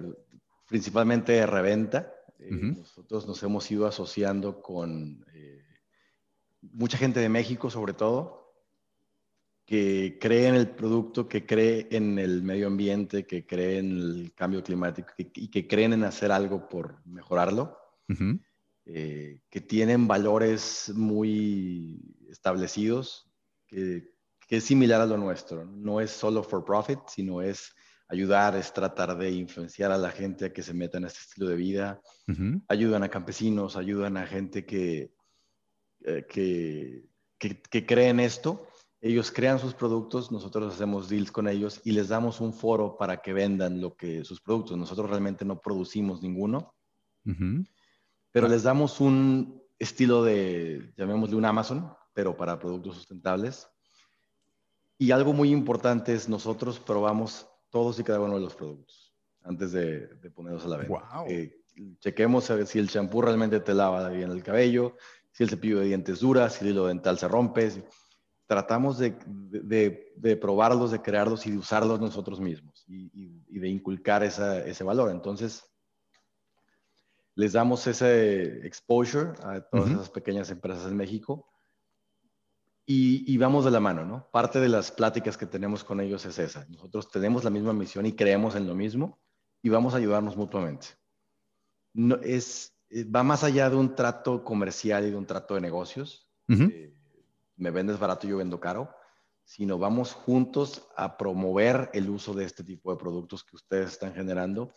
principalmente 0.68 1.32
de 1.32 1.46
reventa. 1.46 2.12
Eh, 2.38 2.50
nosotros 2.50 3.26
nos 3.26 3.42
hemos 3.42 3.70
ido 3.70 3.86
asociando 3.86 4.60
con 4.60 5.24
eh, 5.32 5.64
mucha 6.60 6.98
gente 6.98 7.20
de 7.20 7.30
México, 7.30 7.70
sobre 7.70 7.94
todo, 7.94 8.37
que 9.68 10.16
cree 10.18 10.48
en 10.48 10.54
el 10.54 10.70
producto, 10.70 11.28
que 11.28 11.44
cree 11.44 11.88
en 11.90 12.18
el 12.18 12.42
medio 12.42 12.68
ambiente, 12.68 13.26
que 13.26 13.46
cree 13.46 13.80
en 13.80 13.98
el 13.98 14.32
cambio 14.34 14.62
climático 14.62 15.12
y 15.18 15.50
que 15.50 15.68
creen 15.68 15.92
en 15.92 16.04
hacer 16.04 16.32
algo 16.32 16.70
por 16.70 17.06
mejorarlo, 17.06 17.76
eh, 18.86 19.42
que 19.50 19.60
tienen 19.60 20.08
valores 20.08 20.90
muy 20.94 22.00
establecidos, 22.30 23.30
que, 23.66 24.14
es 24.48 24.64
similar 24.64 25.02
a 25.02 25.06
lo 25.06 25.18
nuestro. 25.18 25.66
No 25.66 26.00
es 26.00 26.12
solo 26.12 26.42
for 26.42 26.64
profit, 26.64 27.00
sino 27.06 27.42
es 27.42 27.74
ayudar, 28.08 28.56
es 28.56 28.72
tratar 28.72 29.18
de 29.18 29.30
influenciar 29.32 29.92
a 29.92 29.98
la 29.98 30.10
gente 30.10 30.46
a 30.46 30.52
que 30.54 30.62
se 30.62 30.72
meta 30.72 30.96
en 30.96 31.04
este 31.04 31.18
estilo 31.18 31.46
de 31.46 31.56
vida. 31.56 32.00
Ayudan 32.68 33.02
a 33.02 33.10
campesinos, 33.10 33.76
ayudan 33.76 34.16
a 34.16 34.26
gente 34.26 34.64
que, 34.64 35.12
eh, 36.06 36.24
que, 36.26 37.04
que, 37.36 37.60
que 37.60 37.84
cree 37.84 38.08
en 38.08 38.20
esto 38.20 38.66
ellos 39.00 39.30
crean 39.30 39.58
sus 39.58 39.74
productos, 39.74 40.32
nosotros 40.32 40.74
hacemos 40.74 41.08
deals 41.08 41.30
con 41.30 41.48
ellos 41.48 41.80
y 41.84 41.92
les 41.92 42.08
damos 42.08 42.40
un 42.40 42.52
foro 42.52 42.96
para 42.96 43.22
que 43.22 43.32
vendan 43.32 43.80
lo 43.80 43.94
que 43.94 44.24
sus 44.24 44.40
productos. 44.40 44.76
Nosotros 44.76 45.08
realmente 45.08 45.44
no 45.44 45.60
producimos 45.60 46.20
ninguno, 46.22 46.74
pero 48.32 48.48
les 48.48 48.62
damos 48.62 49.00
un 49.00 49.62
estilo 49.78 50.24
de, 50.24 50.92
llamémosle 50.96 51.36
un 51.36 51.44
Amazon, 51.44 51.92
pero 52.12 52.36
para 52.36 52.58
productos 52.58 52.96
sustentables. 52.96 53.68
Y 54.96 55.12
algo 55.12 55.32
muy 55.32 55.50
importante 55.50 56.12
es 56.12 56.28
nosotros 56.28 56.80
probamos 56.80 57.46
todos 57.70 58.00
y 58.00 58.04
cada 58.04 58.20
uno 58.20 58.34
de 58.34 58.40
los 58.40 58.54
productos 58.54 59.14
antes 59.42 59.72
de, 59.72 60.08
ponerlos 60.34 60.64
a 60.64 60.68
la 60.68 60.76
venta. 60.78 61.24
Eh, 61.28 61.54
chequemos 62.00 62.50
si 62.66 62.78
el 62.78 62.88
champú 62.88 63.22
realmente 63.22 63.60
te 63.60 63.74
lava 63.74 64.08
bien 64.08 64.30
el 64.30 64.42
cabello, 64.42 64.96
si 65.30 65.44
el 65.44 65.50
cepillo 65.50 65.78
de 65.78 65.86
dientes 65.86 66.18
dura, 66.18 66.50
si 66.50 66.64
el 66.64 66.72
hilo 66.72 66.86
dental 66.86 67.16
se 67.18 67.28
rompe 67.28 67.70
tratamos 68.48 68.98
de, 68.98 69.14
de, 70.16 70.36
probarlos, 70.36 70.90
de 70.90 71.02
crearlos 71.02 71.46
y 71.46 71.50
de 71.50 71.58
usarlos 71.58 72.00
nosotros 72.00 72.40
mismos 72.40 72.82
y, 72.88 73.58
de 73.58 73.68
inculcar 73.68 74.24
ese 74.24 74.84
valor. 74.84 75.10
Entonces, 75.10 75.70
les 77.34 77.52
damos 77.52 77.86
ese 77.86 78.66
exposure 78.66 79.32
a 79.44 79.60
todas 79.60 79.90
esas 79.90 80.08
pequeñas 80.08 80.50
empresas 80.50 80.90
en 80.90 80.96
México 80.96 81.46
y, 82.86 83.36
vamos 83.36 83.66
de 83.66 83.70
la 83.70 83.80
mano, 83.80 84.06
¿no? 84.06 84.30
Parte 84.32 84.60
de 84.60 84.70
las 84.70 84.90
pláticas 84.90 85.36
que 85.36 85.44
tenemos 85.44 85.84
con 85.84 86.00
ellos 86.00 86.24
es 86.24 86.38
esa. 86.38 86.66
Nosotros 86.70 87.10
tenemos 87.10 87.44
la 87.44 87.50
misma 87.50 87.74
misión 87.74 88.06
y 88.06 88.14
creemos 88.14 88.56
en 88.56 88.66
lo 88.66 88.74
mismo 88.74 89.20
y 89.60 89.68
vamos 89.68 89.92
a 89.92 89.98
ayudarnos 89.98 90.38
mutuamente. 90.38 90.86
No, 91.92 92.16
es, 92.22 92.74
va 93.14 93.22
más 93.22 93.44
allá 93.44 93.68
de 93.68 93.76
un 93.76 93.94
trato 93.94 94.42
comercial 94.42 95.06
y 95.06 95.10
de 95.10 95.16
un 95.16 95.26
trato 95.26 95.54
de 95.54 95.60
negocios 95.60 96.26
me 97.58 97.70
vendes 97.70 97.98
barato, 97.98 98.26
yo 98.26 98.38
vendo 98.38 98.58
caro, 98.60 98.94
sino 99.44 99.78
vamos 99.78 100.12
juntos 100.12 100.88
a 100.96 101.16
promover 101.16 101.90
el 101.92 102.10
uso 102.10 102.34
de 102.34 102.44
este 102.44 102.64
tipo 102.64 102.90
de 102.92 102.98
productos 102.98 103.44
que 103.44 103.56
ustedes 103.56 103.92
están 103.92 104.14
generando 104.14 104.72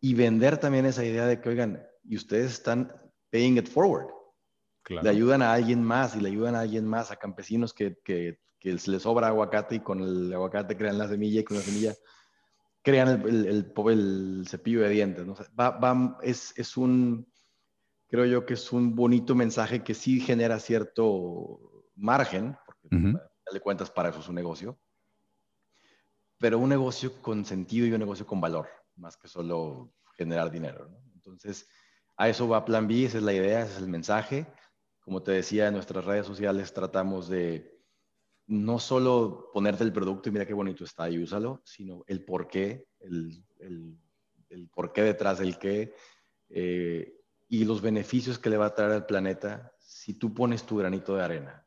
y 0.00 0.14
vender 0.14 0.58
también 0.58 0.86
esa 0.86 1.04
idea 1.04 1.26
de 1.26 1.40
que, 1.40 1.48
oigan, 1.48 1.86
y 2.02 2.16
ustedes 2.16 2.52
están 2.52 2.92
paying 3.30 3.56
it 3.58 3.68
forward. 3.68 4.08
Le 4.88 5.08
ayudan 5.08 5.40
a 5.40 5.52
alguien 5.52 5.82
más 5.82 6.14
y 6.14 6.20
le 6.20 6.28
ayudan 6.28 6.54
a 6.54 6.60
alguien 6.60 6.86
más, 6.86 7.10
a 7.10 7.16
campesinos 7.16 7.72
que, 7.72 7.98
que, 8.04 8.38
que 8.58 8.72
les 8.72 9.02
sobra 9.02 9.28
aguacate 9.28 9.76
y 9.76 9.80
con 9.80 10.00
el 10.00 10.32
aguacate 10.32 10.76
crean 10.76 10.98
la 10.98 11.08
semilla 11.08 11.40
y 11.40 11.44
con 11.44 11.56
la 11.56 11.62
semilla 11.62 11.94
crean 12.82 13.08
el, 13.08 13.46
el, 13.46 13.72
el, 13.88 14.46
cepillo 14.46 14.82
de 14.82 14.90
dientes. 14.90 15.26
¿no? 15.26 15.34
va, 15.58 15.70
va, 15.70 16.18
es, 16.22 16.52
es 16.56 16.76
un, 16.76 17.30
creo 18.08 18.26
yo 18.26 18.46
que 18.46 18.54
es 18.54 18.72
un 18.72 18.94
bonito 18.94 19.34
mensaje 19.34 19.82
que 19.82 19.94
sí 19.94 20.20
genera 20.20 20.58
cierto 20.60 21.73
margen, 21.96 22.56
porque 22.66 23.14
le 23.52 23.60
cuentas 23.60 23.90
para 23.90 24.08
eso 24.08 24.20
es 24.20 24.28
un 24.28 24.34
negocio, 24.34 24.78
pero 26.38 26.58
un 26.58 26.68
negocio 26.68 27.22
con 27.22 27.44
sentido 27.44 27.86
y 27.86 27.92
un 27.92 28.00
negocio 28.00 28.26
con 28.26 28.40
valor, 28.40 28.68
más 28.96 29.16
que 29.16 29.28
solo 29.28 29.92
generar 30.16 30.50
dinero. 30.50 30.90
Entonces, 31.14 31.68
a 32.16 32.28
eso 32.28 32.48
va 32.48 32.64
Plan 32.64 32.86
B, 32.86 33.04
esa 33.04 33.18
es 33.18 33.24
la 33.24 33.32
idea, 33.32 33.62
ese 33.62 33.72
es 33.72 33.78
el 33.78 33.88
mensaje. 33.88 34.46
Como 35.00 35.22
te 35.22 35.32
decía, 35.32 35.68
en 35.68 35.74
nuestras 35.74 36.04
redes 36.04 36.26
sociales 36.26 36.72
tratamos 36.72 37.28
de 37.28 37.80
no 38.46 38.78
solo 38.78 39.50
ponerte 39.52 39.84
el 39.84 39.92
producto 39.92 40.28
y 40.28 40.32
mira 40.32 40.46
qué 40.46 40.54
bonito 40.54 40.84
está 40.84 41.08
y 41.08 41.18
úsalo, 41.18 41.62
sino 41.64 42.04
el 42.06 42.24
por 42.24 42.46
qué, 42.46 42.88
el, 43.00 43.42
el, 43.58 43.98
el 44.50 44.68
por 44.68 44.92
qué 44.92 45.02
detrás 45.02 45.38
del 45.38 45.58
qué 45.58 45.94
eh, 46.50 47.20
y 47.48 47.64
los 47.64 47.80
beneficios 47.80 48.38
que 48.38 48.50
le 48.50 48.56
va 48.56 48.66
a 48.66 48.74
traer 48.74 48.92
al 48.92 49.06
planeta 49.06 49.72
si 49.78 50.14
tú 50.14 50.34
pones 50.34 50.64
tu 50.64 50.76
granito 50.76 51.16
de 51.16 51.22
arena 51.22 51.63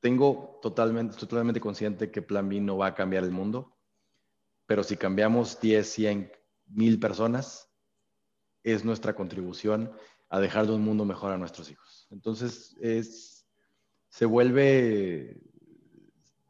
tengo 0.00 0.58
totalmente, 0.62 1.16
totalmente 1.16 1.60
consciente 1.60 2.10
que 2.10 2.22
Plan 2.22 2.48
B 2.48 2.60
no 2.60 2.78
va 2.78 2.88
a 2.88 2.94
cambiar 2.94 3.24
el 3.24 3.30
mundo, 3.30 3.76
pero 4.66 4.82
si 4.82 4.96
cambiamos 4.96 5.60
10, 5.60 5.86
100, 5.88 6.32
1000 6.66 6.98
personas, 6.98 7.70
es 8.62 8.84
nuestra 8.84 9.14
contribución 9.14 9.92
a 10.28 10.40
dejar 10.40 10.70
un 10.70 10.82
mundo 10.82 11.04
mejor 11.04 11.32
a 11.32 11.38
nuestros 11.38 11.70
hijos. 11.70 12.06
Entonces, 12.10 12.76
es, 12.80 13.46
se 14.08 14.24
vuelve 14.26 15.40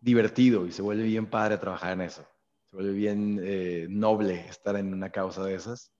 divertido 0.01 0.67
y 0.67 0.73
se 0.73 0.83
vuelve 0.83 1.05
bien 1.05 1.29
padre 1.29 1.59
trabajar 1.59 1.93
en 1.93 2.03
eso. 2.03 2.27
Se 2.71 2.77
vuelve 2.77 2.93
bien 2.93 3.41
eh, 3.43 3.87
noble 3.89 4.47
estar 4.49 4.77
en 4.77 4.93
una 4.93 5.11
causa 5.11 5.45
de 5.45 5.55
esas 5.55 5.93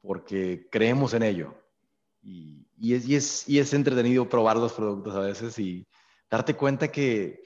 porque 0.00 0.68
creemos 0.70 1.14
en 1.14 1.22
ello. 1.24 1.54
Y, 2.22 2.68
y, 2.76 2.94
es, 2.94 3.08
y, 3.08 3.16
es, 3.16 3.48
y 3.48 3.58
es 3.58 3.72
entretenido 3.72 4.28
probar 4.28 4.56
los 4.56 4.72
productos 4.72 5.14
a 5.14 5.20
veces 5.20 5.58
y, 5.58 5.86
darte 6.30 6.54
cuenta 6.54 6.88
que, 6.88 7.42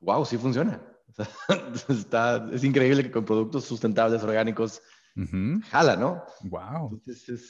wow, 0.00 0.24
sí 0.24 0.36
funciona. 0.36 0.82
está, 1.88 2.48
es 2.52 2.64
increíble 2.64 3.02
que 3.02 3.10
con 3.10 3.24
productos 3.24 3.64
sustentables, 3.64 4.22
orgánicos, 4.22 4.82
jala, 5.70 5.96
¿no? 5.96 6.24
Wow. 6.42 7.00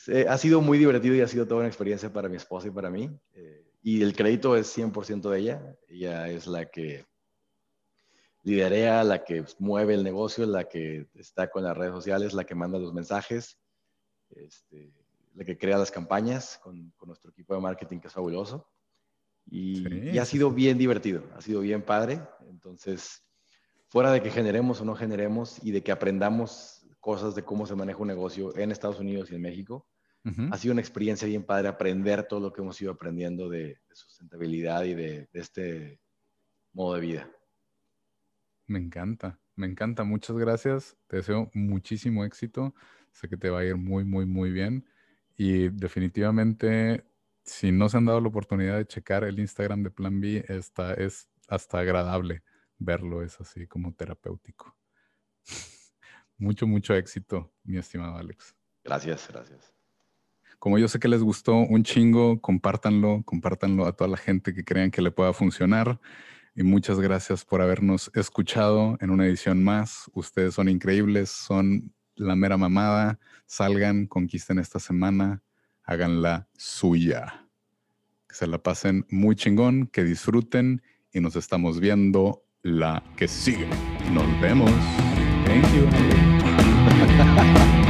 Eh, 0.09 0.27
ha 0.28 0.36
sido 0.36 0.61
muy 0.61 0.78
divertido 0.78 1.15
y 1.15 1.23
ha 1.23 1.28
sido 1.28 1.47
toda 1.47 1.61
una 1.61 1.69
experiencia 1.69 2.12
para 2.12 2.28
mi 2.28 2.36
esposa 2.36 2.69
y 2.69 2.70
para 2.70 2.90
mí. 2.90 3.11
Eh, 3.32 3.65
y 3.82 4.02
el 4.02 4.15
crédito 4.15 4.56
es 4.56 4.77
100% 4.77 5.31
de 5.31 5.39
ella. 5.39 5.77
Ella 5.89 6.28
es 6.28 6.47
la 6.47 6.66
que 6.66 7.06
liderea, 8.43 9.02
la 9.05 9.24
que 9.24 9.44
mueve 9.59 9.94
el 9.94 10.05
negocio, 10.05 10.44
la 10.44 10.65
que 10.65 11.09
está 11.15 11.51
con 11.51 11.65
las 11.65 11.77
redes 11.77 11.94
sociales, 11.94 12.35
la 12.35 12.44
que 12.44 12.55
manda 12.55 12.78
los 12.78 12.93
mensajes, 12.93 13.59
este, 14.31 14.93
la 15.35 15.44
que 15.44 15.56
crea 15.56 15.78
las 15.78 15.90
campañas 15.90 16.59
con, 16.62 16.93
con 16.97 17.09
nuestro 17.09 17.31
equipo 17.31 17.55
de 17.55 17.61
marketing 17.61 18.01
que 18.01 18.09
es 18.09 18.15
fabuloso. 18.15 18.69
Y, 19.47 20.19
ha 20.19 20.25
sido 20.25 20.51
bien 20.51 20.79
divertido, 20.79 21.25
ha 21.37 21.41
sido 21.41 21.61
bien 21.61 21.83
padre. 21.83 22.21
Entonces, 22.49 23.25
fuera 23.89 24.11
de 24.11 24.23
que 24.23 24.31
generemos 24.31 24.81
o 24.81 24.85
no 24.85 24.95
generemos 24.95 25.62
y 25.62 25.71
de 25.71 25.83
que 25.83 25.93
aprendamos 25.93 26.87
cosas 27.01 27.35
de 27.35 27.45
cómo 27.45 27.66
se 27.66 27.75
maneja 27.75 27.99
un 27.99 28.09
negocio 28.09 28.57
en 28.57 28.73
Estados 28.73 28.99
Unidos 28.99 29.31
y 29.31 29.35
en 29.35 29.43
México, 29.43 29.87
ha 30.51 30.57
sido 30.57 30.73
una 30.73 30.81
experiencia 30.81 31.29
bien 31.29 31.45
padre 31.45 31.69
aprender 31.69 32.27
todo 32.27 32.41
lo 32.41 32.51
que 32.51 32.62
hemos 32.62 32.81
ido 32.81 32.93
aprendiendo 32.93 33.51
de, 33.51 33.79
sustentabilidad 33.93 34.85
y 34.85 34.95
de, 34.95 35.29
de 35.31 35.41
este 35.41 36.01
modo 36.73 36.95
de 36.95 37.01
vida. 37.03 37.31
Me 38.66 38.79
encanta, 38.79 39.39
me 39.55 39.66
encanta. 39.66 40.05
Muchas 40.05 40.37
gracias. 40.39 40.97
Te 41.09 41.16
deseo 41.19 41.51
muchísimo 41.53 42.25
éxito. 42.25 42.75
Sé 43.12 43.29
que 43.29 43.37
te 43.37 43.51
va 43.51 43.61
a 43.61 43.65
ir 43.65 43.77
muy, 43.77 44.05
muy, 44.05 44.25
muy 44.25 44.51
bien. 44.51 44.87
Y 45.37 45.69
definitivamente, 45.69 47.05
si 47.45 47.73
no 47.73 47.89
se 47.89 47.99
han 47.99 48.07
dado 48.07 48.21
la 48.21 48.29
oportunidad 48.29 48.77
de 48.77 48.87
checar 48.87 49.25
el 49.25 49.39
Instagram 49.39 49.83
de 49.83 49.91
Plan 49.91 50.21
B, 50.21 50.45
está, 50.49 50.95
es 50.95 51.29
hasta 51.49 51.79
agradable 51.79 52.43
verlo, 52.79 53.23
es 53.23 53.41
así 53.41 53.66
como 53.66 53.93
terapéutico. 53.95 54.77
mucho, 56.39 56.66
mucho 56.66 56.95
éxito, 56.95 57.53
mi 57.62 57.79
estimado 57.79 58.16
Alex. 58.16 58.55
Gracias, 58.83 59.29
gracias. 59.29 59.73
Como 60.59 60.79
yo 60.79 60.89
sé 60.89 60.99
que 60.99 61.09
les 61.09 61.23
gustó 61.23 61.55
un 61.57 61.85
chingo, 61.85 62.41
compártanlo, 62.41 63.23
compártanlo 63.25 63.87
a 63.87 63.93
toda 63.93 64.09
la 64.09 64.16
gente 64.16 64.55
que 64.55 64.65
crean 64.65 64.91
que 64.91 65.03
le 65.03 65.11
pueda 65.11 65.33
funcionar. 65.33 66.01
Y 66.55 66.62
muchas 66.62 67.01
gracias 67.01 67.45
por 67.45 67.61
habernos 67.61 68.11
escuchado 68.15 68.97
en 69.01 69.11
una 69.11 69.27
edición 69.27 69.62
más. 69.62 70.11
Ustedes 70.15 70.55
son 70.55 70.69
increíbles, 70.69 71.31
son 71.31 71.93
la 72.15 72.37
mera 72.37 72.57
mamada. 72.57 73.19
Salgan, 73.47 74.07
conquisten 74.07 74.59
esta 74.59 74.79
semana, 74.79 75.43
háganla 75.85 76.48
suya. 76.56 77.47
Que 78.28 78.35
se 78.35 78.47
la 78.47 78.59
pasen 78.62 79.06
muy 79.11 79.36
chingón, 79.36 79.86
que 79.86 80.05
disfruten 80.05 80.82
y 81.12 81.20
nos 81.20 81.36
estamos 81.36 81.81
viendo 81.81 82.44
la 82.62 83.02
que 83.16 83.28
sigue. 83.28 83.69
Nos 84.12 84.40
vemos. 84.40 84.70
Thank 85.47 85.65
you. 85.74 85.85